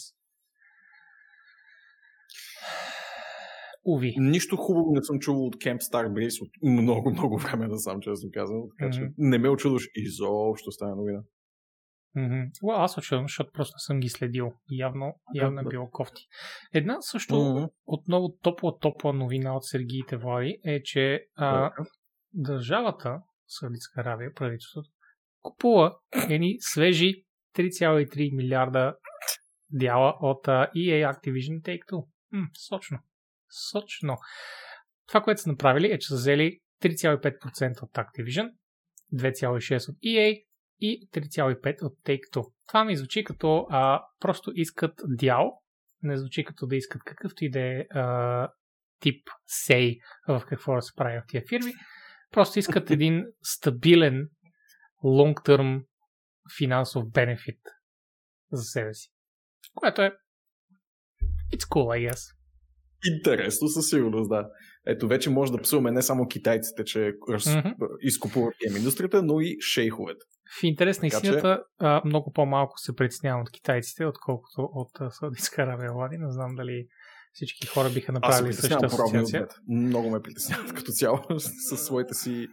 [3.85, 4.15] Уви.
[4.19, 8.31] Нищо хубаво не съм чувал от Camp Starbase от много, много време да сам честно
[8.32, 8.62] казвам.
[8.78, 9.15] Така че mm-hmm.
[9.19, 11.20] не ме очудваш изобщо става новина.
[12.16, 12.51] Mm-hmm.
[12.62, 14.53] Well, аз очудвам, защото просто не съм ги следил.
[14.70, 16.23] Явно, явно е било кофти.
[16.74, 17.70] Една също mm-hmm.
[17.86, 21.70] отново топла-топла новина от Сергиите Влади е, че а,
[22.33, 24.91] държавата, Саудитска Аравия, правителството,
[25.43, 25.97] купува
[26.31, 27.25] едни свежи
[27.57, 28.97] 3,3 милиарда
[29.71, 32.07] дяла от EA Activision Take-Two.
[32.33, 32.99] М, сочно.
[33.71, 34.17] Сочно.
[35.09, 38.51] Това, което са направили е, че са взели 3,5% от Activision,
[39.15, 40.45] 2,6% от EA
[40.81, 42.53] и 3,5% от Take-Two.
[42.69, 45.53] Това ми звучи като а, просто искат дял,
[46.03, 47.87] не звучи като да искат какъвто и да е
[49.01, 49.99] тип сей
[50.29, 51.73] в какво да се прави в тия фирми.
[52.31, 54.29] Просто искат един стабилен
[55.05, 55.85] long-term
[56.59, 57.61] финансов бенефит
[58.53, 59.11] за себе си.
[59.75, 60.13] Което е
[61.55, 62.35] It's cool, I guess.
[63.05, 64.51] Интересно със сигурност, да.
[64.87, 67.75] Ето вече може да псуваме не само китайците, че mm-hmm.
[68.01, 70.21] изкупуват гейм индустрията, но и шейховете.
[70.61, 71.87] В интерес на истината че...
[72.05, 76.19] много по-малко се притеснявам от китайците, отколкото от Саудитска Аравия, Влади.
[76.19, 76.87] Не знам дали
[77.33, 79.49] всички хора биха направили същата асоциация.
[79.69, 82.49] Много ме притесняват като цяло с своите си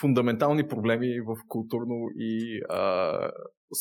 [0.00, 3.12] фундаментални проблеми в културно и а,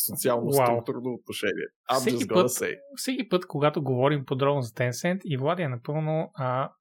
[0.07, 1.19] социално-структурно wow.
[1.19, 1.67] отношение.
[1.91, 2.75] I'm всеки път, say.
[2.95, 6.71] Всеки път, когато говорим подробно за Tencent, и Влади е напълно а,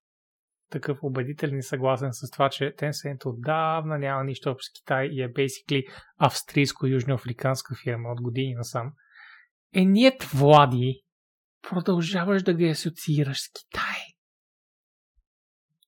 [0.70, 5.22] такъв убедителен и съгласен с това, че Tencent отдавна няма нищо общо с Китай и
[5.22, 5.82] е basically
[6.20, 8.92] австрийско-южноафриканска фирма от години насам.
[9.74, 11.02] Е, нет, Влади,
[11.70, 13.98] продължаваш да ги асоциираш с Китай.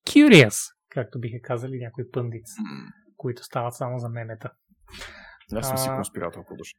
[0.06, 2.60] Curious, както биха казали някои пъндици,
[3.16, 4.51] които стават само за мемета.
[5.52, 6.76] Аз съм си конспиратор по душа.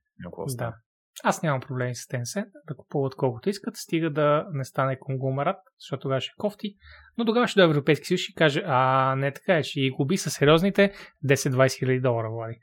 [0.55, 0.75] Да.
[1.23, 6.01] Аз нямам проблеми с Tencent да купуват колкото искат, стига да не стане конгломерат, защото
[6.01, 6.75] тогава ще е кофти.
[7.17, 10.17] Но тогава ще до Европейски съюз и каже, а не така е, ще и губи
[10.17, 10.93] са сериозните
[11.25, 12.59] 10-20 хиляди долара, Влади.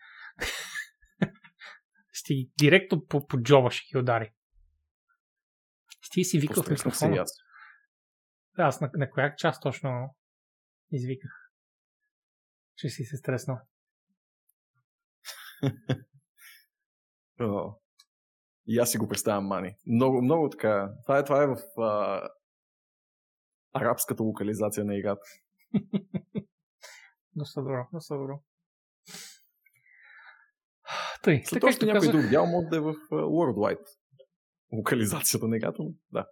[2.12, 4.30] Стиги директно по, по джоба ще ги удари.
[6.12, 7.16] Ти си викал в микрофона.
[7.16, 7.30] Аз.
[8.56, 10.16] Да, аз на, на коя част точно
[10.90, 11.30] извиках?
[12.76, 13.58] Че си се стреснал.
[18.66, 19.76] И аз си го представям Мани.
[19.86, 20.92] Много, много така.
[21.02, 22.28] Това е, това е в а,
[23.72, 25.22] арабската локализация на играта.
[27.34, 28.42] Доста добро, доста добро.
[31.22, 32.12] Тъй, След още някой казах...
[32.12, 34.01] друг дял може да е в Worldwide
[34.72, 35.82] локализацията на играта,
[36.12, 36.26] да.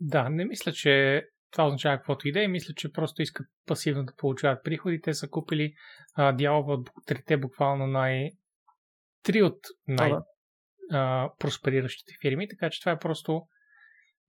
[0.00, 2.48] Да, не мисля, че това означава каквото идея.
[2.48, 5.00] Мисля, че просто искат пасивно да получават приходи.
[5.00, 5.74] Те са купили
[6.14, 8.30] а, дялове от трите буквално най...
[9.22, 9.58] Три от
[9.88, 10.12] най...
[10.12, 10.22] А,
[10.90, 11.30] да.
[11.38, 13.42] проспериращите фирми, така че това е просто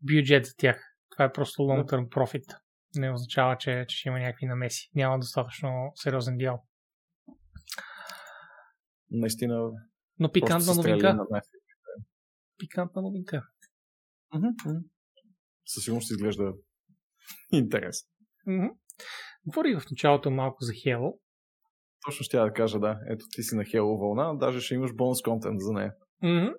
[0.01, 0.81] бюджет за тях.
[1.11, 2.57] Това е просто long-term profit.
[2.95, 4.89] Не означава, че, че ще има някакви намеси.
[4.95, 6.63] Няма достатъчно сериозен дял.
[9.11, 9.71] Наистина.
[10.19, 11.17] Но пикантна новинка.
[12.55, 13.41] На пикантна новинка.
[14.33, 14.83] Mm-hmm.
[15.65, 16.53] Със сигурност изглежда
[17.51, 18.09] интересно.
[18.47, 18.71] Mm-hmm.
[19.45, 21.19] Говорих в началото малко за Halo.
[22.05, 22.99] Точно ще да кажа, да.
[23.09, 25.93] Ето ти си на Halo вълна, даже ще имаш бонус контент за нея.
[26.23, 26.53] Mm-hmm.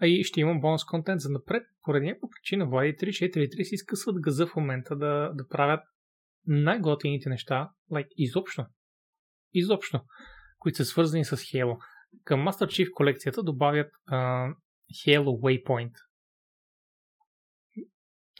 [0.00, 1.62] А и ще имам бонус контент за напред.
[1.82, 5.80] Поради някаква причина Влади 343 си изкъсват газа в момента да, да правят
[6.46, 8.64] най-готините неща, like, изобщо.
[9.52, 10.00] Изобщо.
[10.58, 11.76] Които са свързани с Halo.
[12.24, 14.48] Към Master Chief колекцията добавят а,
[14.94, 15.92] Halo Waypoint.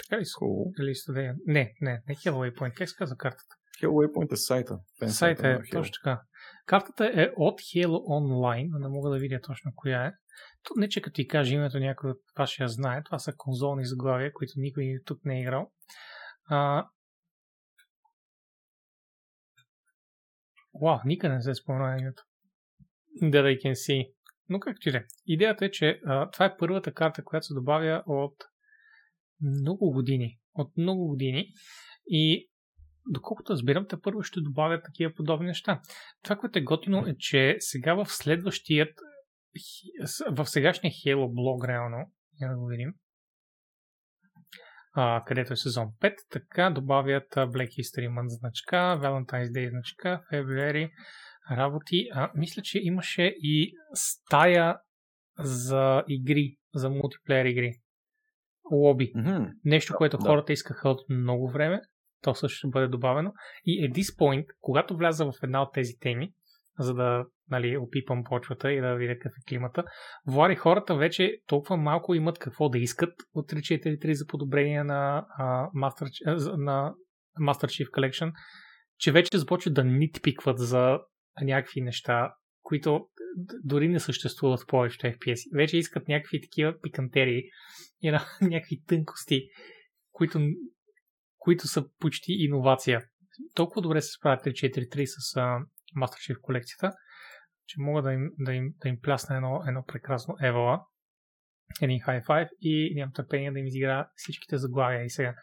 [0.03, 0.35] Така ли са?
[0.35, 1.37] Cool.
[1.47, 2.75] Не, не, не Halo Waypoint.
[2.75, 3.55] Как се казва картата?
[3.83, 4.79] Halo Waypoint е сайта.
[5.09, 6.23] Сайта е, точно така.
[6.67, 10.13] Картата е от Halo Online, но не мога да видя точно коя е.
[10.63, 13.03] Тук не че като ти кажа името някой от вас ще я знае.
[13.03, 15.73] Това са конзолни заглавия, които никой тук не е играл.
[16.45, 16.89] А...
[20.83, 22.23] Вау, никъде не се спомня името.
[23.23, 24.13] That I can see.
[24.49, 25.07] Но както и е.
[25.27, 28.37] Идеята е, че а, това е първата карта, която се добавя от
[29.41, 30.39] много години.
[30.55, 31.47] От много години.
[32.07, 32.51] И
[33.09, 35.81] доколкото разбирам, те първо ще добавят такива подобни неща.
[36.23, 38.99] Това, което е готино е, че сега в следващият
[40.31, 41.97] в сегашния Halo блог реално,
[42.41, 42.95] я да го видим,
[44.95, 50.91] а, където е сезон 5, така добавят Black History Month значка, Valentine's Day значка, February,
[51.51, 52.09] работи.
[52.13, 54.79] А, мисля, че имаше и стая
[55.39, 57.73] за игри, за мултиплеер игри.
[58.73, 59.13] Лоби.
[59.13, 59.53] Mm-hmm.
[59.65, 60.27] Нещо, което да.
[60.27, 61.81] хората искаха от много време.
[62.23, 63.33] То също ще бъде добавено.
[63.65, 66.33] И at this point, когато вляза в една от тези теми,
[66.79, 69.85] за да нали, опипам почвата и да видя какъв е климата.
[70.27, 75.71] Влади хората вече толкова малко имат какво да искат от 3.4.3 за подобрение на, uh,
[75.73, 76.95] Master, на
[77.41, 78.33] Master Chief Collection,
[78.99, 80.99] че вече започват да нитпикват за
[81.43, 83.09] някакви неща, които
[83.65, 85.57] дори не съществуват в повечето FPS.
[85.57, 87.43] Вече искат някакви такива пикантерии
[88.03, 88.11] и
[88.43, 89.49] някакви тънкости,
[90.13, 90.41] които,
[91.39, 93.05] които са почти иновация.
[93.55, 95.65] Толкова добре се справят 3.4.3 с uh,
[95.97, 96.93] Master Chief колекцията,
[97.67, 100.81] че мога да им, да им, да им плясна едно, едно прекрасно Евала,
[101.83, 105.05] един High Five и нямам търпение да им изигра всичките заглавия.
[105.05, 105.35] И сега,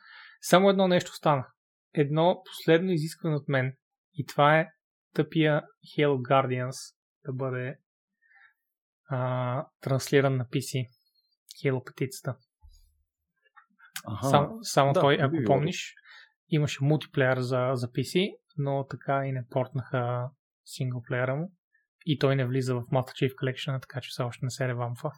[0.42, 1.48] само едно нещо стана.
[1.94, 3.74] Едно последно изискване от мен
[4.14, 4.68] и това е
[5.14, 5.62] тъпия
[5.98, 7.78] Halo Guardians да бъде
[9.10, 10.88] а, транслиран на PC.
[11.64, 12.36] Halo петицата.
[14.06, 14.30] Ага.
[14.30, 15.96] Сам, само да, той, ако би помниш,
[16.50, 20.30] имаше мултиплеер за, за PC, но така и не портнаха
[20.66, 21.52] синглплеера му.
[22.06, 25.10] И той не влиза в Master Chief Collection, така че все още не се ревамфа.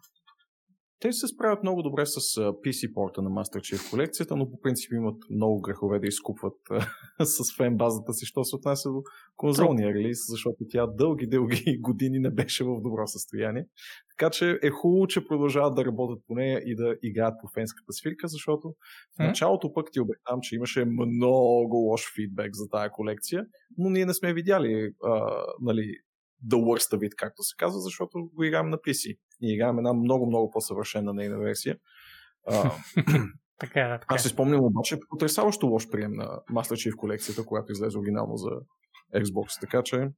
[1.03, 4.91] Те се справят много добре с PC порта на Master Chief колекцията, но по принцип
[4.91, 6.53] имат много грехове да изкупват
[7.23, 9.03] с фен базата си, що се отнася до
[9.35, 13.65] конзолния релиз, защото тя дълги, дълги години не беше в добро състояние.
[14.17, 17.93] Така че е хубаво, че продължават да работят по нея и да играят по фенската
[17.93, 18.73] свирка, защото
[19.15, 23.45] в началото пък ти обещавам, че имаше много лош фидбек за тая колекция,
[23.77, 25.95] но ние не сме видяли а, нали,
[26.47, 29.17] the worst of it, както се казва, защото го играем на PC.
[29.41, 31.77] И играем една много, много по-съвършена нейна версия.
[32.47, 32.71] А,
[33.59, 34.15] така, е, така.
[34.15, 38.49] Аз си спомням обаче потрясаващо лош прием на Master Chief колекцията, която излезе оригинално за
[39.15, 39.61] Xbox.
[39.61, 40.09] Така че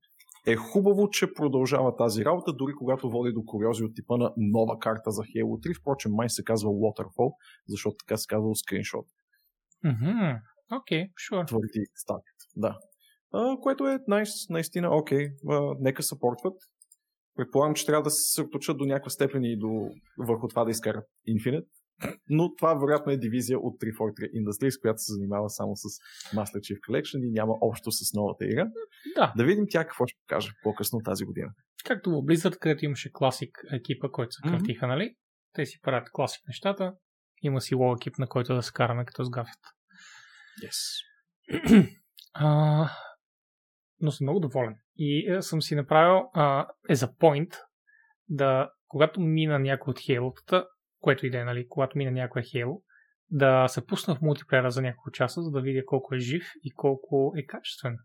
[0.47, 4.80] е хубаво, че продължава тази работа, дори когато води до куриози от типа на нова
[4.80, 5.80] карта за Halo 3.
[5.80, 7.31] Впрочем, май се казва Waterfall,
[7.68, 9.06] защото така се казва скриншот.
[10.72, 11.47] Окей, okay, sure.
[11.47, 12.80] Твърди статит, да
[13.34, 16.53] а, което е nice, наистина окей, okay, нека съпортват.
[17.35, 21.06] Предполагам, че трябва да се съсредоточат до някаква степен и до, върху това да изкарат
[21.30, 21.65] Infinite,
[22.30, 23.89] но това вероятно е дивизия от 343
[24.41, 25.84] Industries, която се занимава само с
[26.35, 28.68] Master Chief Collection и няма общо с новата игра.
[29.15, 29.34] Да.
[29.38, 31.49] Да видим тя какво ще покаже по-късно тази година.
[31.85, 34.89] Както в Blizzard, където имаше класик екипа, който се кръвтиха, mm-hmm.
[34.89, 35.15] нали?
[35.53, 36.93] Те си правят класик нещата.
[37.41, 39.60] Има си лоу екип, на който да се караме като сгафят.
[40.64, 40.77] Yes.
[42.34, 42.89] а,
[44.01, 44.76] но съм много доволен.
[44.95, 46.22] И е, съм си направил
[46.89, 47.55] е за point
[48.30, 50.67] да, когато мина някой от хейлотата,
[50.99, 52.81] което и да е, нали, когато мина някой Halo,
[53.30, 56.72] да се пусна в мултиплеера за няколко часа, за да видя колко е жив и
[56.72, 57.97] колко е качествен.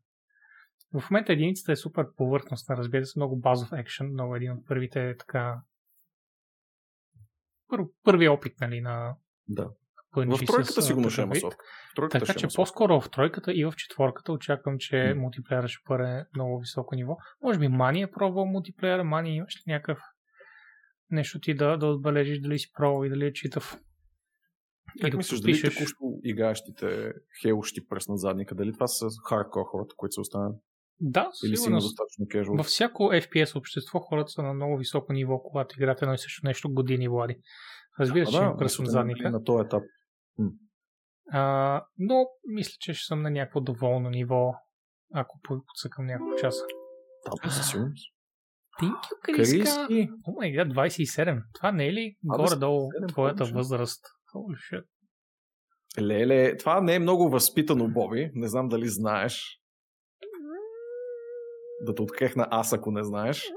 [0.93, 5.17] В момента единицата е супер повърхностна, разбира се, много базов екшен, много един от първите
[5.17, 5.63] така
[7.69, 9.15] пър, първи опит нали, на
[9.49, 9.71] Да.
[10.17, 11.65] В тройката с, сигурно ще е масовка.
[11.97, 12.63] Тройката Така ще че масовка.
[12.63, 15.21] по-скоро в тройката и в четворката очаквам, че М.
[15.21, 17.17] мултиплеера ще бъде много високо ниво.
[17.43, 19.05] Може би Мани е пробвал мултиплеера.
[19.05, 19.99] Мани имаш ли някакъв
[21.11, 23.81] нещо ти да, да отбележиш дали си пробвал и дали е читав?
[25.01, 27.13] Как да мислиш, дали пишеш- току-що играещите
[27.43, 28.55] хейл ще ти задника?
[28.55, 30.55] Дали това са хардкор хората, които са останали?
[31.01, 32.57] Да, Или си има достатъчно кежуал?
[32.57, 36.47] Във всяко FPS общество хората са на много високо ниво, когато играят едно и също
[36.47, 37.37] нещо години, Влади.
[38.01, 39.31] Разбира се, че им мисля, задника.
[39.31, 39.83] На този етап.
[41.33, 44.55] А, но мисля, че ще съм на някакво доволно ниво,
[45.15, 46.65] ако подсъкам няколко часа.
[47.45, 48.15] Да, със сигурност.
[48.83, 49.89] You, Криска.
[50.27, 51.43] О май гад, 27.
[51.55, 54.05] Това не е ли горе-долу 27, твоята възраст?
[54.35, 54.85] Holy shit.
[55.99, 58.31] Леле, това не е много възпитано, Боби.
[58.35, 59.61] Не знам дали знаеш.
[61.83, 63.51] Да те открехна аз, ако не знаеш.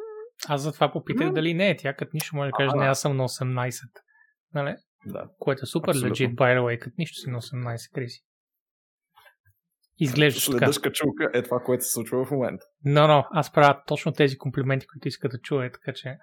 [0.48, 1.78] Аз затова попитах дали не е.
[1.78, 3.74] Тя като нищо може да каже, не, аз съм на 18.
[4.54, 4.76] Нали?
[5.06, 5.30] Да.
[5.40, 6.16] Което е супер Абсолютно.
[6.16, 8.22] legit, by the way, като нищо си на 18, Криси.
[10.00, 10.58] Изглеждаш така.
[10.58, 12.66] Следъж качулка е това, което се случва в момента.
[12.86, 16.18] Но, но, аз правя точно тези комплименти, които иска да чуе, така че,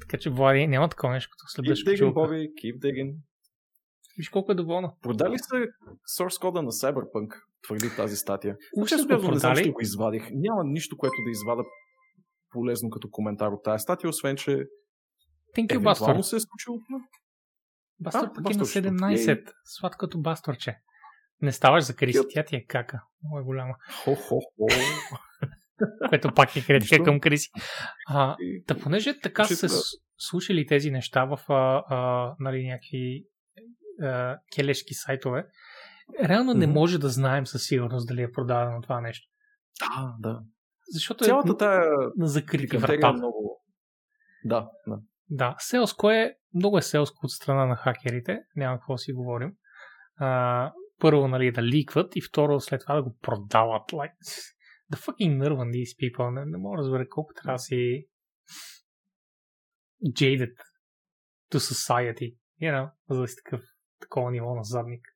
[0.00, 2.20] така че Влади, няма такова нещо, като следваш Keep digging, чулка.
[2.20, 3.16] Боби, keep digging.
[4.18, 4.92] Виж колко е доволна.
[5.02, 5.54] Продали се
[6.18, 7.28] source кода на Cyberpunk,
[7.62, 8.56] твърди тази статия.
[8.74, 10.28] Са го казвам, не знам, ще го извадих.
[10.32, 11.62] Няма нищо, което да извада
[12.50, 14.50] полезно като коментар от тази статия, освен, че
[15.56, 16.78] Thank you, евентуално се е случило.
[18.00, 19.52] Бастор пък е на Бастор ще 17.
[19.64, 20.76] Сладкото Басторче.
[21.42, 23.00] Не ставаш за Криси, тя ти е кака.
[23.22, 23.74] Много е голяма.
[24.04, 24.66] Хо-хо-хо.
[26.08, 27.50] Което пак е критика към Криси.
[28.08, 29.68] А, Та понеже така са да.
[29.68, 29.84] с-
[30.18, 33.24] слушали тези неща в а, а, нали, някакви
[34.02, 35.46] а, келешки сайтове,
[36.24, 39.28] реално не може да знаем със сигурност дали е продадено това нещо.
[39.80, 40.40] Да, да.
[40.92, 43.12] Защото Цялата е тая на закрити е врата.
[43.12, 43.62] много...
[44.44, 44.98] Да, да.
[45.30, 49.52] Да, селско е, много е селско от страна на хакерите, няма какво си говорим.
[50.16, 53.90] А, първо, нали, да ликват и второ, след това да го продават.
[53.90, 54.12] Like,
[54.92, 56.30] the fucking nerve on these people.
[56.30, 58.06] Не, не мога да разбера колко трябва да си
[60.04, 60.54] jaded
[61.52, 63.60] to society, you know, за да си такъв,
[64.00, 65.08] такова ниво на задник.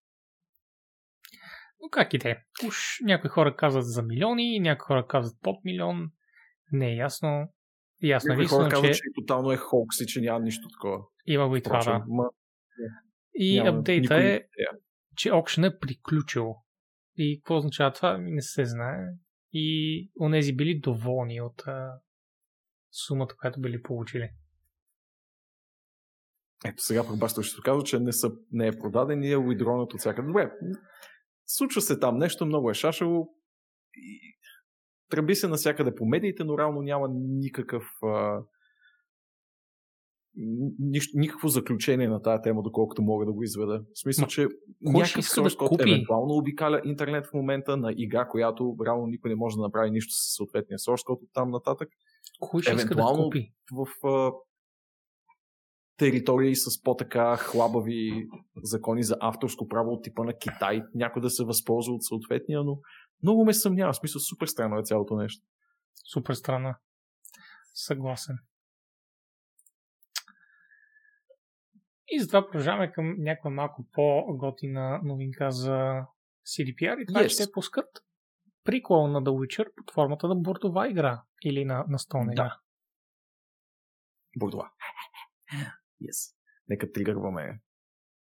[1.81, 2.45] Но как и те?
[2.67, 6.11] Уж някои хора казват за милиони, някои хора казват под милион.
[6.73, 7.49] Не е ясно.
[8.03, 11.05] Някои единствено, хора че казват, че тотално е холкс и че няма нищо такова.
[11.27, 12.05] има го и това, да.
[12.09, 12.31] ма,
[13.35, 14.49] И няма апдейта никой е,
[15.17, 16.55] че аукшен е приключил.
[17.17, 18.19] И какво означава това?
[18.19, 19.07] Не се знае.
[19.53, 21.93] И онези били доволни от а,
[23.07, 24.31] сумата, която били получили.
[26.65, 29.95] Ето сега пък Бастър ще казва, че не, са, не е продаден и е уидронат
[29.95, 30.23] от всяка.
[30.23, 30.53] Добре,
[31.47, 33.35] случва се там нещо, много е шашало.
[33.95, 34.35] И...
[35.13, 38.41] Тръби се навсякъде по медиите, но реално няма никакъв а...
[40.79, 43.83] нищо, никакво заключение на тази тема, доколкото мога да го изведа.
[43.95, 44.49] В смисъл, Ма, че
[44.83, 45.91] някакъв да source code купи?
[45.91, 50.13] евентуално обикаля интернет в момента на игра, която реално никой не може да направи нищо
[50.15, 51.89] с съответния source code от там нататък
[52.41, 53.53] Кой ще иска да Евентуално- купи?
[53.73, 54.33] в а,
[55.97, 58.27] територии с по-така хлабави
[58.63, 62.79] закони за авторско право от типа на Китай, някой да се възползва от съответния, но
[63.23, 63.93] много ме съмнява.
[63.93, 65.47] В смисъл, супер странно е цялото нещо.
[66.13, 66.79] Супер страна.
[67.75, 68.39] Съгласен.
[72.09, 76.03] И затова продължаваме към някаква малко по-готина новинка за
[76.47, 77.25] CDPR и това Yes.
[77.27, 77.43] yes.
[77.43, 78.05] ще пускат
[78.65, 82.33] прикол на The Witcher под формата на бордова игра или на настолна Да.
[82.33, 82.59] игра.
[84.39, 84.71] Бордова.
[86.03, 86.35] Yes.
[86.69, 87.61] Нека тригърваме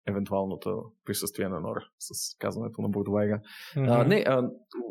[0.08, 3.40] евентуалното присъствие на Нора с казването на игра.
[3.76, 3.88] Мгм.
[3.88, 4.50] А, не, а,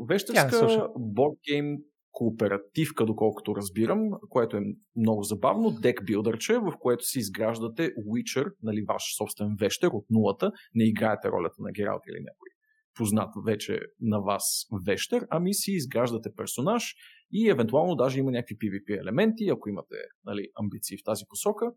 [0.09, 0.87] вещерска слуша.
[0.97, 1.77] бордгейм
[2.11, 3.99] кооперативка, доколкото разбирам,
[4.29, 4.61] което е
[4.95, 10.51] много забавно, дек билдърче, в което си изграждате Witcher, нали, ваш собствен вещер от нулата,
[10.75, 12.49] не играете ролята на Гералт или някой
[12.95, 16.95] познат вече на вас вещер, ами си изграждате персонаж
[17.31, 19.95] и евентуално даже има някакви PvP елементи, ако имате
[20.25, 21.71] нали, амбиции в тази посока.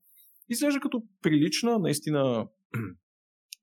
[0.48, 2.48] Изглежда като прилична, наистина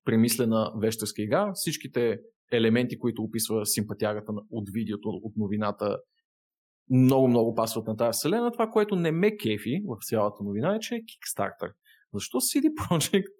[0.05, 1.51] премислена вещерска игра.
[1.53, 2.19] Всичките
[2.51, 5.97] елементи, които описва симпатягата от видеото, от новината,
[6.89, 8.51] много-много пасват на тази вселена.
[8.51, 11.73] Това, което не ме кефи в цялата новина е, че е Kickstarter.
[12.13, 13.33] Защо CD Projekt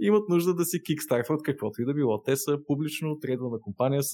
[0.00, 2.22] имат нужда да си кикстартват каквото и да било?
[2.22, 4.12] Те са публично трейдвана компания с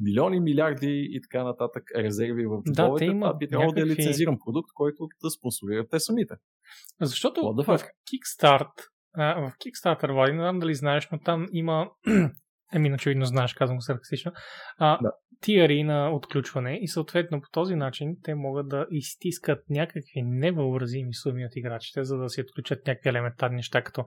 [0.00, 3.06] милиони, милиарди и така нататък резерви в Да, джобовете.
[3.06, 6.34] те имат Това би трябвало да е някакви- лицензиран продукт, който да спонсорират те самите.
[7.02, 7.64] Защото в?
[8.08, 8.72] Kickstart
[9.16, 11.90] а, в Kickstarter, Влади, не знам дали знаеш, но там има
[12.74, 14.32] Еми, очевидно знаеш, казвам саркастично.
[14.78, 15.12] А, Да.
[15.40, 21.44] тиари на отключване и съответно по този начин те могат да изтискат някакви невъобразими суми
[21.46, 24.04] от играчите, за да си отключат някакви елементарни неща, като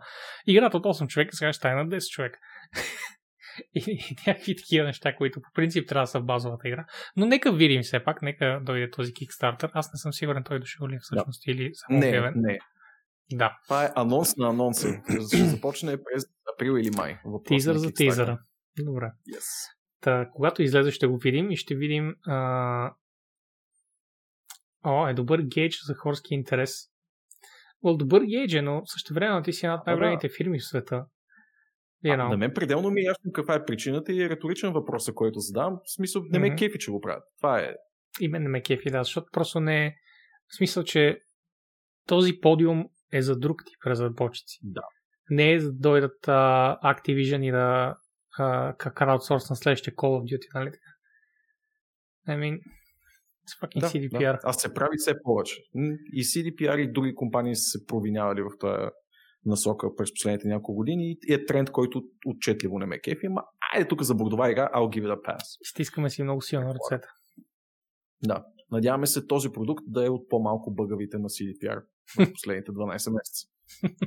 [0.47, 2.39] играта от 8 човека сега ще стане на 10 човека.
[3.75, 6.85] и, и някакви такива неща, които по принцип трябва да са в базовата игра.
[7.17, 9.69] Но нека видим все пак, нека дойде този Kickstarter.
[9.73, 12.33] Аз не съм сигурен той е дошъл ли всъщност или само Не, обявен.
[12.35, 12.59] не.
[13.33, 14.87] Да, Това е анонс на анонса.
[15.27, 16.23] Ще започне през
[16.55, 17.19] април или май.
[17.25, 18.39] Въпрос тизър за тизъра.
[18.79, 19.11] Добре.
[19.35, 19.43] Yes.
[20.01, 22.15] Та, когато излезе, ще го видим и ще видим.
[22.27, 22.93] А...
[24.83, 26.71] О, е добър гейдж за хорски интерес.
[27.85, 31.05] Well, добър гейдж е, но също време ти си една от най-големите фирми в света.
[32.05, 32.29] You А, know.
[32.29, 35.79] на мен пределно ми е ясно каква е причината и е риторичен въпрос, който задавам.
[35.85, 36.55] В смисъл, не ме Мгм.
[36.55, 37.23] кефи, че го правят.
[37.37, 37.73] Това е.
[38.19, 39.95] И мен не ме кефи, да, защото просто не е...
[40.47, 41.19] В смисъл, че
[42.07, 44.59] този подиум е за друг тип разработчици.
[44.63, 44.81] Да.
[45.29, 47.95] Не е за да дойдат а, Activision и да
[48.37, 50.91] а, как на следващия Call of Duty, нали така?
[52.27, 52.59] I mean,
[53.47, 54.31] it's fucking Да, CDPR.
[54.31, 54.39] да.
[54.43, 55.55] А се прави все повече.
[56.13, 58.89] И CDPR и други компании са се провинявали в тази
[59.45, 63.87] насока през последните няколко години и е тренд, който отчетливо не ме кефи, ама айде
[63.87, 65.41] тук за бордова игра, I'll give it a pass.
[65.63, 67.07] Стискаме си много силно ръцете.
[68.23, 68.45] Да.
[68.71, 71.83] Надяваме се този продукт да е от по-малко бъгавите на CDPR
[72.17, 73.47] в последните 12 месеца.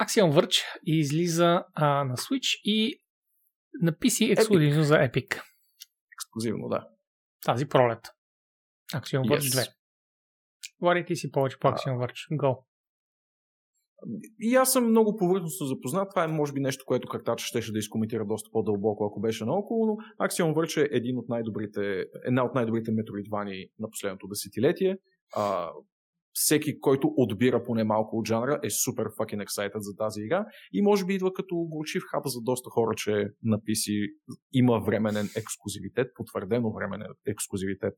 [0.00, 3.02] Axiom Verge излиза а, на Switch и
[3.82, 5.42] на PC ексклюзивно за Epic.
[6.12, 6.88] Ексклюзивно, да.
[7.44, 8.08] Тази пролет.
[8.94, 9.66] Axiom Verge Yes.
[9.66, 9.72] 2.
[10.80, 12.36] Говори си повече по Axiom Verge.
[12.36, 12.62] Go.
[14.40, 16.10] И аз съм много повърхностно запознат.
[16.10, 19.86] Това е, може би, нещо, което Картача щеше да изкоментира доста по-дълбоко, ако беше наоколо,
[19.86, 19.96] но
[20.26, 24.96] Axiom Verge е един от най-добрите, една от най-добрите метроидвани на последното десетилетие.
[25.34, 25.70] А,
[26.38, 30.82] всеки, който отбира поне малко от жанра, е супер fucking excited за тази игра и
[30.82, 33.10] може би идва като горчив хап за доста хора, че
[33.42, 34.10] на PC
[34.52, 37.94] има временен ексклюзивитет, потвърдено временен ексклюзивитет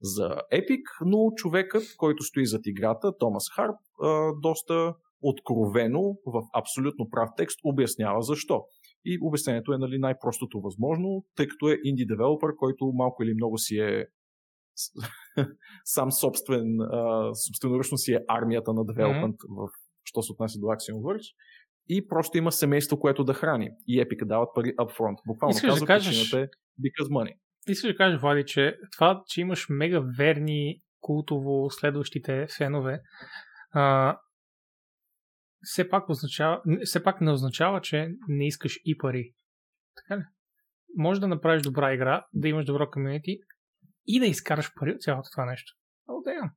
[0.00, 3.76] за Epic, но човекът, който стои зад играта, Томас Харп,
[4.42, 8.64] доста откровено, в абсолютно прав текст, обяснява защо.
[9.04, 13.58] И обяснението е нали, най-простото възможно, тъй като е инди девелопър, който малко или много
[13.58, 14.06] си е
[15.84, 19.68] сам собствен, а, собственоръчно си е армията на девелопмент, mm-hmm.
[19.68, 19.72] в,
[20.04, 21.34] що се отнася до Axiom Verge.
[21.88, 23.70] И просто има семейство, което да храни.
[23.86, 25.16] И Epic дават пари upfront.
[25.26, 26.46] Буквално Искаш да казва, кажеш- причината е
[26.80, 27.34] because money.
[27.68, 33.00] Искаш да кажеш, Влади, че това, че имаш мега верни култово следващите фенове,
[33.72, 34.16] а,
[35.62, 39.32] все пак, означава, не- все пак не означава, че не искаш и пари.
[39.96, 40.24] Така ли?
[40.96, 43.38] Може да направиш добра игра, да имаш добро комьюнити
[44.16, 45.72] и да изкараш пари от цялото това нещо.
[46.08, 46.50] Oh, damn.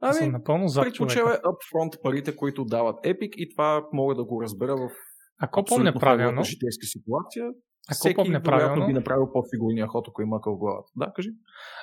[0.00, 4.14] Аз съм Ами, напълно зад предпочел е upfront парите, които дават Epic и това мога
[4.14, 4.90] да го разбера в
[5.38, 7.44] Ако помня правилно, житейска ситуация.
[7.88, 10.90] ако Всеки помня правилно, би направил по-фигурния ход, ако има къл в главата.
[10.96, 11.30] Да, кажи.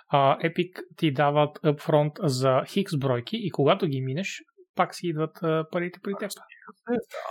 [0.10, 4.43] а, Epic ти дават upfront за хикс бройки и когато ги минеш,
[4.76, 6.31] пак си идват а, парите при теб.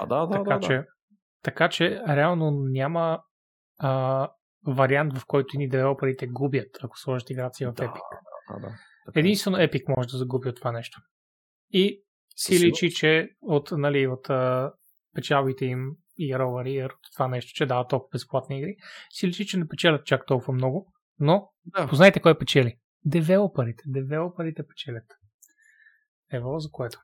[0.00, 0.84] А, да, да, така, да, че, да.
[1.42, 3.22] така че реално няма
[3.78, 4.28] а,
[4.66, 8.00] вариант, в който ни девелоперите губят, ако сложат играта си в Да, Epic.
[8.50, 8.66] да, да.
[8.66, 9.20] Е.
[9.20, 11.00] Единствено Epic може да загуби от това нещо.
[11.70, 12.02] И
[12.36, 14.72] си личи, че от, нали, от а,
[15.14, 18.76] печалбите им и Rover от това нещо, че дават толкова безплатни игри,
[19.10, 21.88] си личи, че не печелят чак толкова много, но Да.
[21.88, 22.76] познайте кой печели.
[23.04, 23.82] Девелоперите.
[23.86, 25.04] Девелоперите печелят.
[26.32, 26.98] Ево за което.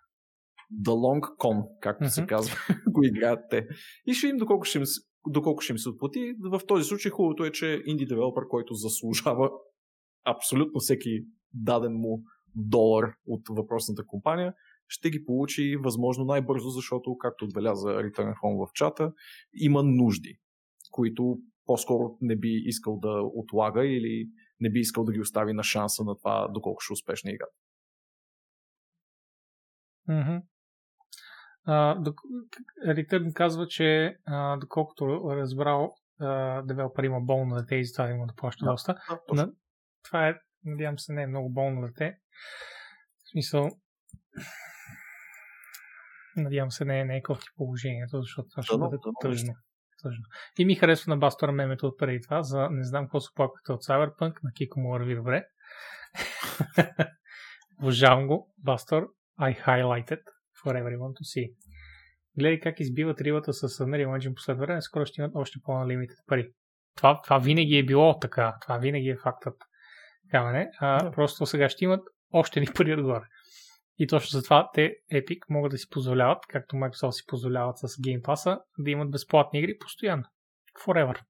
[0.85, 2.29] The Long Con, както се Мгм.
[2.29, 2.57] казва,
[2.87, 3.67] го играят те.
[4.07, 6.35] И ще видим доколко ще им, се- доколко ще им се отплати.
[6.41, 9.51] В този случай хубавото е, че инди девелопър, който заслужава
[10.25, 11.25] абсолютно всеки
[11.55, 12.23] даден му
[12.55, 14.55] долар от въпросната компания,
[14.89, 19.13] ще ги получи възможно най-бързо, защото, както отбеляза Return Home в чата,
[19.55, 20.39] има нужди,
[20.91, 24.29] които по-скоро не би искал да отлага или
[24.61, 27.47] не би искал да ги остави на шанса на това, доколко ще е успешна игра.
[30.09, 30.43] Мгм.
[32.87, 38.35] Return казва, че а, доколкото разбрал, а, девелопер има болно дете и затова има да
[38.35, 38.71] плаща Да.
[38.71, 38.95] доста.
[39.35, 39.53] Да.
[40.03, 40.35] Това е,
[40.65, 42.19] надявам се, не е много болно дете.
[43.25, 43.71] В смисъл,
[46.37, 49.55] надявам се, не е, не е кофти положението, защото това ще бъде тъжно.
[50.03, 50.25] тъжно.
[50.59, 53.73] И ми харесва на Бастора мемето от преди това, за не знам какво се плакате
[53.73, 55.47] от Cyberpunk, на Кико му върви добре.
[57.79, 59.09] Обожавам го, Бастор.
[59.41, 60.21] I highlighted
[60.75, 61.55] everyone to see.
[62.39, 66.53] Гледай как избиват рибата с Unreal Engine последно време, скоро ще имат още по-налимитед пари.
[66.97, 68.55] Това, това винаги е било така.
[68.63, 69.57] Това винаги е фактът.
[70.31, 70.71] Така, не?
[70.79, 71.11] А, Да.
[71.11, 72.01] Просто сега ще имат
[72.33, 73.25] още ни пари отгоре.
[73.99, 78.23] И точно затова те Epic могат да си позволяват, както Microsoft си позволяват с Game
[78.23, 80.25] Pass, да имат безплатни игри постоянно.
[80.87, 81.21] Forever.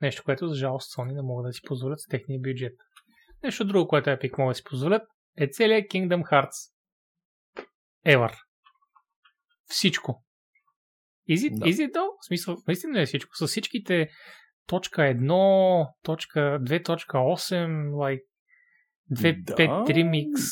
[0.00, 2.74] Нещо, което за жалост Sony не могат да си позволят с техния бюджет.
[3.42, 5.02] Нещо друго, което Epic могат да си позволят,
[5.38, 6.72] е целият Kingdom Hearts.
[8.06, 8.32] Ever.
[9.66, 10.24] Всичко.
[11.30, 11.66] Is it, Да.
[11.66, 12.10] is it though?
[12.22, 13.36] В смисъл, наистина е всичко?
[13.36, 14.08] С всичките
[14.66, 18.22] точка 1, точка 2.8, like
[19.12, 19.54] 2, Да.
[19.54, 20.42] 5, 3 микс.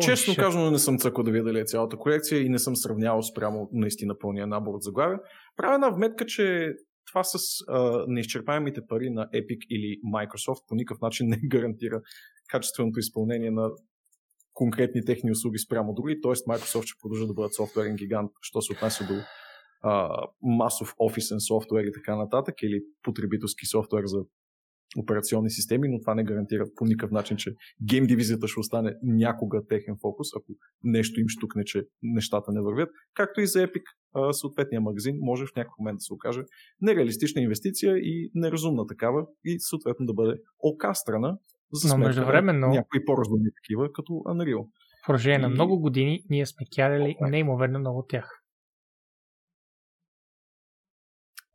[0.00, 3.22] Честно казано, не съм цъкал да видя дали е цялата колекция и не съм сравнявал
[3.22, 5.18] спрямо наистина пълния набор от заглавия.
[5.56, 6.72] Правя една вметка, че
[7.06, 12.00] това с а, неизчерпаемите пари на Epic или Microsoft по никакъв начин не гарантира
[12.48, 13.70] качественото изпълнение на
[14.60, 16.32] конкретни техни услуги спрямо други, т.е.
[16.32, 19.14] Microsoft ще продължат да бъдат софтуерен гигант, що се отнася до
[19.82, 20.08] а,
[20.42, 24.18] масов офисен софтуер и така нататък, или потребителски софтуер за
[24.98, 27.54] операционни системи, но това не гарантира по никакъв начин, че
[27.88, 30.52] гейм дивизията ще остане някога техен фокус, ако
[30.84, 32.90] нещо им штукне, че нещата не вървят.
[33.14, 33.82] Както и за Epic,
[34.32, 36.40] съответния магазин може в някакъв момент да се окаже
[36.80, 41.38] нереалистична инвестиция и неразумна такава и съответно да бъде окастрана
[41.72, 44.66] за Но сметка междувременно- на някои по-разумни такива, като Unreal.
[45.02, 47.30] В продължение на И- много години ние сме кярали Alright.
[47.30, 48.36] неимоверно много от тях.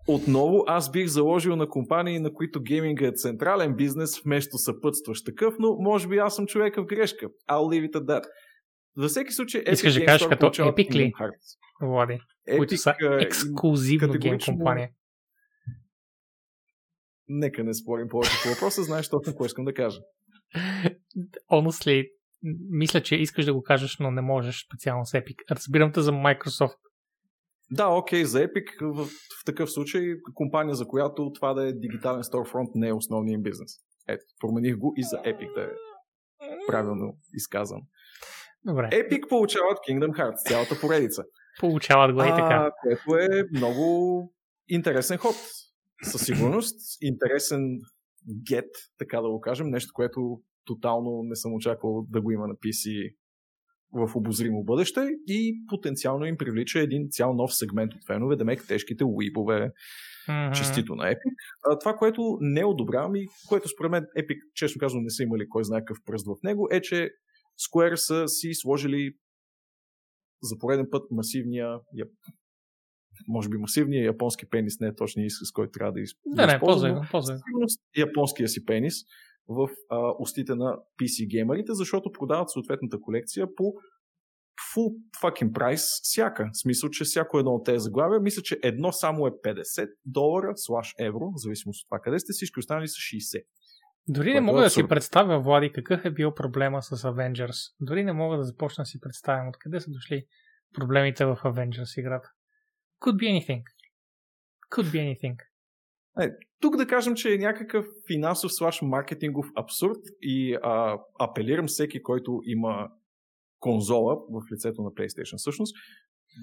[0.08, 5.54] Отново аз бих заложил на компании, на които гейминга е централен бизнес, вместо съпътстващ такъв,
[5.60, 7.26] но може би аз съм човека в грешка.
[7.50, 8.24] I'll leave it at that.
[8.98, 11.14] Във всеки случай, Epic Искаш да кажеш като Epic ли?
[11.82, 12.20] Влади,
[12.58, 14.90] които са им- ексклюзивно гейм компания.
[17.28, 20.00] Нека не спорим повече по въпроса, знаеш точно какво искам да кажа.
[21.52, 22.10] Honestly,
[22.70, 25.36] мисля, че искаш да го кажеш, но не можеш специално с Epic.
[25.52, 26.78] Разбирам те за Microsoft.
[27.72, 30.02] Да, окей, за Epic в, в такъв случай
[30.34, 33.72] компания, за която това да е дигитален storefront не е основният им бизнес.
[34.08, 35.70] Ето, промених го и за Epic да е
[36.68, 37.82] правилно изказан.
[38.66, 41.24] Добре, Epic получават Kingdom Hearts, цялата поредица.
[41.60, 42.38] получават го и така.
[42.40, 44.34] А, което е много
[44.68, 45.36] интересен ход.
[46.04, 46.98] Със сигурност.
[47.02, 47.80] Интересен
[48.48, 49.70] гет, така да го кажем.
[49.70, 53.16] Нещо, което тотално не съм очаквал да го има на PC
[53.94, 58.68] в обозримо бъдеще и потенциално им привлича един цял нов сегмент от фенове, да мек
[58.68, 59.72] тежките уипове,
[60.30, 60.54] Мгм.
[60.54, 61.34] честито на Epic.
[61.64, 65.50] А, това, което не одобрявам и което според мен Epic, честно казвам, не са имали
[65.50, 67.10] кой знае какъв пръст в него, е, че
[67.70, 69.14] Square са си сложили
[70.44, 71.80] за пореден път масивния,
[73.28, 76.12] може би масивния японски пенис не е точния изказ, който трябва да, из...
[76.26, 77.06] Да, не, го.
[77.48, 78.96] сигурност японския си пенис
[79.48, 83.74] в а, устите на PC геймерите, защото продават съответната колекция по
[84.74, 86.50] full fucking price всяка.
[86.54, 90.54] В смисъл, че всяко едно от тези заглавия, мисля, че едно само е 50 долара
[90.56, 93.44] слаш евро, в зависимост от това къде сте, всички останали са 60.
[94.08, 97.74] Дори не което мога е да си представя, Влади, какъв е бил проблема с Avengers.
[97.80, 100.26] Дори не мога да започна да си представям откъде са дошли
[100.74, 102.30] проблемите в Avengers играта.
[103.02, 103.62] Could be anything.
[104.72, 105.36] Could be anything.
[106.62, 112.40] Тук да кажем, че е някакъв финансов слаш маркетингов абсурд и а, апелирам всеки, който
[112.46, 112.90] има
[113.60, 115.76] конзола в лицето на PlayStation всъщност,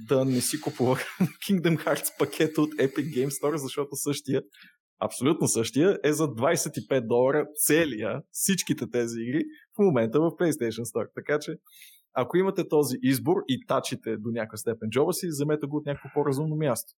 [0.08, 0.96] да не си купува
[1.48, 4.42] Kingdom Hearts пакета от Epic Game Store, защото същия,
[4.98, 11.06] абсолютно същия, е за 25 долара целия, всичките тези игри в момента в PlayStation Store.
[11.14, 11.52] Така че,
[12.14, 16.08] ако имате този избор и тачите до някаква степен джоба си, вземете го от някакво
[16.14, 16.92] по-разумно място.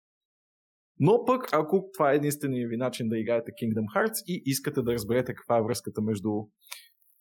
[1.01, 4.93] Но пък, ако това е единственият ви начин да играете Kingdom Hearts и искате да
[4.93, 6.31] разберете каква е връзката между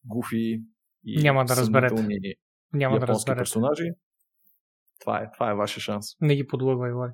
[0.05, 0.61] Гуфи
[1.05, 2.35] и Няма да разберете.
[2.73, 3.39] Няма да разберете.
[3.39, 3.89] персонажи,
[4.99, 6.05] това е, това е вашия шанс.
[6.21, 7.13] Не ги подлъгвай, Влади.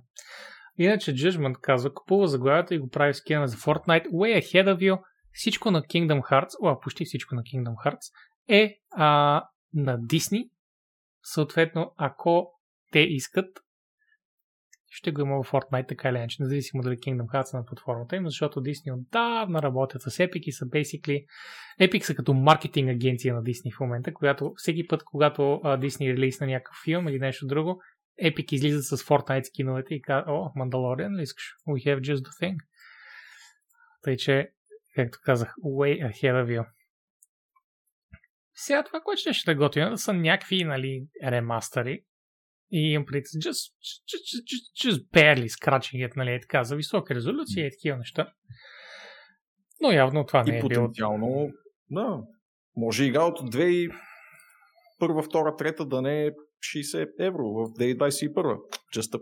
[0.78, 4.10] Иначе Judgment казва, купува заглавията и го прави скина за Fortnite.
[4.10, 5.02] Way ahead of you.
[5.32, 8.14] Всичко на Kingdom Hearts, о, почти всичко на Kingdom Hearts
[8.48, 9.44] е а,
[9.74, 10.50] на Disney.
[11.34, 12.52] Съответно, ако
[12.92, 13.48] те искат,
[14.92, 18.16] ще го има в Fortnite така или иначе, независимо дали Kingdom Hearts е на платформата
[18.16, 21.26] им, защото Disney отдавна работят с Epic и са basically
[21.82, 26.14] Epic са като маркетинг агенция на Disney в момента, която всеки път, когато а, Disney
[26.14, 27.82] релиз на някакъв филм или нещо друго,
[28.24, 30.52] Epic излизат с Fortnite скиновете и казват, о,
[31.18, 31.54] ли искаш?
[31.68, 32.58] We have just the thing.
[34.02, 34.50] Тъй, че,
[34.96, 36.79] както казах, way ahead of you.
[38.62, 42.04] Сега това, което ще ще да готвим, да са някакви, нали, ремастъри.
[42.72, 43.74] И имам пред just,
[44.10, 48.34] just, just, just, barely scratching it, нали, е така, за висока резолюция и такива неща.
[49.82, 51.50] Но явно това не и е било потенциално,
[51.92, 52.20] да,
[52.76, 53.92] може игра от 2001,
[55.02, 56.32] 2, 3 да не е
[56.76, 58.58] 60 евро в 2021.
[58.96, 59.20] Just a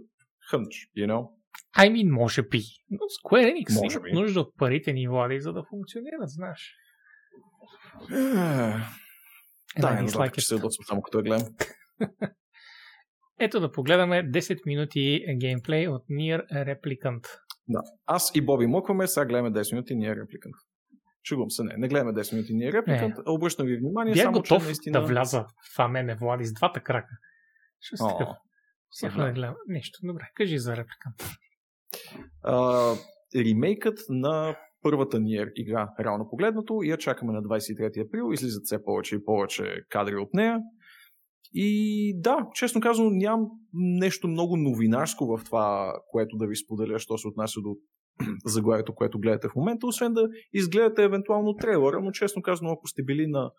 [0.51, 1.29] hunch, you know?
[1.77, 2.61] I mean, може би.
[2.89, 4.11] Но Square Enix Може би.
[4.11, 6.75] нужда от парите ни, Влади, за да функционират, знаеш.
[9.77, 10.47] Е, And Да, е, че it.
[10.47, 11.47] се ядосвам само като я гледам.
[13.39, 17.27] Ето да погледаме 10 минути геймплей от Nier Replicant.
[17.67, 17.81] Да.
[18.05, 20.57] Аз и Боби мъкваме, сега гледаме 10 минути Nier Replicant.
[21.29, 21.73] Шугам се, не.
[21.77, 23.17] Не гледаме 10 минути Nier Replicant.
[23.17, 23.31] Не.
[23.31, 24.99] Обръщам ви внимание, Бях само готов че наистина...
[24.99, 25.45] да вляза
[25.77, 27.15] в мене, Влади, с двата крака.
[27.79, 28.29] Ще такъв.
[28.91, 29.55] Сега да гледам.
[29.67, 29.99] Нищо.
[30.03, 31.37] Добре, кажи за Replicant.
[32.45, 32.99] Uh,
[33.35, 34.55] ремейкът на
[34.89, 38.33] първата Nier игра, реално погледнато, и я чакаме на 23 април.
[38.33, 40.59] Излизат все повече и повече кадри от нея.
[41.53, 47.17] И да, честно казано, нямам нещо много новинарско в това, което да ви споделя, що
[47.17, 47.75] се отнася до
[48.45, 53.03] заглавието, което гледате в момента, освен да изгледате евентуално трейлера, но честно казано, ако сте
[53.03, 53.51] били на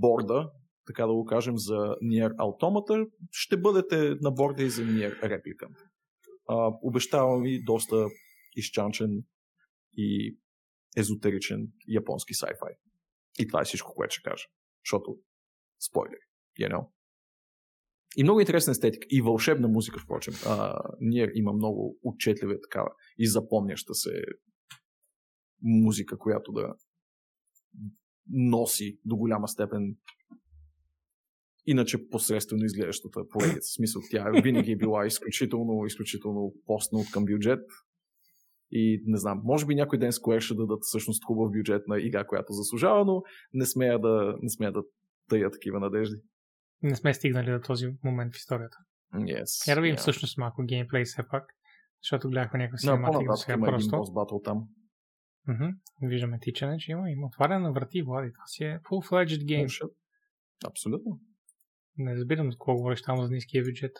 [0.00, 0.50] борда,
[0.86, 5.76] така да го кажем, за Nier Automata, ще бъдете на борда и за Nier Replicant.
[6.82, 8.06] Обещавам ви доста
[8.56, 9.10] изчанчен
[9.96, 10.36] и
[10.96, 12.76] езотеричен японски sci-fi.
[13.38, 14.44] И това е всичко, което ще кажа.
[14.84, 15.18] Защото,
[15.80, 16.20] спойлери,
[16.60, 16.88] you know.
[18.16, 19.06] И много интересна естетика.
[19.10, 20.34] И вълшебна музика, впрочем.
[20.46, 24.22] А, ние има много отчетлива такава и запомняща се
[25.62, 26.74] музика, която да
[28.30, 29.96] носи до голяма степен
[31.66, 33.68] иначе посредствено изглеждащата поредица.
[33.70, 37.60] В смисъл, тя винаги е била изключително, изключително постна от към бюджет.
[38.72, 42.24] И не знам, може би някой ден Square ще дадат всъщност хубав бюджет на игра,
[42.24, 43.22] която заслужава, но
[43.52, 44.82] не смея да, не смея да
[45.28, 46.22] тая такива надежди
[46.82, 48.76] не сме стигнали до този момент в историята.
[49.14, 50.00] Yes, Я да видим yeah.
[50.00, 51.44] всъщност малко геймплей все пак,
[52.02, 53.96] защото гледахме някаква синематика до по-нататък сега има един просто.
[53.96, 54.68] бос батъл там.
[55.48, 55.64] Мгм.
[56.02, 58.32] Виждаме тичане, че има, има отваряне на врати, Влади.
[58.32, 59.64] Това си е full-fledged game.
[59.64, 59.92] Shit.
[60.66, 61.20] Абсолютно.
[61.96, 63.96] Не разбирам за какво говориш там за ниския бюджет.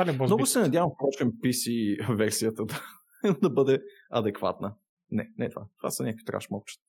[0.00, 2.82] Това е бос Много се надявам, впрочем, PC версията да,
[3.42, 4.76] да бъде адекватна.
[5.10, 5.66] Не, не е това.
[5.76, 6.84] Това са някакви траш мопчета.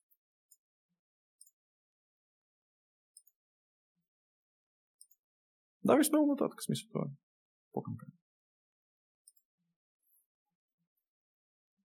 [5.84, 7.04] Да, ви много нататък, смисъл това.
[7.04, 7.14] е
[7.72, 7.96] По-към.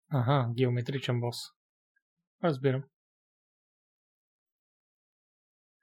[0.09, 1.37] Ага, геометричен бос.
[2.43, 2.83] Разбирам.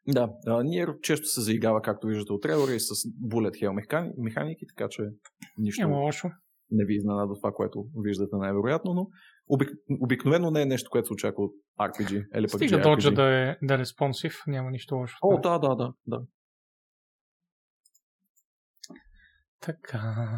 [0.08, 2.94] Да, а, ние често се заигава, както виждате от трейлера, и с
[3.28, 5.02] bullet hell механи- механики, така че
[5.58, 6.28] нищо Няма лошо.
[6.70, 9.06] не ви изненада това, което виждате най-вероятно, но
[9.48, 9.70] обик...
[10.00, 12.26] обикновено не е нещо, което се очаква от RPG.
[12.36, 15.16] Или пък Стига доджа да е, да е респонсив, няма нищо лошо.
[15.22, 16.20] О, да, да, да, да.
[19.60, 20.28] Така.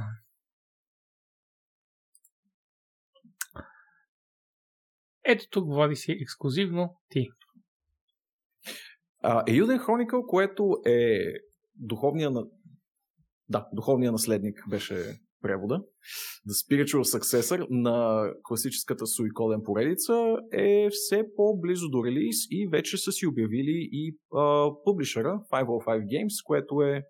[5.24, 7.28] Ето тук води си ексклюзивно ти.
[9.26, 11.18] Euden Chronicle, което е
[11.74, 12.46] духовния на...
[13.48, 15.80] Да, духовния наследник беше превода.
[16.48, 23.12] The Spiritual Successor на класическата Suikoden поредица е все по-близо до релиз и вече са
[23.12, 27.02] си обявили и а, публишера 505 Games, което е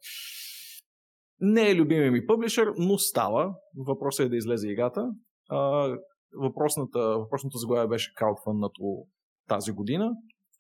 [1.40, 3.54] не е любимия ми публишер, но става.
[3.76, 5.10] Въпросът е да излезе играта.
[5.48, 5.90] А,
[6.34, 9.06] въпросната, въпросното заглавие беше краудфъннато
[9.48, 10.10] тази година,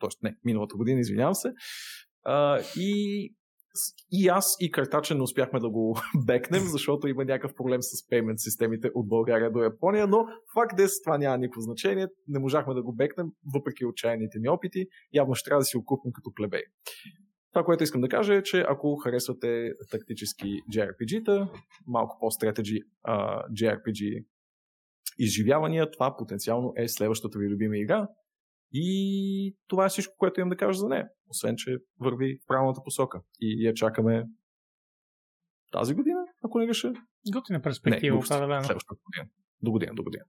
[0.00, 0.08] т.е.
[0.22, 1.52] не, миналата година, извинявам се.
[2.24, 3.34] А, и,
[4.10, 8.40] и аз и картача не успяхме да го бекнем, защото има някакъв проблем с пеймент
[8.40, 12.06] системите от България до Япония, но факт е, това няма никакво значение.
[12.28, 14.86] Не можахме да го бекнем, въпреки отчаяните ни опити.
[15.12, 16.62] Явно ще трябва да си го купим като плебей.
[17.52, 21.50] Това, което искам да кажа е, че ако харесвате тактически JRPG-та,
[21.86, 22.82] малко по-стратеги
[23.52, 24.24] JRPG
[25.18, 28.08] изживявания, това потенциално е следващата ви любима игра.
[28.72, 31.08] И това е всичко, което имам да кажа за нея.
[31.28, 33.20] Освен, че върви в правилната посока.
[33.40, 34.24] И я чакаме
[35.72, 36.92] тази година, ако не греша.
[37.32, 38.64] Готина перспектива, не, определено.
[38.64, 39.30] следващата година.
[39.62, 40.24] До година, до година.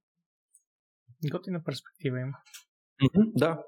[1.32, 2.34] Готина перспектива има.
[3.04, 3.64] Mm-hmm, да.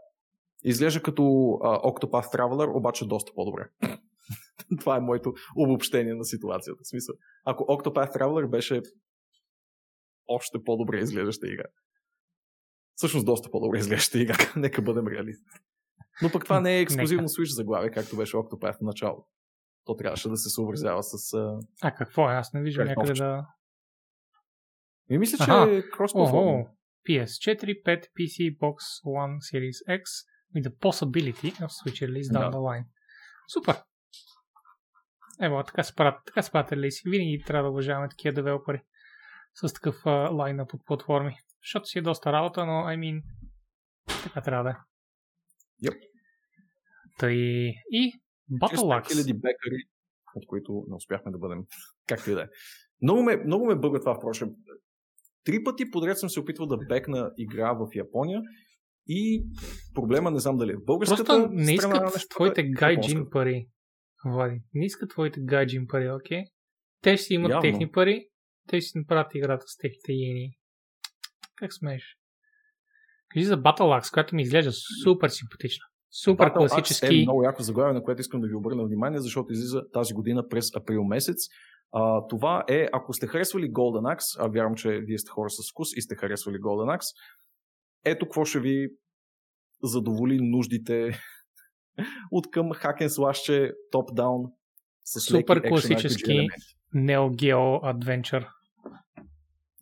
[0.63, 3.69] Изглежда като uh, Octopath Traveler, обаче доста по-добре.
[4.79, 6.79] това е моето обобщение на ситуацията.
[6.83, 7.15] В смисъл,
[7.45, 8.81] ако Octopath Traveler беше
[10.27, 11.63] още по-добре изглеждаща игра.
[12.99, 14.37] Всъщност доста по-добре изглеждаща игра.
[14.55, 15.45] Нека бъдем реалисти.
[16.21, 19.27] Но пък това не е ексклюзивно Switch заглавие, както беше Octopath в начало.
[19.85, 21.33] То трябваше да се съобразява с...
[21.81, 22.33] А какво е?
[22.33, 23.47] Аз не виждам някъде да...
[25.09, 25.71] И мисля, че Аха.
[25.71, 26.65] е кросплатформа.
[27.09, 30.03] PS4, 5, PC, Box One, Series X
[30.55, 32.57] with the possibility of Switch release down Да.
[32.57, 32.85] the line.
[33.53, 33.75] Супер!
[35.41, 37.01] Ево, така се правят, така се правят релизи.
[37.05, 38.81] Винаги трябва да уважаваме такива девелопери
[39.53, 41.37] с такъв лайнъп от платформи.
[41.63, 43.21] Защото си е доста работа, но I mean,
[44.23, 44.75] така трябва да е.
[45.87, 45.99] Yep.
[47.19, 47.35] Тъй
[47.91, 48.13] и
[48.51, 49.33] Battle 600 Axe.
[49.33, 49.83] бекари,
[50.35, 51.59] от които не успяхме да бъдем.
[52.07, 52.47] Както и да е.
[53.01, 54.49] Много ме, много ме бъга това, впрочем.
[55.43, 58.41] Три пъти подред съм се опитвал да бекна игра в Япония
[59.07, 59.45] и
[59.93, 63.67] проблема не знам дали е в българската Просто не страна искат нещата, твоите гайджин пари,
[64.25, 64.61] Влади.
[64.73, 66.43] Не искат твоите гайджин пари, окей?
[67.01, 67.61] Те ще си имат Явно.
[67.61, 68.27] техни пари,
[68.67, 70.58] те ще си направят играта с техните иени.
[71.59, 72.17] Как смееш?
[73.29, 74.71] Кажи за Battle Axe, която ми изглежда
[75.03, 75.85] супер симпатична.
[76.23, 77.19] Супер Battle Axe класически.
[77.19, 80.47] Е много яко заглавие, на което искам да ви обърна внимание, защото излиза тази година
[80.49, 81.37] през април месец.
[81.91, 85.71] А, това е, ако сте харесвали Golden Axe, а вярвам, че вие сте хора с
[85.71, 87.15] вкус и сте харесвали Golden Axe,
[88.05, 88.89] ето какво ще ви
[89.83, 91.19] задоволи нуждите
[92.31, 94.51] от към hack and slash топ-даун
[95.03, 96.47] с Супер класически.
[96.95, 98.47] Neo Geo Adventure.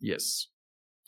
[0.02, 0.50] Yes.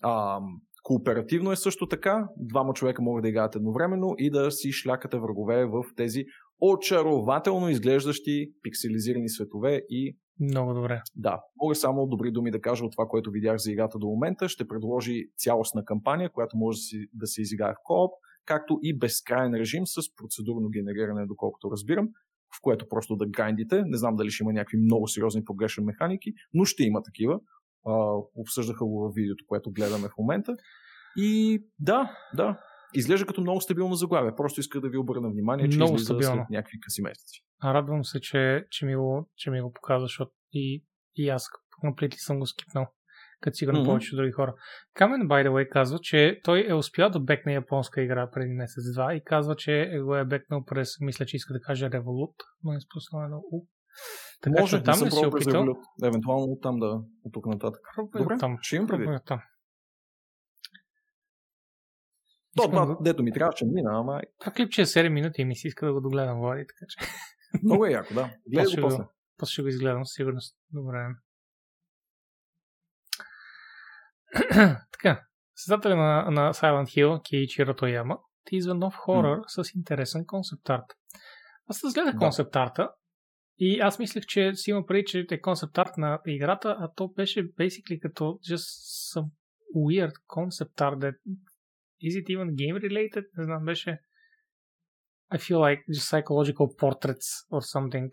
[0.02, 0.40] А,
[0.82, 2.28] кооперативно е също така.
[2.36, 6.24] Двама човека могат да играят едновременно и да си шлякате врагове в тези
[6.60, 11.02] очарователно изглеждащи пикселизирани светове и Много добре.
[11.16, 14.48] да, мога само добри думи да кажа от това, което видях за играта до момента.
[14.48, 18.12] Ще предложи цялостна кампания, която може да, си, да се изиграе в кооп,
[18.44, 22.08] както и безкрайен режим с процедурно генериране, доколкото разбирам,
[22.56, 23.82] в което просто да грайндите.
[23.86, 27.40] Не знам дали ще има някакви много сериозни прогрешен механики, но ще има такива.
[27.86, 27.92] А,
[28.34, 30.56] обсъждаха го в видеото, което гледаме в момента.
[31.16, 32.58] И да, да,
[32.94, 34.34] изглежда като много стабилно заглавие.
[34.36, 36.42] Просто иска да ви обърна внимание, че Много излиза стабилно.
[36.42, 37.44] след някакви къси месеци.
[37.64, 40.84] Радвам се, че, че, ми, го, че ми го показва, защото и,
[41.16, 41.48] и аз
[41.80, 42.86] комплетли съм го скипнал,
[43.40, 43.84] като сигурно mm-hmm.
[43.84, 44.54] повечето други хора.
[44.94, 49.14] Камен, by the way, казва, че той е успял да бекне японска игра преди месец-два
[49.14, 52.34] и казва, че е го е бекнал през, мисля, че иска да каже Revolut,
[52.64, 53.66] но е изпуснал едно У.
[54.40, 55.66] Така Може че там да през опитал.
[56.04, 56.86] Евентуално там да
[57.24, 57.80] от тук нататък.
[57.96, 58.58] Пробвай Добре, там.
[58.60, 59.20] ще имам предвид.
[59.26, 59.40] Там.
[62.56, 65.56] То, това, да- дето ми трябваше мина, ама Това клипче е 7 минути и ми
[65.56, 66.98] се иска да го догледам, Влади, така че
[67.62, 68.30] много е яко, да.
[68.48, 69.04] Гледай го после.
[69.36, 70.56] после ще го изгледам сигурност.
[70.70, 71.06] Добре.
[74.92, 75.22] така,
[75.54, 80.84] създателя на, на Silent Hill, Кейичиро Тояма, ти изва нов хорър с интересен концепт арт.
[81.66, 82.18] Аз разгледах Да.
[82.18, 82.90] концепт арта
[83.60, 87.08] и аз мислех, че си има преди, че е концепт арт на играта, а то
[87.08, 89.30] беше basically като just some
[89.76, 91.14] weird concept art that
[92.02, 93.24] is it even game related?
[93.36, 94.00] Не знам, беше
[95.32, 98.10] I feel like just psychological portraits or something.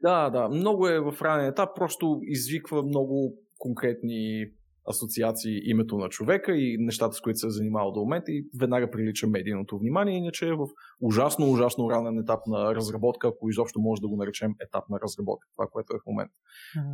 [0.00, 4.46] Да, да, много е в ранен етап, просто извиква много конкретни
[4.88, 8.90] асоциации името на човека и нещата, с които се е занимавал до момента и веднага
[8.90, 10.66] прилича медийното внимание, иначе е в
[11.00, 15.48] ужасно, ужасно ранен етап на разработка, ако изобщо може да го наречем етап на разработка,
[15.56, 16.34] това, което е в момента.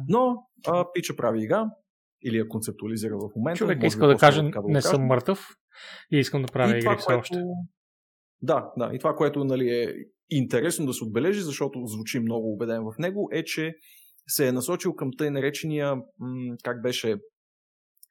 [0.08, 0.36] Но
[0.66, 1.66] а, Пича прави игра,
[2.24, 3.58] или я концептуализира в момента.
[3.58, 5.56] Човек иска да каже, го не съм мъртъв
[6.12, 7.42] и искам да правя И това, игри все още.
[8.42, 8.90] Да, да.
[8.92, 9.94] И това, което нали, е
[10.30, 13.74] интересно да се отбележи, защото звучи много убеден в него, е, че
[14.26, 17.16] се е насочил към тъй наречения, м- как беше,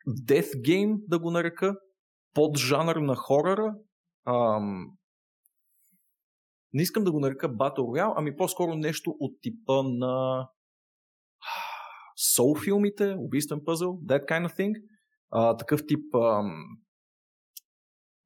[0.10, 1.76] Death Game, да го нарека,
[2.34, 3.76] поджанър на хорора.
[4.26, 4.88] Ам,
[6.74, 10.48] не искам да го нарека Battle Royale, ами по-скоро нещо от типа на
[12.38, 14.82] Soul филмите, убийствен пъзъл, that kind of thing.
[15.32, 16.66] А, такъв тип ам,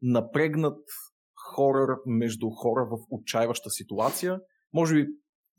[0.02, 0.80] напрегнат
[1.36, 4.40] хорър между хора в отчаиваща ситуация.
[4.74, 5.08] Може би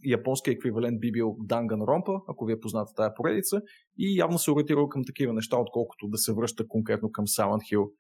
[0.05, 3.63] японския еквивалент би бил Данган Ромпа, ако ви е позната тая поредица,
[3.99, 7.93] и явно се ориентирал към такива неща, отколкото да се връща конкретно към Silent Hill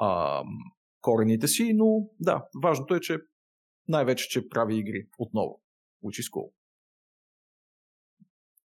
[0.00, 0.48] ам,
[1.00, 3.18] корените си, но да, важното е, че
[3.88, 5.62] най-вече, че прави игри отново,
[6.04, 6.52] which is cool.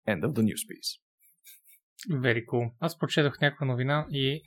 [0.09, 1.01] End of the news piece.
[2.11, 2.73] Very cool.
[2.81, 4.43] Аз прочетох някаква новина и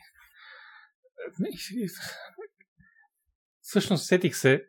[3.61, 4.65] всъщност сетих се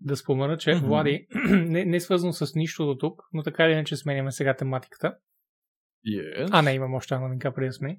[0.00, 0.86] да спомена, че Мгм.
[0.86, 4.54] Влади не, не е свързано с нищо до тук, но така или иначе сменяме сега
[4.56, 5.14] тематиката.
[6.06, 6.48] Yes.
[6.52, 7.98] А, не, имам още една новинка преди да сме.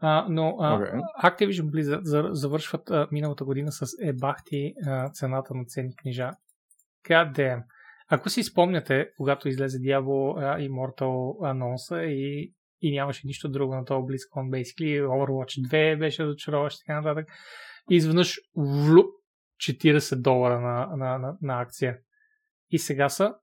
[0.00, 1.00] А, но а, Окей.
[1.30, 6.30] Activision Blizzard за- завършват а, миналата година с ебахти а, цената на ценни книжа.
[7.08, 7.62] God damn.
[8.08, 13.84] Ако си спомняте, когато излезе Diablo а, Immortal анонса и, и нямаше нищо друго на
[13.84, 17.28] този BlizzCon, basically Overwatch 2 беше разочароващ и така нататък.
[17.90, 19.06] Изведнъж влюп
[19.62, 21.98] 40 долара на, на, на, на акция.
[22.70, 23.34] И сега са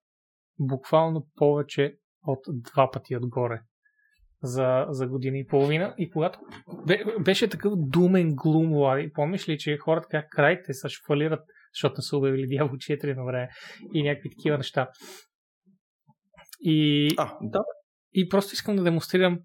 [0.60, 1.96] буквално повече
[2.28, 3.62] от два пъти отгоре
[4.44, 5.96] за, за година и половина.
[5.98, 6.40] И когато
[6.86, 11.44] бе, беше такъв думен глум, Влади, помниш ли, че хората как крайте са ще фалират,
[11.74, 13.50] защото не са обявили Diablo 4 на време
[13.94, 14.90] и някакви такива неща.
[16.62, 17.64] И, А, да,
[18.14, 19.40] и просто искам да демонстрирам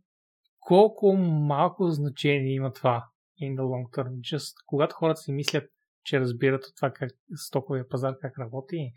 [0.61, 3.05] колко малко значение има това
[3.43, 4.09] in the long term.
[4.09, 5.65] Just, когато хората си мислят,
[6.05, 8.93] че разбират от това как стоковия пазар как работи,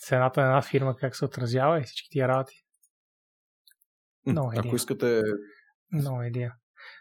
[0.00, 2.64] цената на една фирма как се отразява и всички тия работи.
[4.26, 4.74] Много Ако идея.
[4.74, 5.22] искате
[5.92, 6.54] Много идея.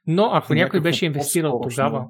[0.07, 2.07] Но ако някой беше инвестирал тогава,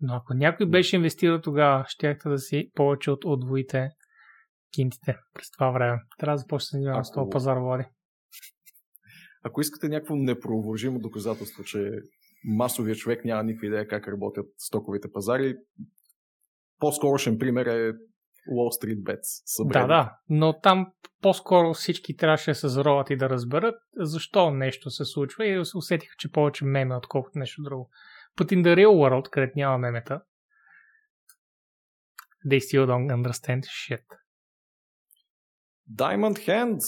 [0.00, 3.90] Но ако някой беше инвестирал тогава, щяхте да си повече от отвоите
[4.72, 5.98] кинтите през това време.
[6.18, 7.84] Трябва да започне да се занимавам с този пазар, Влади.
[9.42, 11.90] Ако искате някакво непровържимо доказателство, че
[12.44, 15.56] масовия човек няма никаква идея как работят стоковите пазари,
[16.78, 17.92] по-скорошен пример е
[18.48, 19.42] Wall Street Bets.
[19.44, 19.88] Събрани.
[19.88, 20.92] Да, да, но там
[21.22, 26.14] по-скоро всички трябваше да се зароват и да разберат защо нещо се случва и усетиха,
[26.18, 27.90] че повече меме, отколкото нещо друго.
[28.36, 30.20] But in the real world, където няма мемета,
[32.46, 34.04] they still don't understand shit.
[35.90, 36.84] Diamond Hands.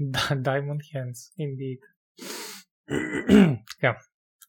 [0.48, 1.80] Diamond Hands, indeed.
[3.80, 3.98] така.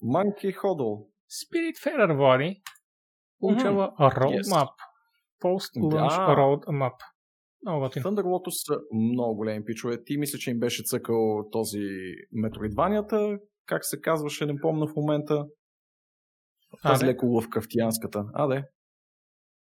[0.03, 1.07] Monkey Hodl.
[1.29, 2.61] Spirit Fair води.
[3.41, 4.17] Получава mm-hmm.
[4.21, 4.67] roadmap.
[4.67, 5.43] Yes.
[5.43, 6.35] Post-launch да.
[6.41, 6.97] roadmap.
[7.65, 10.03] Много Thunder Lotus са много големи пичове.
[10.03, 11.87] Ти мисля, че им беше цъкал този
[12.31, 13.37] метроидванията.
[13.65, 15.45] Как се казваше, не помня в момента.
[16.83, 18.25] Тази леко лъвка в тиянската.
[18.33, 18.63] А, де.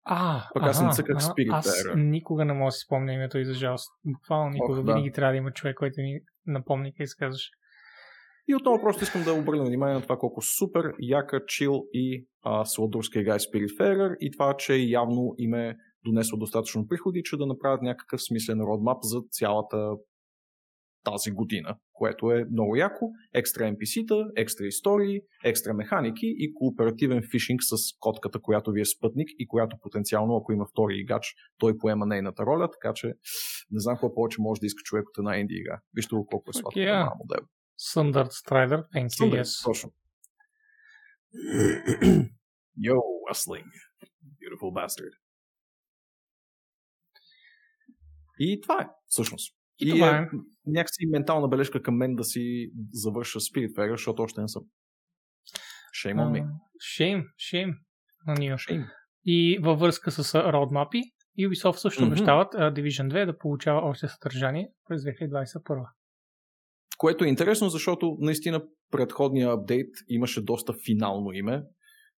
[0.05, 3.45] А, Пък аз не цъках Spirit Аз никога не мога да си спомня името и
[3.45, 3.91] за жалост.
[4.05, 4.79] Буквално никога.
[4.79, 4.93] Ох, да.
[4.93, 7.51] Винаги трябва да има човек, който ми напомни как се казваш.
[8.49, 12.65] И отново просто искам да обърна внимание на това колко супер, яка, чил и а,
[12.65, 17.47] сладурска игра е Spiritfarer и това, че явно им е донесло достатъчно приходи, че да
[17.47, 19.97] направят някакъв смислен родмап за цялата
[21.05, 23.11] тази година, което е много яко.
[23.35, 29.29] Екстра NPC-та, екстра истории, екстра механики и кооперативен фишинг с котката, която ви е спътник
[29.39, 33.07] и която потенциално, ако има втори игач, той поема нейната роля, така че
[33.71, 35.81] не знам какво повече може да иска човек от една инди игра.
[35.95, 37.19] Вижте колко е сладко yeah.
[37.19, 37.47] модел.
[37.79, 39.65] Thunder Strider, thank you, Thunder, yes.
[39.65, 39.93] Точно.
[42.89, 43.71] Yo, Wrestling.
[44.41, 45.13] Beautiful bastard.
[48.39, 49.55] И това е, всъщност.
[49.79, 50.21] И, и това е.
[50.21, 50.27] е
[50.67, 54.63] някакси ментална бележка към мен да си завърша Spiritfarer, защото още не съм.
[56.05, 56.47] Shame on me.
[56.99, 57.75] Shame, shame.
[58.27, 58.91] Shame.
[59.25, 61.03] И във връзка с roadmap
[61.39, 62.07] Ubisoft също mm-hmm.
[62.07, 65.89] обещават uh, Division 2 да получава още съдържание през 2021.
[66.99, 71.63] Което е интересно, защото наистина предходния апдейт имаше доста финално име.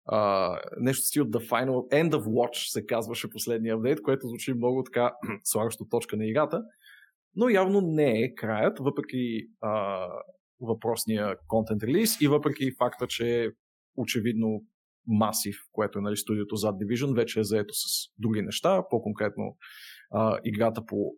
[0.08, 4.54] Uh, нещо си от The Final End of Watch се казваше последния апдейт, което звучи
[4.54, 5.12] много така
[5.44, 6.62] слагащо точка на играта
[7.36, 10.06] но явно не е краят, въпреки а,
[10.60, 13.50] въпросния контент релиз и въпреки факта, че
[13.96, 14.64] очевидно
[15.06, 17.84] Масив, което е нали, студиото зад Division, вече е заето с
[18.18, 19.56] други неща, по-конкретно
[20.10, 21.14] а, играта по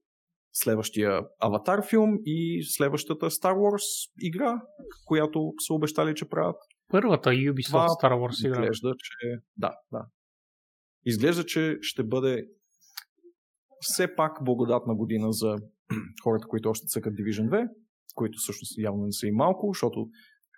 [0.53, 4.63] следващия Аватар филм и следващата Star Wars игра,
[5.05, 6.57] която са обещали, че правят.
[6.89, 8.63] Първата Ubisoft Това Star Wars игра.
[8.63, 9.39] Изглежда, че...
[9.57, 10.07] Да, да.
[11.05, 12.47] Изглежда, че ще бъде
[13.81, 15.57] все пак благодатна година за
[16.25, 17.69] хората, които още цъкат Division 2,
[18.15, 20.09] които всъщност явно не са и малко, защото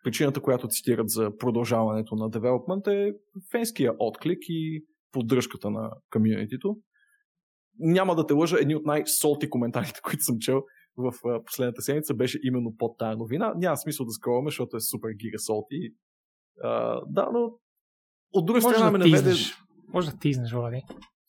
[0.05, 3.12] причината, която цитират за продължаването на девелопмент е
[3.51, 6.77] фенския отклик и поддръжката на комьюнитито.
[7.79, 10.63] Няма да те лъжа, едни от най-солти коментарите, които съм чел
[10.97, 11.13] в
[11.45, 13.55] последната седмица, беше именно под тая новина.
[13.57, 15.91] Няма смисъл да скроваме, защото е супер гига солти.
[17.07, 17.59] да, но
[18.33, 19.33] от друга страна да ме наведе...
[19.95, 20.83] Може да тизнеш, Влади.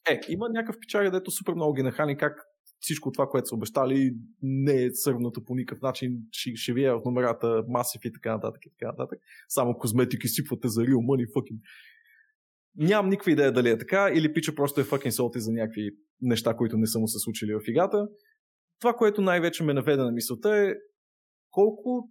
[0.10, 2.46] Е, има някакъв печар, дето супер много ги нахани как
[2.80, 7.02] всичко това, което са обещали, не е сървнато по никакъв начин, ще, ще вие в
[7.06, 9.20] номерата масив и така нататък и така нататък.
[9.50, 11.60] Само козметики сипвате за real money, fucking.
[12.77, 15.89] Нямам никаква идея дали е така, или пича просто е fucking солти за някакви
[16.22, 18.07] неща, които не са му се случили в играта.
[18.80, 20.73] Това, което най-вече ме наведе на мисълта е
[21.52, 22.10] колко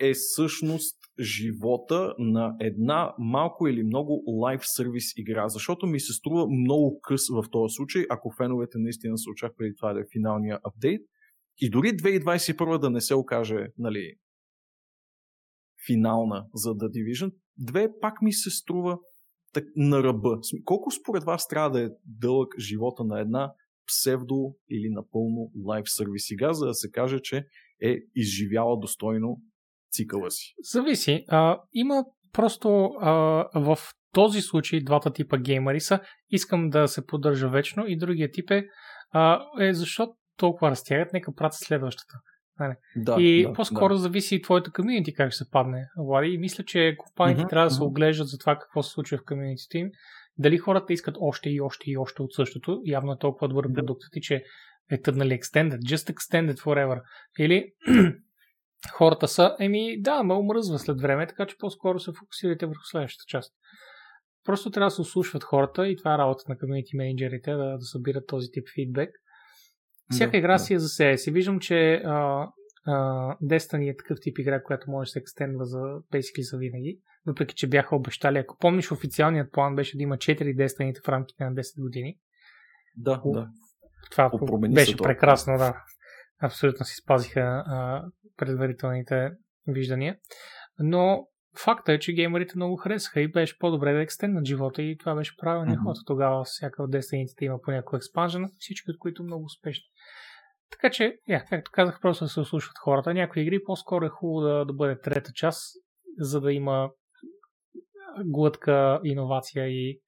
[0.00, 6.46] е всъщност живота на една малко или много лайв сервис игра, защото ми се струва
[6.46, 11.02] много къс в този случай, ако феновете наистина се очаквали това да е финалния апдейт.
[11.58, 14.14] И дори 2021 да не се окаже нали,
[15.86, 18.98] финална за The Division, 2 пак ми се струва
[19.52, 20.38] так, на ръба.
[20.64, 23.52] Колко според вас трябва да е дълъг живота на една
[23.86, 27.44] псевдо или напълно лайв сервис игра, за да се каже, че
[27.82, 29.40] е изживяла достойно
[29.92, 30.54] цикъла си?
[30.72, 31.24] Зависи.
[31.28, 33.12] А, има просто а,
[33.54, 33.78] в
[34.12, 36.00] този случай двата типа геймери са
[36.30, 38.66] искам да се поддържа вечно и другия тип е,
[39.10, 42.14] а, е защо толкова разтягат, нека правят следващата.
[42.60, 42.74] Нали?
[42.96, 44.00] Да, и да, по-скоро да.
[44.00, 46.28] зависи и твоето комьюнити как ще се падне, Влади.
[46.28, 49.24] И мисля, че компаниите mm-hmm, трябва да се оглеждат за това какво се случва в
[49.24, 49.90] комьюнитите им.
[50.38, 52.82] Дали хората искат още и още и още от същото.
[52.84, 53.74] Явно е толкова добър да.
[53.74, 54.44] продуктът и че
[54.90, 57.02] е тъднали extended, just extended forever.
[57.38, 57.72] Или
[58.92, 63.24] хората са, еми да, ме омръзва след време, така че по-скоро се фокусирайте върху следващата
[63.28, 63.54] част.
[64.44, 67.84] Просто трябва да се ослушват хората и това е работа на комьюнити менеджерите да, да
[67.84, 69.10] събират този тип фидбек.
[70.10, 70.58] Всяка да, игра да.
[70.58, 71.30] си е за себе си.
[71.30, 72.48] Виждам, че а,
[72.86, 72.94] а,
[73.42, 75.78] Destiny е такъв тип игра, която може да се екстендва за
[76.12, 76.98] basically за винаги.
[77.26, 78.38] въпреки че бяха обещали.
[78.38, 82.16] Ако помниш, официалният план беше да има 4 дестаните в рамките на 10 години.
[82.96, 83.48] Да, да.
[84.10, 84.30] Това
[84.74, 85.84] беше прекрасно, да.
[86.42, 88.04] Абсолютно си спазиха а,
[88.36, 89.30] предварителните
[89.66, 90.18] виждания.
[90.78, 91.28] Но
[91.64, 95.36] факта е, че геймерите много харесаха и беше по-добре да екстенднат живота и това беше
[95.36, 95.82] правилният mm-hmm.
[95.82, 95.96] ход.
[96.06, 99.84] Тогава всяка от дестините има по някаква експанжен, всички от които много успешни.
[100.70, 103.14] Така че, я, както казах, просто се ослушват хората.
[103.14, 105.76] Някои игри по-скоро е хубаво да, да бъде трета част,
[106.18, 106.90] за да има
[108.24, 110.00] глътка, иновация и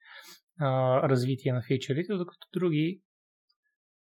[0.61, 0.69] а,
[1.09, 3.01] развитие на фичерите, докато други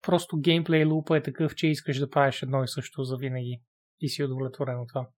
[0.01, 3.61] просто геймплей лупа е такъв, че искаш да правиш едно и също за винаги
[3.99, 5.09] и си удовлетворен от това.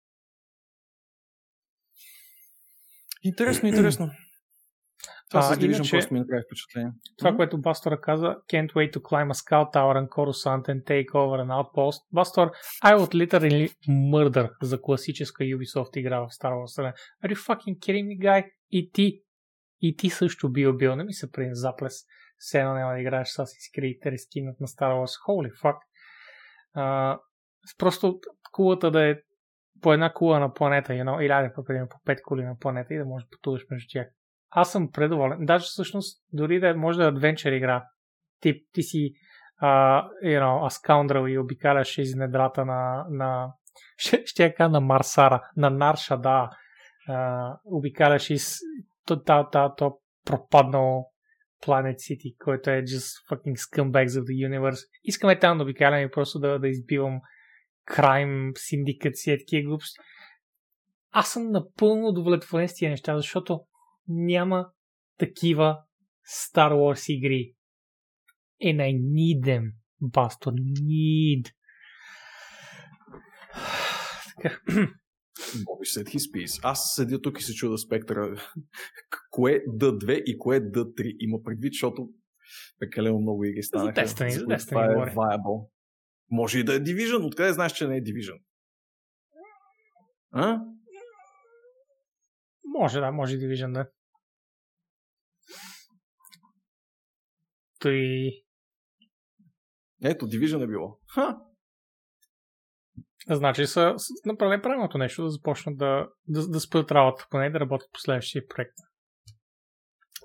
[3.24, 4.12] Интересно, интересно.
[5.30, 6.92] Това с Division иначе, просто ми направи впечатление.
[7.18, 7.36] Това, mm-hmm.
[7.36, 11.38] което Бастора каза, can't wait to climb a scout tower and Coruscant and take over
[11.46, 12.02] an outpost.
[12.14, 12.52] Бастор,
[12.84, 16.94] I would literally murder за класическа Ubisoft игра в Star Wars.
[17.24, 18.52] Are you fucking kidding me, guy?
[18.72, 19.22] И ти,
[19.82, 21.94] и ти също бил бил, не ми се при заплес.
[22.38, 25.28] Все едно няма да играеш с Assassin's Creed и рескинат на Star Wars.
[25.28, 25.78] Holy fuck.
[26.78, 27.20] Uh,
[27.78, 28.20] просто
[28.52, 29.16] кулата да е
[29.82, 32.98] по една кула на планета, you know, или айде по пет кули на планета и
[32.98, 34.08] да можеш да пътуваш между тях.
[34.52, 35.46] Аз съм предоволен.
[35.46, 37.86] Даже всъщност, дори да е, може да е адвенчър игра,
[38.42, 39.14] ти, ти си
[39.64, 43.54] uh, you know, а скаундрал и обикаляш из недрата на, на
[43.98, 46.50] ще, ще я кажа на Марсара, на Нарша, да,
[47.10, 48.58] uh, обикаляш из
[49.06, 51.06] то, то, то, то пропаднал
[51.66, 54.88] Planet City, който е just fucking scumbags of the universe.
[55.04, 57.20] Искаме там да обикалям просто да, да избивам
[57.86, 60.00] крайм, синдикат си, такива глупости.
[61.12, 63.62] Аз съм напълно удовлетворен с тия неща, защото
[64.10, 64.72] няма
[65.18, 65.84] такива
[66.28, 67.56] Star Wars игри.
[68.64, 69.72] And I need them.
[70.02, 71.52] Басто, need.
[74.36, 74.60] Така.
[75.66, 76.60] Боби said his piece.
[76.64, 78.36] Аз седя тук и се чуда спектъра.
[79.30, 82.10] кое е D2 и кое е D3 има предвид, защото
[82.80, 84.08] прекалено много игри станаха.
[84.08, 85.70] За Destiny, за Destiny това е viable.
[86.32, 87.26] Може и да е Division.
[87.26, 88.42] Откъде знаеш, че не е Division?
[90.32, 90.62] А?
[92.64, 93.90] Може, да, може Division да.
[97.80, 98.32] Той...
[100.04, 101.00] Ето, Division е било.
[101.14, 101.38] Ха!
[103.30, 103.96] Значи са
[104.26, 108.48] направили правилното нещо да започнат да, да, да спрат работа, поне да работят по следващия
[108.48, 108.76] проект.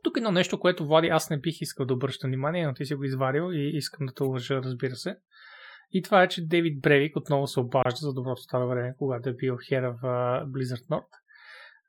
[0.02, 2.94] Тук едно нещо, което Влади аз не бих искал да обръщам внимание, но ти си
[2.94, 5.16] го извадил и искам да те уважа, разбира се.
[5.90, 9.35] И това е, че Дейвид Бревик отново се обажда за доброто става време, когато е
[9.35, 11.09] бил хера в uh, Blizzard North.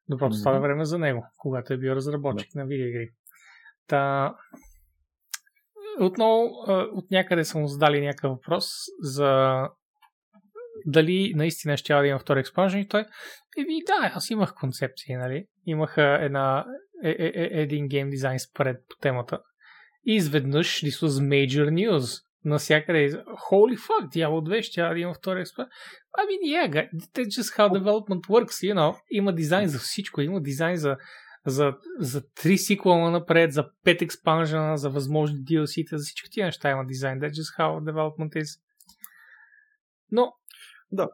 [0.09, 0.39] Доброто mm-hmm.
[0.39, 2.55] става време за него, когато е бил разработчик mm-hmm.
[2.55, 3.09] на видеоигри.
[3.87, 4.33] Та...
[5.99, 6.49] Отново
[6.93, 8.65] от някъде са му задали някакъв въпрос
[9.01, 9.61] за
[10.85, 13.05] дали наистина ще да има втори експанжен и той
[13.57, 15.45] Еми да, аз имах концепции, нали?
[15.65, 16.65] Имах една,
[17.03, 19.39] е, е, е, един гейм дизайн спред по темата.
[20.05, 23.09] И изведнъж this was major news навсякъде.
[23.51, 25.67] Holy fuck, Diablo 2 ще да има втори експерт.
[26.19, 28.97] I mean, yeah, that's just how development works, you know.
[29.11, 30.21] Има дизайн за всичко.
[30.21, 30.97] Има дизайн за,
[31.45, 36.71] за, за три сиквела напред, за пет експанжена, за възможни DLC-та, за всички тия неща
[36.71, 37.19] има дизайн.
[37.19, 38.59] That's just how development is.
[40.11, 40.33] Но...
[40.91, 41.09] Да.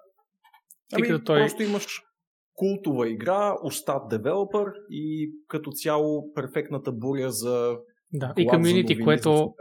[0.94, 1.40] Ами, той...
[1.40, 2.02] просто имаш
[2.54, 7.78] култова игра, остат девелопър и като цяло перфектната буря за
[8.14, 9.54] да, и комьюнити, което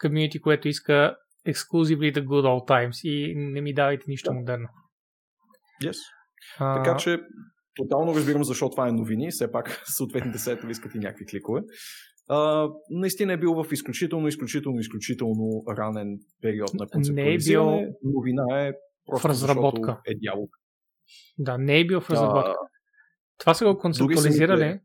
[0.00, 1.16] комьюнити, което иска
[1.48, 4.34] exclusively the good old times и не ми давайте нищо да.
[4.34, 4.68] модерно.
[5.84, 5.96] Yes.
[6.58, 6.82] А...
[6.82, 7.20] Така че
[7.78, 11.60] тотално разбирам защо това е новини, все пак съответните сайтове искат и някакви кликове.
[12.30, 17.70] Uh, наистина е бил в изключително, изключително, изключително ранен период на концептуализиране.
[17.70, 18.72] Не е бил Новина е
[19.06, 20.00] просто в разработка.
[20.06, 20.48] е дявол.
[21.38, 22.50] Да, не е бил в разработка.
[22.50, 22.54] Uh,
[23.38, 24.80] Това са го концептуализирали,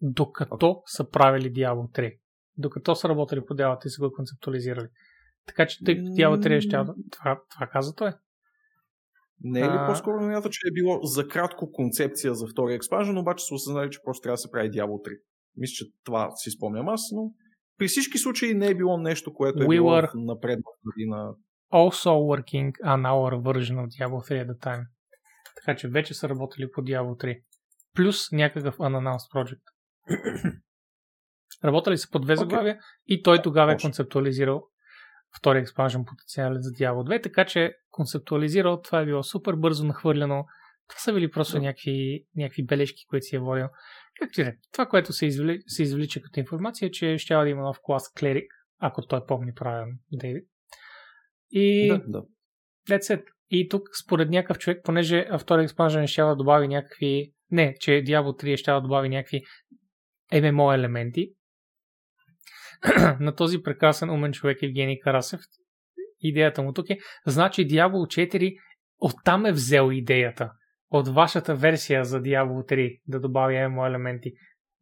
[0.00, 2.18] докато са правили Diablo 3
[2.58, 4.88] докато са работили по дялата и са го концептуализирали.
[5.46, 6.70] Така че тъй като дяло 3 ще
[7.10, 8.12] това, това каза той.
[9.40, 9.86] Не е ли а...
[9.86, 14.02] по-скоро мята, че е било за кратко концепция за втори експанжен, обаче са осъзнали, че
[14.04, 15.18] просто трябва да се прави Diablo 3.
[15.56, 17.32] Мисля, че това си спомням аз, но
[17.78, 21.34] при всички случаи не е било нещо, което е We било were напред година.
[21.72, 24.84] Also working on our version of Diablo 3 at the time.
[25.56, 27.42] Така че вече са работили по Diablo 3.
[27.94, 29.62] Плюс някакъв unannounced project.
[31.64, 32.80] Работали са по две заглавия okay.
[33.06, 34.62] и той тогава е концептуализирал
[35.38, 40.44] втори експанжен потенциален за Diablo 2, така че концептуализирал, това е било супер бързо нахвърлено.
[40.88, 43.66] Това са били просто някакви, някакви бележки, които си е водил.
[44.20, 44.52] Както и да.
[44.72, 48.12] Това, което се, извли, се извлича като информация, е, че ще да има нов клас
[48.18, 50.44] клерик, ако той помни правилно, Дейвид.
[51.50, 52.22] И да, да.
[52.88, 53.24] That's it.
[53.50, 57.32] И тук, според някакъв човек, понеже втори експанжен ще да добави някакви...
[57.50, 59.42] Не, че Diablo 3 ще да добави някакви
[60.32, 61.32] MMO елементи.
[63.20, 65.40] на този прекрасен умен човек Евгений Карасев,
[66.20, 68.56] идеята му тук е, значи Diablo 4
[69.00, 70.52] оттам е взел идеята.
[70.90, 74.32] От вашата версия за Diablo 3 да добави MMO елементи.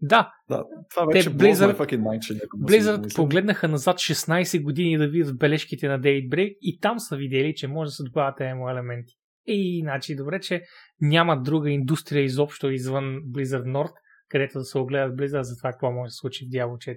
[0.00, 5.88] Да, да това вече те Blizzard, че Blizzard погледнаха назад 16 години да видят бележките
[5.88, 9.14] на Daybreak и там са видели, че може да се добавят MMO елементи.
[9.46, 10.62] И, значи, добре, че
[11.00, 13.94] няма друга индустрия изобщо извън Blizzard North,
[14.28, 16.96] където да се огледат Blizzard за това какво може да се случи в Diablo 4.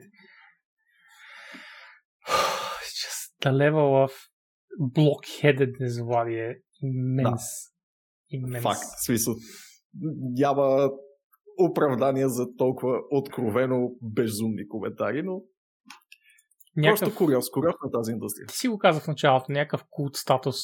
[3.01, 4.11] Just the level of
[4.81, 7.41] blockheadedness, Влади, е именс.
[8.33, 8.61] Да.
[8.61, 8.79] Факт.
[8.99, 9.33] В смисъл,
[10.39, 10.89] няма
[11.57, 15.41] оправдания за толкова откровено безумни коментари, но
[16.75, 16.99] някакъв...
[16.99, 18.47] просто куриоз, куриоз на тази индустрия.
[18.47, 20.55] Ти си го казах в началото, някакъв култ статус,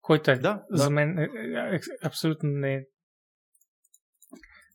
[0.00, 0.90] който е да, за да.
[0.90, 2.86] мен е, е, е, абсолютно не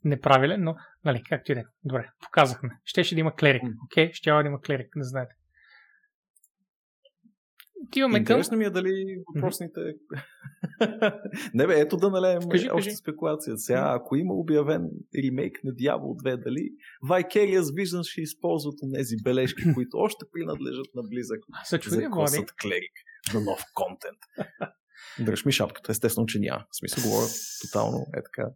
[0.04, 1.64] неправилен, но, нали, както и да е.
[1.84, 2.70] Добре, показахме.
[2.84, 4.10] Щеше да има клерик, окей?
[4.10, 4.14] Okay?
[4.14, 5.34] Ще да има клерик, не знаете.
[7.84, 8.60] Отиваме Интересно към...
[8.60, 9.80] ми е дали въпросните...
[11.54, 12.96] не бе, ето да налеем кажи, още кажи.
[12.96, 13.58] спекулация.
[13.58, 14.90] Сега, ако има обявен
[15.24, 16.70] ремейк на Diablo 2, дали
[17.04, 21.40] Vicarious Vision ще използват тези бележки, които още принадлежат на близък
[21.88, 22.94] за косът клерик
[23.34, 24.50] на нов контент.
[25.26, 26.66] Дръж ми шапката, естествено, че няма.
[26.72, 27.28] В смисъл, говоря
[27.62, 28.50] тотално е така.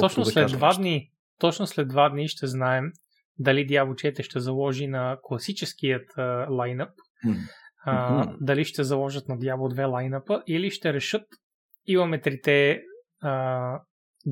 [0.00, 2.92] Точно да след два дни, точно след два дни ще знаем
[3.40, 6.90] дали Diablo 4 ще заложи на класическият uh, лайнъп,
[7.84, 8.36] а, mm-hmm.
[8.40, 11.26] дали ще заложат на Diablo 2 лайнапа или ще решат
[11.86, 12.82] имаме трите
[13.22, 13.80] а,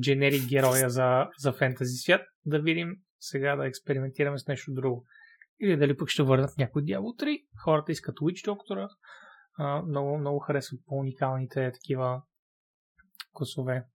[0.01, 5.05] дженерик героя за, за фентази свят, да видим сега да експериментираме с нещо друго.
[5.61, 7.43] Или дали пък ще върнат някой Diablo 3.
[7.63, 8.89] Хората искат Witch Doctor.
[9.57, 12.21] А, много, много харесват по-уникалните такива
[13.33, 13.85] косове,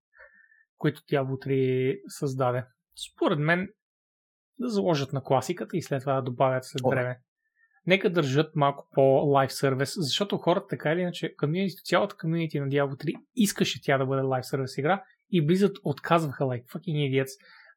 [0.77, 2.65] които Diablo 3 създаде.
[3.13, 3.67] Според мен
[4.59, 7.19] да заложат на класиката и след това да добавят след време
[7.87, 13.05] нека държат малко по-лайв сервис, защото хората така или иначе, комьюнити, цялата комьюнити на Diablo
[13.05, 17.29] 3 искаше тя да бъде лайв сервис игра и Blizzard отказваха, like fucking idiots,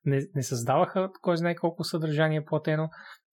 [0.04, 2.90] не, не създаваха кой знае колко съдържание платено,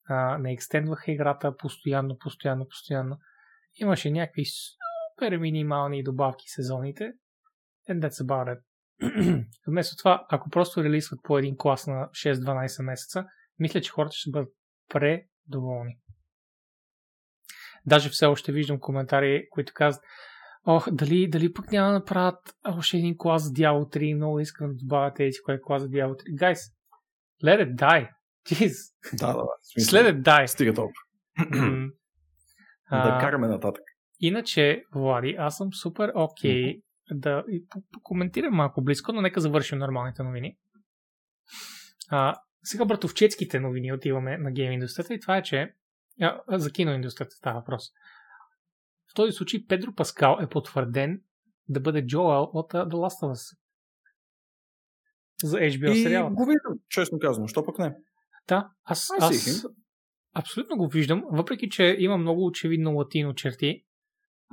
[0.09, 3.17] а, не екстендваха играта постоянно, постоянно, постоянно.
[3.81, 7.13] Имаше някакви супер минимални добавки сезоните
[7.89, 8.59] and that's about it.
[9.67, 13.25] Вместо това, ако просто релизват по един клас на 6-12 месеца,
[13.59, 14.49] мисля, че хората ще бъдат
[14.89, 15.99] предоволни.
[17.85, 20.03] Даже все още виждам коментари, които казват,
[20.65, 24.67] ох, дали, дали пък няма да направят още един клас за Diablo 3, много искам
[24.67, 26.35] да добавя тези, кой е клас за Diablo 3.
[26.35, 26.59] Guys,
[27.43, 28.09] let it die.
[28.49, 28.73] Jeez.
[29.19, 30.45] Да, да, Смисъл, let it die.
[30.45, 31.01] Стига толкова.
[32.91, 33.83] да караме нататък.
[34.19, 37.19] Иначе, Влади, аз съм супер окей okay mm-hmm.
[37.19, 37.43] да
[38.03, 40.57] коментирам малко близко, но нека завършим нормалните новини.
[42.09, 45.73] А, сега братовчетските новини отиваме на гейм индустрията и това е, че
[46.21, 47.89] а, за киноиндустрията става въпрос.
[49.11, 51.21] В този случай Педро Паскал е потвърден
[51.69, 53.57] да бъде Джоел от The Last of Us.
[55.43, 56.29] За HBO и сериала.
[56.29, 57.47] го виждам, честно казвам.
[57.47, 57.95] Що пък не?
[58.47, 59.65] Да, аз, аз
[60.33, 63.83] абсолютно го виждам, въпреки че има много очевидно латино черти.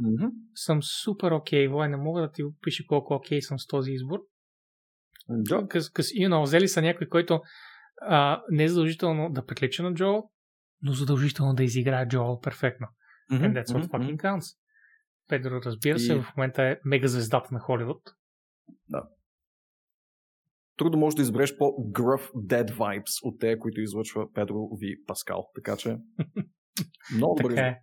[0.02, 0.30] Mm-hmm.
[0.55, 3.93] Съм супер окей, okay, не мога да ти опиша колко окей okay съм с този
[3.93, 4.18] избор.
[5.28, 5.68] Да.
[5.68, 7.40] Къс, къс, you know, взели са някой, който
[8.01, 10.30] а, не е задължително да приклича на Джоел,
[10.82, 12.86] но задължително да изиграе Джоел перфектно.
[13.32, 13.40] Mm-hmm.
[13.40, 13.90] And that's what mm-hmm.
[13.90, 14.56] fucking counts.
[15.28, 16.20] Педро, разбира се, и...
[16.20, 18.02] в момента е мега звездата на Холивуд.
[18.88, 19.09] Да.
[20.76, 25.50] Трудно може да избереш по-гръв dead vibes от те, които излъчва Педро Ви Паскал.
[25.54, 25.98] Така че
[27.16, 27.60] много добре.
[27.60, 27.82] Е.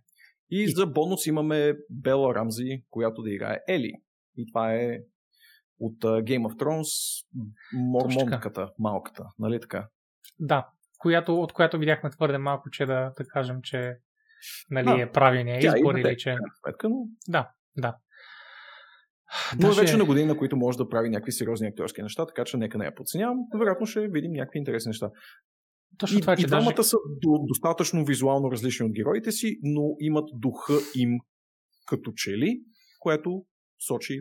[0.50, 3.92] И, и за бонус имаме Бела Рамзи, която да играе Ели.
[4.36, 4.98] И това е
[5.78, 6.88] от Game of Thrones
[7.72, 9.88] мормонката, малката, нали така?
[10.38, 10.68] Да,
[11.00, 13.96] която, от която видяхме твърде малко, че да, да кажем, че
[14.70, 15.02] нали, да.
[15.02, 16.36] е правилният избор или че...
[16.64, 16.96] Сметка, но...
[17.28, 17.96] Да, да.
[19.60, 19.80] Но Даже...
[19.80, 22.78] вече на години, на които може да прави някакви сериозни актьорски неща, така че нека
[22.78, 23.38] не я подценявам.
[23.58, 25.10] Вероятно ще видим някакви интересни неща.
[25.98, 26.88] Точно и, това, че и двамата даже...
[26.88, 31.18] са до, достатъчно визуално различни от героите си, но имат духа им
[31.86, 32.60] като чели,
[32.98, 33.44] което
[33.86, 34.20] сочи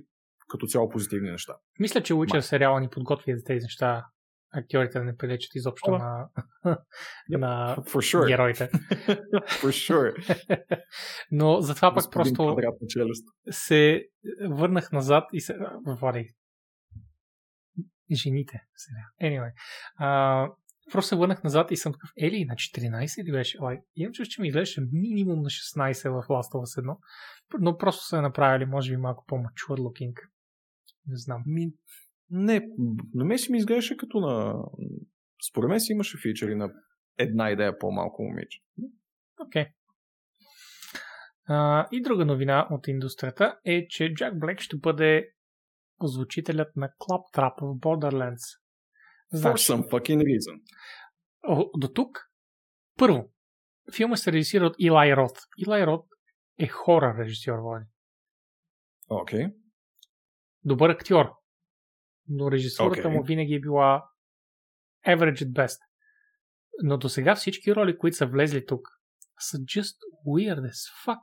[0.49, 1.53] като цяло позитивни неща.
[1.79, 4.05] Мисля, че Witcher сериала ни подготви за тези неща
[4.51, 5.97] актьорите да не приличат изобщо oh.
[5.97, 6.29] на,
[7.29, 8.27] на For sure.
[8.27, 8.67] героите.
[9.61, 10.35] For sure.
[11.31, 12.55] Но затова пък просто
[13.49, 14.05] се
[14.49, 15.57] върнах назад и се...
[15.85, 16.29] Влади.
[18.11, 18.61] Жените.
[18.75, 19.31] Сега.
[19.31, 19.51] Anyway.
[20.01, 20.53] Uh,
[20.91, 23.57] просто се върнах назад и съм такъв, ели, на 14 ли беше?
[23.57, 26.97] Like, имам чувство, че ми изглеждаше минимум на 16 в Last of Us 1,
[27.59, 30.13] но просто са направили, може би, малко по-mature looking
[31.07, 31.43] Не знам.
[31.45, 31.71] Ми,
[32.31, 32.67] не,
[33.13, 34.63] на мен си ми изглеждаше като на...
[35.49, 36.71] Според мен си имаше фичери на
[37.17, 38.59] една идея по-малко момиче.
[39.47, 39.63] Окей.
[39.63, 39.71] Okay.
[41.49, 45.29] Uh, и друга новина от индустрията е, че Джак Блек ще бъде
[45.99, 48.59] озвучителят на Claptrap в Borderlands.
[49.31, 50.61] Значи, For some fucking reason.
[51.77, 52.19] До тук,
[52.97, 53.31] първо,
[53.95, 55.37] филма се режисира от Илай Рот.
[55.57, 56.05] Илай Рот
[56.59, 57.85] е хора режисьор, Влади.
[59.09, 59.39] Окей.
[59.39, 59.55] Okay.
[60.63, 61.38] Добър актьор.
[62.29, 63.13] Но режисурата okay.
[63.13, 64.05] му винаги е била
[65.07, 65.79] average at best.
[66.83, 68.87] Но до сега всички роли, които са влезли тук,
[69.39, 69.95] са just
[70.27, 71.19] weird as fuck.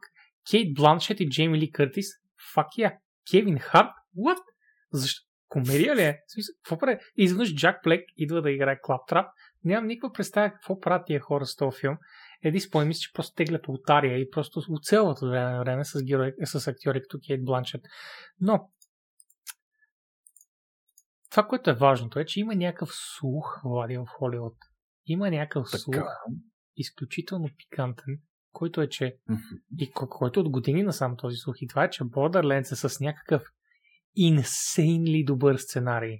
[0.50, 2.06] Кейт Бланшет и Джейми Ли Къртис,
[2.54, 2.98] fuck yeah.
[3.30, 4.38] Кевин Харт, what?
[4.92, 5.26] Защо?
[5.48, 6.18] Комедия ли е?
[6.62, 6.98] Какво прави?
[7.16, 9.26] Изведнъж Джак Плек идва да играе Клаптрап.
[9.64, 11.96] Нямам никаква представа какво правят тия хора с този филм.
[12.42, 16.04] Еди спомни мисля, че просто теглят лотария и просто оцелват от време на време с,
[16.04, 17.80] герой, с актьори като Кейт Бланшет.
[18.40, 18.70] Но,
[21.36, 24.56] това, което е важното е, че има някакъв слух, Влади, в Холивуд.
[25.06, 25.78] Има някакъв така.
[25.78, 25.96] слух,
[26.76, 28.18] изключително пикантен,
[28.52, 29.60] който е, че mm-hmm.
[29.78, 33.42] и който от години насам този слух и това е, че Borderlands е с някакъв
[34.18, 36.18] insanely добър сценарий.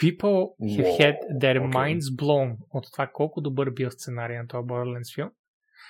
[0.00, 1.72] People have had their okay.
[1.72, 5.30] minds blown от това колко добър бил сценарий на този Borderlands филм.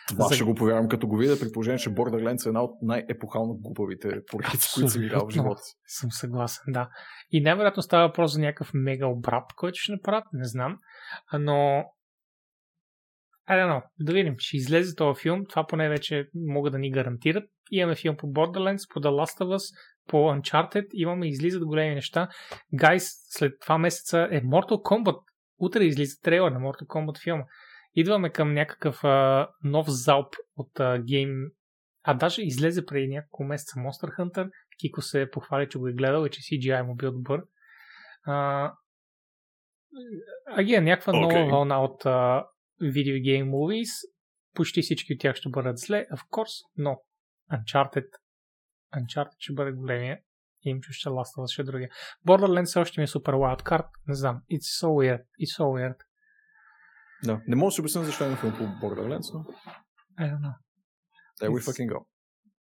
[0.08, 0.34] Това За...
[0.34, 4.08] ще го повярвам като го видя, при положение, че Borderlands е една от най-епохално глупавите
[4.30, 5.74] поредици, които съм видял в живота си.
[5.86, 6.88] Съм съгласен, да.
[7.30, 10.78] И най-вероятно става въпрос за някакъв мега обрат, който ще направят, не знам.
[11.32, 11.84] Но
[13.50, 13.82] I don't know.
[14.00, 14.34] Да видим.
[14.38, 15.44] Ще излезе този филм.
[15.48, 17.44] Това поне вече могат да ни гарантират.
[17.70, 19.74] Имаме филм по Borderlands, по The Last of Us,
[20.08, 20.86] по Uncharted.
[20.92, 22.28] Имаме, излизат големи неща.
[22.74, 25.18] Гайс, след два месеца е Mortal Kombat.
[25.58, 27.44] Утре излиза трейлър на Mortal Kombat филма.
[27.98, 31.30] Идваме към някакъв а, нов залп от а, гейм.
[32.02, 34.50] А даже излезе преди няколко месеца Monster Hunter.
[34.80, 37.42] Кико се похвали, че го е гледал и че CGI му бил добър.
[38.22, 38.72] А,
[40.46, 41.20] Аген, някаква okay.
[41.20, 42.46] нова вълна от а,
[42.80, 43.90] видеогейм movies.
[44.54, 46.96] Почти всички от тях ще бъдат зле, of course, но
[47.52, 48.08] Uncharted,
[48.96, 50.18] Uncharted ще бъде големия
[50.64, 51.88] и им ще Last of Us ще е другия.
[52.26, 54.42] Borderlands още ми е супер wildcard, не знам.
[54.50, 55.22] It's so weird.
[55.40, 56.07] It's so weird.
[57.24, 59.44] Да, не мога да се обясня защо има филм по Borderlands, но...
[60.18, 60.54] I don't know.
[61.40, 62.06] There we fucking go.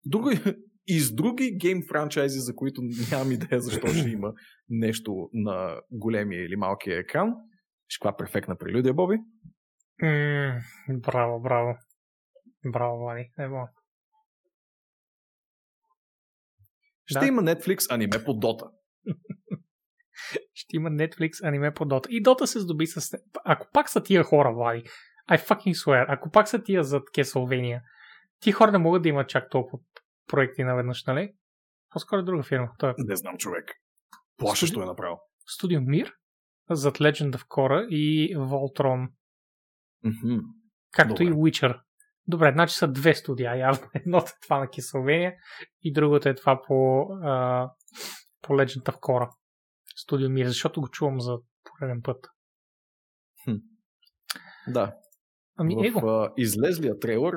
[0.05, 0.55] Други,
[0.87, 4.33] и с други гейм франчайзи, за които нямам идея защо ще има
[4.69, 7.35] нещо на големия или малкия екран.
[7.95, 9.19] Каква перфектна прелюдия, Боби?
[10.03, 10.61] Mm,
[10.91, 11.77] браво, браво.
[12.67, 13.31] Браво, Вали.
[13.39, 13.69] Ево.
[17.07, 17.27] Ще да.
[17.27, 18.71] има Netflix аниме по Дота.
[20.69, 22.09] Ще има Netflix аниме по Дота.
[22.13, 23.19] И Дота се здоби с...
[23.45, 24.83] Ако пак са тия хора, Влади,
[25.31, 27.81] I fucking swear, ако пак са тия зад Castlevania,
[28.41, 29.79] ти хора не могат да имат чак толкова
[30.27, 31.33] проекти наведнъж, нали?
[31.91, 32.69] По-скоро е друга фирма.
[32.79, 32.95] Той е...
[32.99, 33.65] Не знам, човек.
[34.37, 35.17] Плашещо е направил.
[35.47, 36.13] Студио Мир,
[36.71, 39.09] зад Legend of Korra и Voltron
[40.05, 40.41] Mm-hmm.
[40.93, 41.25] Както Добре.
[41.25, 41.81] и Witcher.
[42.27, 43.57] Добре, значи са две студия.
[43.57, 45.35] Явно едното е това на Киселвения
[45.83, 47.71] и другото е това по, а,
[48.43, 49.31] по Legend of Korra.
[50.09, 52.27] Студио Мир, защото го чувам за пореден път.
[53.45, 53.57] Хм.
[54.69, 54.97] Да.
[55.57, 56.29] Ами, в его.
[56.37, 57.35] Излезлия трейлър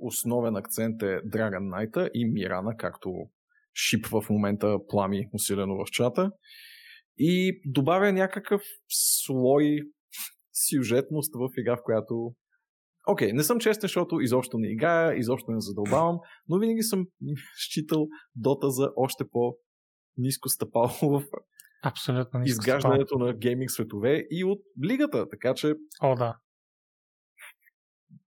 [0.00, 3.10] основен акцент е Dragon Knight и Мирана, както
[3.74, 6.30] шип в момента плами усилено в чата.
[7.18, 9.80] И добавя някакъв слой
[10.52, 12.34] сюжетност в игра, в която
[13.08, 16.18] Окей, okay, не съм честен, защото изобщо не играя, изобщо не задълбавам,
[16.48, 17.06] но винаги съм
[17.56, 21.22] считал Дота за още по-низко стъпало в
[21.82, 26.36] Абсолютно изграждането на гейминг светове и от лигата, така че О, да.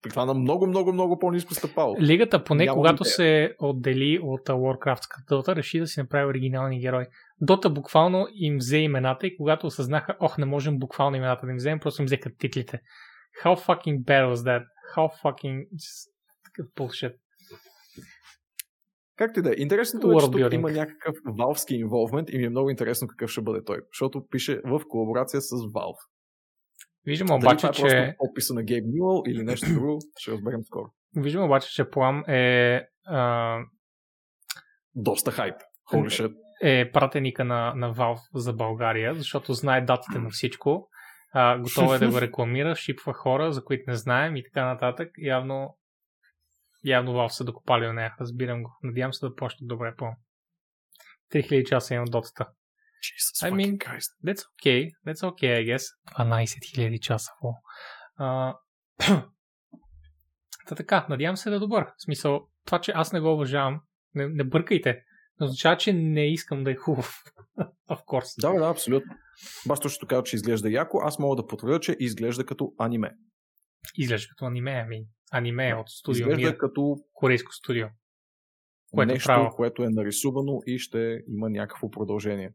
[0.09, 1.95] Това на много, много, много по-низко стъпало.
[1.99, 3.13] Лигата, поне Няма когато идея.
[3.13, 7.05] се отдели от Warcraft Дота, реши да си направи оригинални герои.
[7.41, 11.57] Дота буквално им взе имената и когато осъзнаха, ох, не можем буквално имената да им
[11.57, 12.79] вземем, просто им взеха титлите.
[13.43, 14.63] How fucking bad was that?
[14.95, 15.65] How fucking...
[16.77, 17.15] Bullshit.
[19.23, 19.53] Както и да е.
[19.57, 23.41] Интересното е, че тук има някакъв валвски инволвмент и ми е много интересно какъв ще
[23.41, 23.81] бъде той.
[23.93, 25.97] Защото пише в колаборация с Valve.
[27.05, 27.87] Виждам обаче, че...
[27.87, 30.85] Е подписа на Гейб Нюел или нещо друго, ще разберем скоро.
[31.15, 32.81] Виждам обаче, че Плам е...
[33.05, 33.57] А...
[34.95, 35.55] Доста хайп.
[35.93, 36.35] Holy shit.
[36.61, 40.89] Е пратеника на, на Valve за България, защото знае датите на всичко.
[41.33, 45.09] А, готова е да го рекламира, шипва хора, за които не знаем и така нататък.
[45.17, 45.77] Явно
[46.83, 48.15] явно Valve са докопали на нея.
[48.19, 48.77] Разбирам го.
[48.83, 50.05] Надявам се да почнат добре по
[51.33, 52.47] 3000 часа има дотата.
[53.03, 54.11] Jesus I mean, Christ.
[54.25, 54.91] That's okay.
[55.07, 55.83] That's okay, I guess.
[56.17, 56.43] 12
[56.77, 57.31] 000 часа.
[58.19, 58.55] Uh,
[60.67, 61.83] Та така, надявам се да е добър.
[61.83, 63.81] В смисъл, това, че аз не го уважавам,
[64.15, 65.03] не, не бъркайте.
[65.39, 67.15] не означава, че не искам да е хубав.
[67.89, 68.41] of course.
[68.41, 69.15] Да, да, абсолютно.
[69.67, 73.11] Бас точно казва, че изглежда яко, аз мога да потвърдя, че изглежда като аниме.
[73.97, 75.05] Изглежда като аниме, ами.
[75.31, 77.87] Аниме е от студио Изглежда Мир, като корейско студио.
[78.91, 79.55] Което нещо, право.
[79.55, 82.53] което е нарисувано и ще има някакво продължение.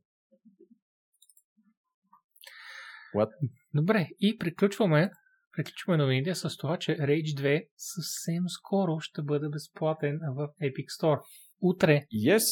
[3.16, 3.28] What?
[3.74, 5.10] Добре, и приключваме,
[5.56, 11.20] приключваме новините с това, че Rage 2 съвсем скоро ще бъде безплатен в Epic Store.
[11.60, 12.42] Утре, Yes,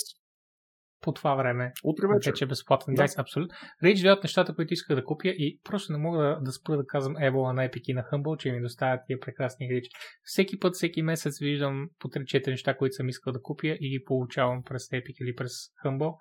[1.01, 2.31] по това време, утре вечер.
[2.31, 2.95] вече е безплатен.
[2.95, 3.07] Да.
[3.17, 3.57] Абсолютно.
[3.85, 6.53] Rage 2 е от нещата, които исках да купя и просто не мога да, да
[6.53, 9.95] спра да казвам Ebola на Epic и на Humble, че ми доставят тия прекрасни игрички.
[10.23, 14.05] Всеки път, всеки месец виждам по 3-4 неща, които съм искал да купя и ги
[14.05, 15.53] получавам през Epic или през
[15.85, 16.17] Humble.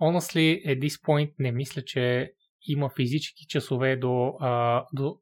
[0.00, 2.32] Honestly, at this point не мисля, че
[2.66, 5.18] има физически часове до, а, до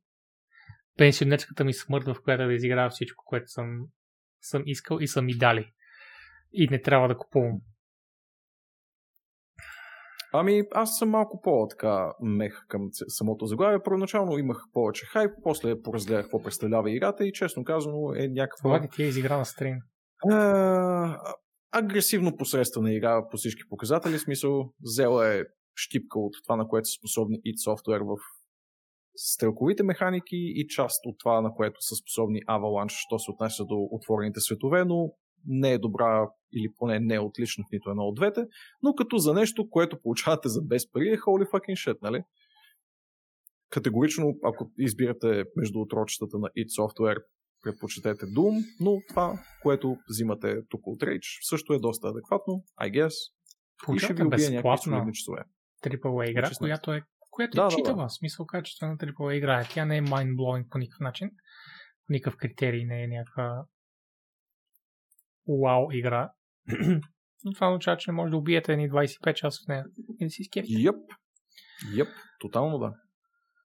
[0.97, 3.87] пенсионерската ми смърт, в която да изиграя всичко, което съм,
[4.41, 5.73] съм искал и са ми дали.
[6.53, 7.61] И не трябва да купувам.
[10.33, 13.83] Ами, аз съм малко по-така мех към самото заглавие.
[13.85, 18.89] Първоначално имах повече хайп, после поразгледах какво представлява играта и честно казано е някаква Влади,
[18.89, 19.77] ти е изигра на стрим.
[20.31, 21.35] а,
[21.73, 24.19] агресивно посредствена игра по всички показатели.
[24.19, 25.43] Смисъл, взела е
[25.75, 28.19] щипка от това, на което са способни id Software в
[29.17, 33.89] стрелковите механики и част от това, на което са способни Avalanche, що се отнася до
[33.91, 35.13] отворените светове, но
[35.47, 38.47] не е добра или поне не е отлична в нито едно от двете,
[38.83, 42.23] но като за нещо, което получавате за без пари е holy fucking shit, нали?
[43.71, 47.23] Категорично, ако избирате между отрочетата на id Software,
[47.63, 53.07] предпочитете Doom, но това, което взимате тук от Rage, също е доста адекватно, I guess.
[53.09, 55.43] И ще ви Получавате убие някакви безплатна солидни часове.
[55.85, 56.59] AAA игра, 16.
[56.59, 58.09] която е, която Да, е да, читава.
[58.09, 59.61] В смисъл качествена AAA игра.
[59.61, 59.65] е.
[59.71, 61.31] Тя не е mind-blowing по никакъв начин.
[62.07, 63.65] По никакъв критерий не е някаква
[65.49, 66.33] вау игра.
[67.45, 69.85] Но това означава, че не може да убиете ни 25 часа в нея.
[70.21, 70.83] И да си скефти.
[70.83, 70.97] Йъп.
[71.95, 72.09] Йъп.
[72.41, 72.95] Тотално да.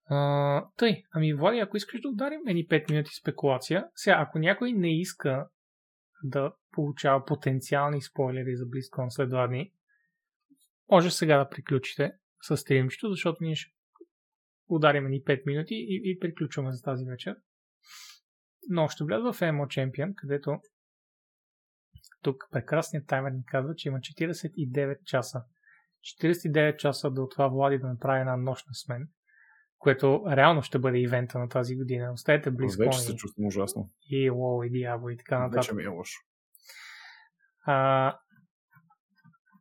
[0.08, 4.72] А, тъй, ами Влади, ако искаш да ударим едни 5 минути спекулация, сега, ако някой
[4.72, 5.48] не иска
[6.24, 9.72] да получава потенциални спойлери за BlizzCon след два дни,
[10.90, 12.12] може сега да приключите
[12.42, 13.72] с стримчето, защото ние ще
[14.68, 17.36] ударим едни 5 минути и, и приключваме за тази вечер.
[18.68, 20.60] Но ще вляза в MO Champion, където
[22.26, 25.42] тук прекрасният таймер ни казва, че има 49 часа.
[26.22, 29.08] 49 часа до това Влади да направи една нощна смен,
[29.78, 32.12] което реално ще бъде ивента на тази година.
[32.12, 33.90] Оставете Вече близко се чувствам ужасно.
[34.10, 35.62] и WoW и Diablo и така нататък.
[35.62, 36.20] Вече ми е лошо.
[37.66, 38.18] А,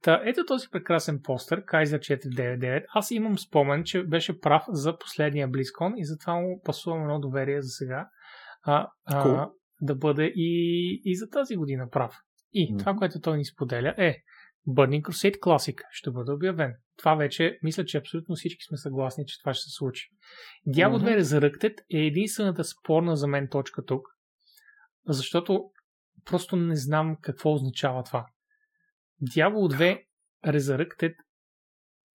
[0.02, 2.86] та, ето този прекрасен постър, Kaiser 499.
[2.94, 7.62] Аз имам спомен, че беше прав за последния BlizzCon и затова му пасувам едно доверие
[7.62, 8.10] за сега.
[8.64, 9.52] А, а, Cool.
[9.82, 12.16] Да бъде и, и за тази година прав.
[12.58, 14.18] И това, което той ни споделя е
[14.68, 16.74] Burning Crusade Classic ще бъде обявен.
[16.98, 20.10] Това вече, мисля, че абсолютно всички сме съгласни, че това ще се случи.
[20.68, 21.06] Diablo Мгм.
[21.06, 24.08] 2 Resurrected е единствената спорна за мен точка тук,
[25.08, 25.70] защото
[26.26, 28.26] просто не знам какво означава това.
[29.24, 30.04] Diablo 2
[30.46, 31.14] Resurrected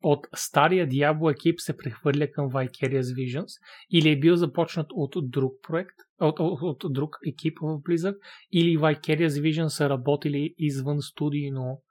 [0.03, 3.49] от стария Diablo екип се прехвърля към Vicarious Visions
[3.91, 8.17] или е бил започнат от друг проект, от, от, от друг екип в Blizzard,
[8.53, 11.83] или Vicarious Visions са работили извън студийно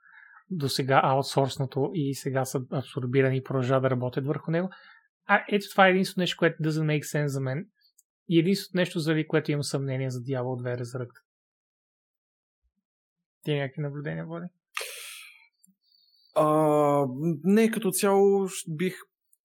[0.49, 4.69] до сега аутсорснато и сега са абсорбирани и продължават да работят върху него.
[5.25, 7.67] А ето това е единственото нещо, което doesn't make sense за мен.
[8.27, 11.21] И единственото нещо, заради което имам съмнение за Diablo 2 Resurrected.
[13.43, 14.45] Ти някакви наблюдения, Води?
[16.35, 17.05] А,
[17.43, 18.95] не, като цяло бих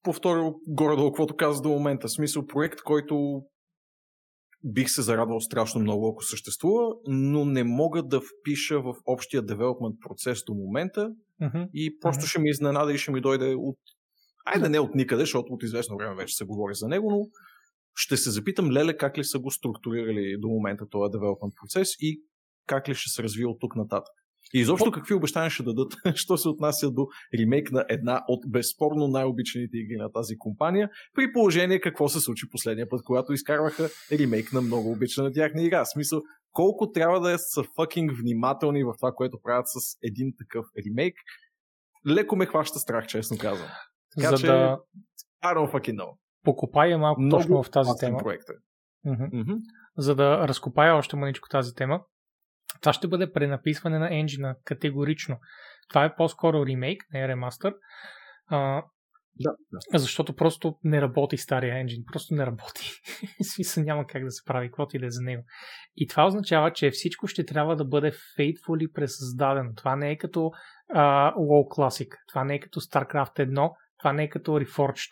[0.02, 2.08] повторил горе-долу, каквото каза до момента.
[2.08, 3.42] В смисъл проект, който
[4.64, 9.96] бих се зарадвал страшно много, ако съществува, но не мога да впиша в общия девелопмент
[10.08, 11.62] процес до момента Мгм.
[11.74, 12.26] и просто Мгм.
[12.26, 13.78] ще ми изненада и ще ми дойде от...
[14.46, 17.26] Айде не от никъде, защото от известно време вече се говори за него, но
[17.94, 22.22] ще се запитам леле как ли са го структурирали до момента този девелопмент процес и
[22.66, 24.14] как ли ще се развие от тук нататък.
[24.54, 27.06] И изобщо какви обещания ще дадат, що се отнася до
[27.38, 32.50] ремейк на една от безспорно най-обичаните игри на тази компания, при положение какво се случи
[32.50, 35.84] последния път, когато изкарваха ремейк на много обичана тяхна игра.
[35.84, 40.66] В смисъл, колко трябва да са fucking внимателни в това, което правят с един такъв
[40.86, 41.14] ремейк,
[42.08, 43.68] леко ме хваща страх, честно казвам.
[44.16, 44.78] Така За че- да
[45.44, 46.10] I don't fucking know.
[46.42, 48.18] покопая малко Много точно в тази тема.
[48.18, 48.52] проект е.
[49.10, 49.24] Мгм.
[49.32, 49.52] Мгм.
[49.96, 52.00] за да разкопая още маничко тази тема.
[52.80, 55.38] Това ще бъде пренаписване на енджина категорично.
[55.88, 57.74] Това е по-скоро ремейк, не е ремастър.
[58.46, 58.82] А,
[59.40, 59.98] Да, да.
[59.98, 62.04] Защото просто не работи стария енджин.
[62.12, 62.90] Просто не работи.
[63.54, 65.42] Смисъл няма как да се прави каквото и да е за него.
[65.96, 69.74] И това означава, че всичко ще трябва да бъде faithfully пресъздадено.
[69.74, 70.50] Това не е като
[70.94, 72.08] uh, WoW Classic.
[72.28, 73.70] Това не е като StarCraft 1.
[73.98, 75.10] Това не е като Reforged.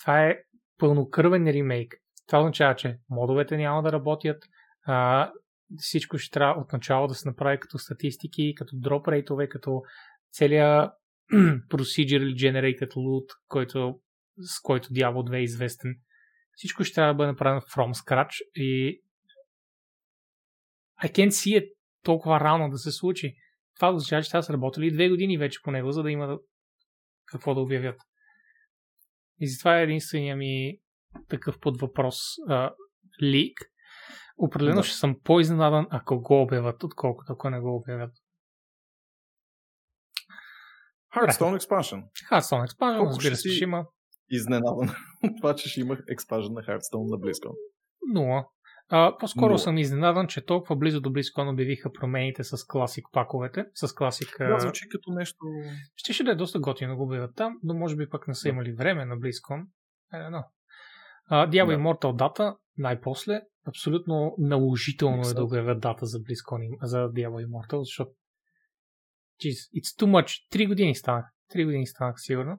[0.00, 0.38] Това е
[0.78, 1.94] пълнокръвен ремейк.
[2.26, 4.42] Това означава, че модовете няма да работят,
[4.86, 5.30] а,
[5.76, 9.82] всичко ще трябва от начало да се направи като статистики, като дроп рейтове, като
[10.32, 10.92] целият
[11.70, 14.00] procedurally generated loot, който,
[14.38, 15.94] с който Diablo 2 е известен.
[16.52, 19.00] Всичко ще трябва да бъде направено from scratch и
[21.04, 23.36] I can't see it толкова рано да се случи.
[23.74, 26.38] Това означава, че са работили две години вече по него, за да има
[27.26, 28.00] какво да обявят.
[29.40, 30.78] И затова е единствения ми
[31.28, 32.16] такъв под въпрос
[32.48, 32.74] а,
[33.22, 33.58] лик.
[34.36, 34.82] Определено да.
[34.82, 38.12] ще съм по-изненадан, ако го обявят, отколкото ако не го обявят.
[41.14, 42.02] Hearthstone Expansion.
[42.30, 43.86] Hearthstone Expansion, Колко разбира се, ще има.
[44.30, 44.88] Изненадан
[45.24, 47.54] от това, че ще има експанжен на Hearthstone на BlizzCon.
[48.12, 48.46] Нула.
[48.88, 49.58] А, по-скоро Но...
[49.58, 54.36] съм изненадан, че толкова близо до BlizzCon обявиха промените с класик паковете, с класик...
[54.38, 55.46] Да, звучи като нещо...
[55.96, 58.48] Ще ще да е доста готино го обявят там, но може би пък не са
[58.48, 59.66] имали време на BlizzCon.
[60.14, 60.44] Е, но.
[61.30, 61.78] Uh, Diablo да.
[61.78, 63.42] Immortal дата най-после.
[63.68, 68.10] Абсолютно наложително е да обявят дата за BlizzCon, за Diablo Immortal, защото
[69.42, 70.50] Jeez, it's too much.
[70.50, 71.26] Три години станах.
[71.48, 72.58] Три години станах сигурно.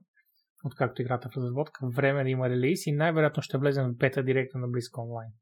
[0.66, 1.88] Откакто играта в разработка.
[1.95, 5.34] Време да има релиз и най-вероятно ще влезем в бета директно на BlizzCon Online.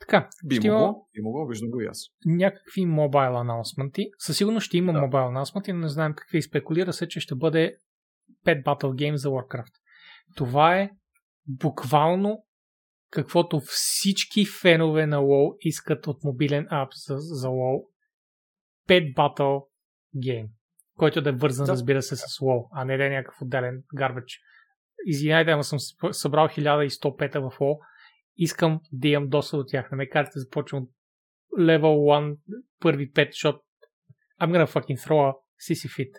[0.00, 1.98] Така, би ще могло, има би могло, виждам го и аз.
[2.26, 4.06] Някакви мобайл анонсменти.
[4.18, 5.28] Със сигурност ще има мобайл да.
[5.28, 6.42] анонсменти, но не знаем какви.
[6.42, 7.76] Спекулира се, че ще бъде
[8.46, 9.72] 5 Battle Games за Warcraft.
[10.36, 10.90] Това е
[11.46, 12.44] буквално
[13.10, 17.86] каквото всички фенове на WoW искат от мобилен ап за, за WoW.
[18.88, 19.66] 5 Battle
[20.16, 20.48] Game,
[20.96, 21.72] който да е вързан, да.
[21.72, 24.38] разбира се, с WoW, а не да е някакъв отделен гарбач.
[25.06, 25.78] Извинявайте, ама съм
[26.10, 27.78] събрал 1105 в WoW.
[28.36, 29.90] Искам да имам доста от тях.
[29.90, 30.90] Не ме кажете, започвам от
[31.58, 32.36] level 1,
[32.80, 33.60] първи 5, защото
[34.40, 35.34] I'm gonna fucking throw a
[35.68, 36.12] sissy fit.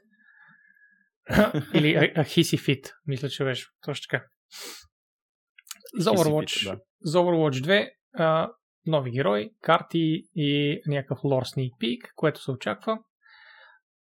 [1.74, 4.26] Или a, a hissy fit, мисля, че беше точно така.
[6.00, 6.80] За Overwatch, да.
[7.02, 8.52] за Overwatch 2 а,
[8.86, 13.00] нови герои, карти и някакъв лор sneak peek, което се очаква.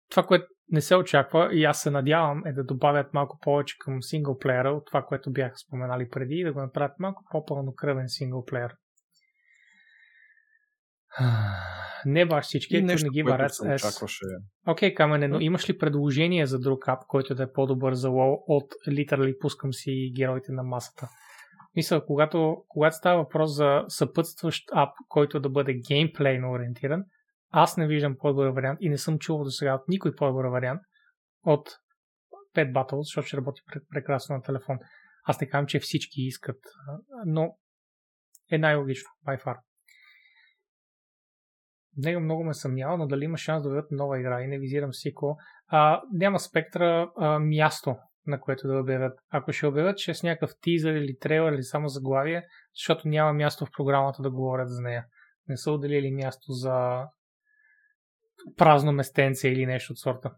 [0.09, 4.03] Това, което не се очаква и аз се надявам е да добавят малко повече към
[4.03, 8.75] синглплеера от това, което бяха споменали преди и да го направят малко по-пълнокръвен синглплеер.
[12.06, 14.25] Не баш всички, нещо, не ги варят с очакваше.
[14.67, 18.07] Окей, okay, Камене, но имаш ли предложение за друг ап, който да е по-добър за
[18.07, 21.09] WoW от литерали пускам си героите на масата?
[21.77, 27.03] Мисля, когато, когато става въпрос за съпътстващ ап, който да бъде геймплейно ориентиран,
[27.49, 30.81] аз не виждам по-добър вариант и не съм чувал до сега от никой по-добър вариант
[31.45, 31.69] от
[32.56, 34.77] Pet Battles, защото ще работи прекрасно на телефон.
[35.23, 36.59] Аз не казвам, че всички искат,
[37.25, 37.57] но
[38.51, 39.57] е най-логично, by far.
[41.97, 44.93] Него много ме съмнява, но дали има шанс да дадат нова игра и не визирам
[44.93, 45.38] Сико.
[45.67, 47.95] А, няма спектра а, място
[48.27, 49.19] на което да обявят.
[49.30, 53.65] Ако ще обявят, е с някакъв тизър или трейлер или само заглавие, защото няма място
[53.65, 55.06] в програмата да говорят за нея.
[55.47, 57.06] Не са отделили място за
[58.57, 60.35] празно местенце или нещо от сорта.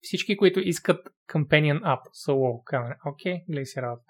[0.00, 2.98] Всички, които искат Companion App са лоу камера.
[3.06, 4.04] Окей, гледай си работа.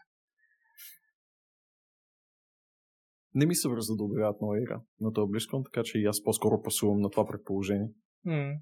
[3.35, 6.23] Не ми се връза да обявяват нова игра на този BlizzCon, така че и аз
[6.23, 7.89] по-скоро пасувам на това предположение.
[8.27, 8.57] Mm.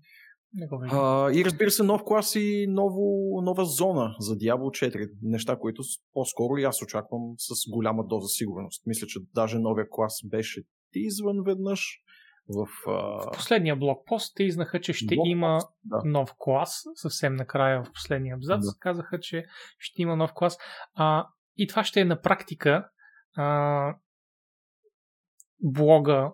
[0.91, 5.11] А, и разбира се, нов клас и ново, нова зона за Diablo 4.
[5.23, 5.83] Неща, които
[6.13, 8.87] по-скоро и аз очаквам с голяма доза сигурност.
[8.87, 10.63] Мисля, че даже новия клас беше
[10.95, 11.99] извън веднъж.
[12.49, 12.93] В, а...
[12.93, 16.01] в последния блокпост те изнаха, че ще блокпост, има да.
[16.05, 16.83] нов клас.
[16.95, 18.79] Съвсем накрая в последния абзац да.
[18.79, 19.45] казаха, че
[19.79, 20.59] ще има нов клас.
[20.95, 22.89] А, и това ще е на практика
[23.37, 23.97] а,
[25.63, 26.33] блога,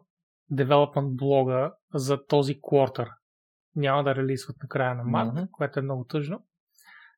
[0.50, 3.08] девелопмент блога за този квартър
[3.78, 5.50] няма да релизват на края на март, mm-hmm.
[5.50, 6.44] което е много тъжно.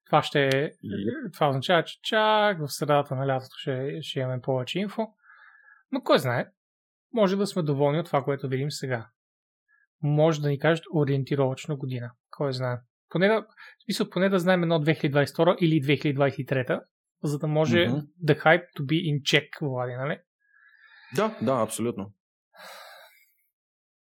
[0.07, 1.33] Това ще е, yep.
[1.33, 5.09] това означава, че чак в средата на лятото ще, ще имаме повече инфо.
[5.93, 6.47] Но кой знае,
[7.13, 9.09] може да сме доволни от това, което видим сега.
[10.03, 12.11] Може да ни кажат ориентировачно година.
[12.31, 12.79] Кой знае.
[13.09, 13.47] Поне да,
[13.85, 16.81] смисъл, поне да знаем едно 2022 или 2023,
[17.23, 18.07] за да може mm-hmm.
[18.25, 20.19] the hype to be in check, Влади, нали?
[21.17, 22.13] Да, да, абсолютно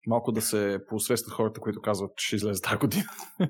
[0.07, 3.05] малко да се поосвестят хората, които казват, че ще излезе тази година.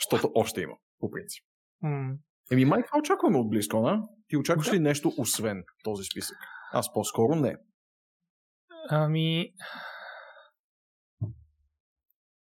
[0.00, 1.44] Защото още има, по принцип.
[1.84, 2.16] Mm.
[2.52, 4.02] Еми, май, това очакваме от Близкона.
[4.28, 4.74] Ти очакваш да.
[4.74, 6.36] ли нещо освен този списък?
[6.72, 7.56] Аз по-скоро не.
[8.90, 9.52] Ами...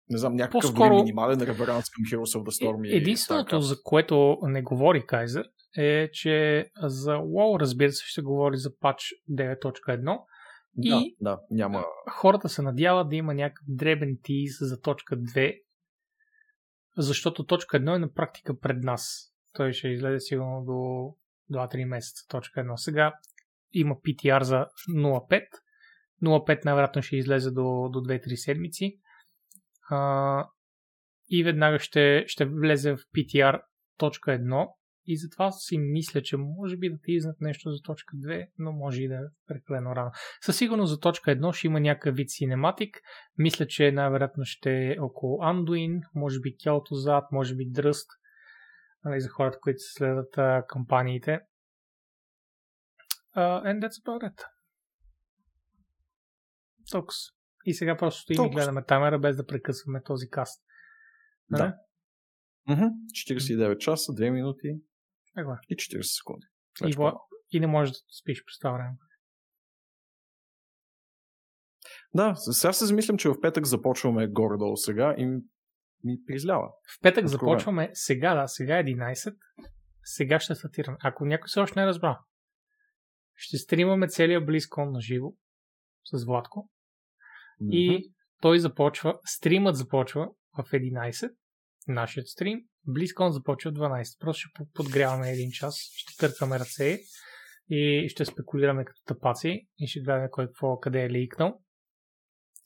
[0.09, 3.75] не знам, някакъв По-скоро- дори минимален реверанс към Heroes of the Storm и Единственото, за
[3.83, 5.45] което не говори Кайзер,
[5.77, 10.19] е, че за WoW, разбира се, ще говори за патч 9.1
[10.83, 11.83] и Да, да, няма...
[12.11, 15.61] хората се надяват да има някакъв дребен тиз за точка 2,
[16.97, 19.33] защото точка 1 е на практика пред нас.
[19.53, 22.75] Той ще излезе сигурно до 2-3 месеца точка 1.
[22.75, 23.13] Сега
[23.73, 25.43] има PTR за 0.5.
[26.23, 28.99] 0.5 най-вероятно ще излезе до, до 2-3 седмици.
[29.89, 30.49] А,
[31.29, 33.61] и веднага ще, ще влезе в PTR
[33.97, 34.67] точка 1
[35.07, 38.71] и затова си мисля, че може би да ти изнат нещо за точка 2, но
[38.71, 40.11] може и да е прекалено рано.
[40.41, 43.01] Със сигурност за точка 1 ще има някакъв вид синематик.
[43.37, 48.09] Мисля, че най-вероятно ще е около Anduin, може би Келтозад, може би Дръст,
[49.03, 51.39] нали, за хората, които следят а, кампаниите.
[53.37, 54.45] Uh, and that's about it.
[56.91, 57.15] Токс.
[57.65, 60.63] И сега просто стоим и гледаме таймера, без да прекъсваме този каст.
[61.49, 61.61] Нали?
[61.61, 61.77] Да.
[62.67, 62.85] Мгм.
[63.29, 64.79] 49 часа, 2 минути
[65.35, 65.59] Така.
[65.69, 66.45] и 40 секунди.
[66.85, 67.13] И, во...
[67.51, 68.97] и не можеш да спиш през това време.
[72.13, 75.25] Да, сега се замислям, че в петък започваме горе-долу сега и
[76.03, 76.67] ми, призлява.
[76.67, 77.51] В петък Откровено.
[77.51, 79.35] започваме сега, да, сега е 11.
[80.03, 80.97] Сега ще стартираме.
[81.03, 82.17] Ако някой все още не е разбрал,
[83.35, 85.33] ще стримаме целия BlizzCon на живо
[86.13, 86.69] с Владко
[87.61, 87.69] Мгм.
[87.71, 91.35] и той започва, стримът започва в 11,
[91.87, 94.19] нашият стрим, BlizzCon започва в 12.
[94.19, 96.99] Просто ще по- подгряваме един час, ще търкаме ръце
[97.69, 101.59] и ще спекулираме като тъпаци и ще гледаме кой какво къде е ликнал.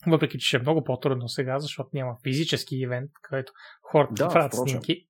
[0.06, 4.52] Въпреки, че ще е много по-трудно сега, защото няма физически ивент, където хората Да, правят
[4.52, 4.70] впрочем.
[4.70, 5.06] снимки.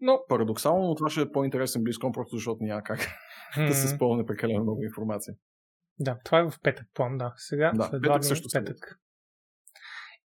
[0.00, 2.98] Но Парадоксално, но това ще е по-интересен близкон, просто защото няма как
[3.56, 5.34] м, да се спълне прекалено много информация.
[5.98, 7.32] да, това е в петък план, да.
[7.36, 8.98] Сега, Да, след петък два дни, също петък.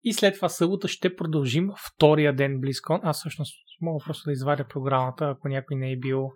[0.05, 3.01] И след това събота ще продължим втория ден BlizzCon.
[3.03, 6.33] Аз всъщност мога просто да извадя програмата, ако някой не е бил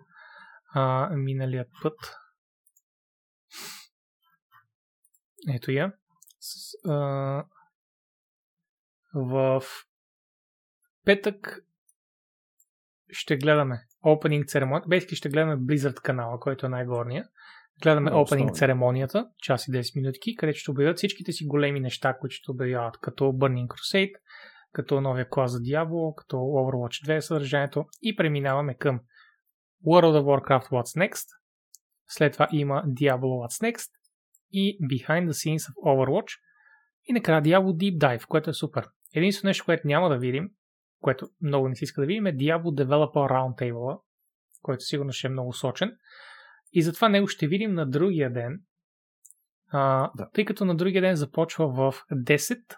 [0.73, 2.15] а, миналият път.
[5.55, 5.93] Ето я.
[6.39, 7.45] С, а,
[9.13, 9.63] в
[11.05, 11.59] петък
[13.09, 14.87] ще гледаме Opening церемония.
[14.87, 17.29] Бейски ще гледаме Blizzard канала, който е най-горния.
[17.83, 22.17] Гледаме Много Opening церемонията, час и 10 минутки, където ще обявят всичките си големи неща,
[22.19, 24.11] които ще обявяват, като Burning Crusade,
[24.71, 28.99] като новия клас за Diablo, като Overwatch 2 съдържанието и преминаваме към
[29.85, 31.25] World of Warcraft What's Next,
[32.07, 33.89] след това има Diablo What's Next
[34.51, 36.39] и Behind the Scenes of Overwatch
[37.05, 38.87] и накрая Diablo Deep Dive, което е супер.
[39.15, 40.49] Единственото нещо, което няма да видим,
[41.01, 44.01] което много не си иска да видим, е Diablo Developer Roundtable,
[44.61, 45.97] който сигурно ще е много сочен.
[46.73, 48.61] И затова него ще видим на другия ден,
[49.67, 50.29] а, Да.
[50.33, 52.77] тъй като на другия ден започва в 10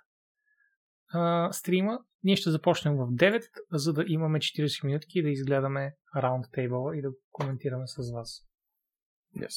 [1.14, 6.94] а, стрима, ние ще започнем в 9, за да имаме 40 минутки да изгледаме Roundtable
[6.98, 8.46] и да коментираме с вас.
[9.38, 9.52] Yes.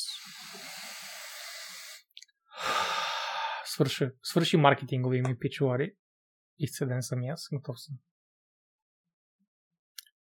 [3.65, 5.95] Свърши, свърши маркетингови ми пичуари.
[6.59, 7.97] Изцеден съм и аз, готов съм.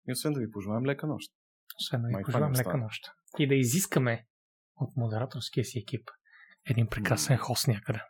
[0.08, 1.32] И освен да ви пожелаем лека нощ.
[1.80, 3.12] Освен да ви Май, не лека нощ.
[3.38, 4.26] И да изискаме
[4.76, 6.10] от модераторския си екип
[6.70, 8.00] един прекрасен хост някъде.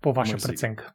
[0.00, 0.46] По ваша Мерси.
[0.48, 0.94] преценка.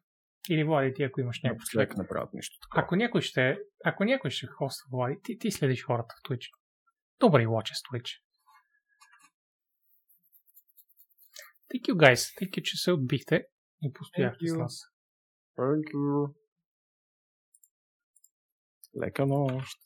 [0.49, 1.90] Или Влади, ти ако имаш някакъв човек.
[1.90, 2.83] Напоследък не правят нищо такова.
[2.83, 6.49] Ако някой ще, ако някой ще хоства Влади, ти, ти следиш хората в Twitch.
[7.19, 8.22] Добре, лоче с Twitch.
[11.73, 12.41] Thank you, guys.
[12.41, 13.45] Thank you, че се отбихте
[13.81, 14.81] и постояхте с нас.
[15.57, 16.33] Thank you.
[19.03, 19.77] Лека нощ.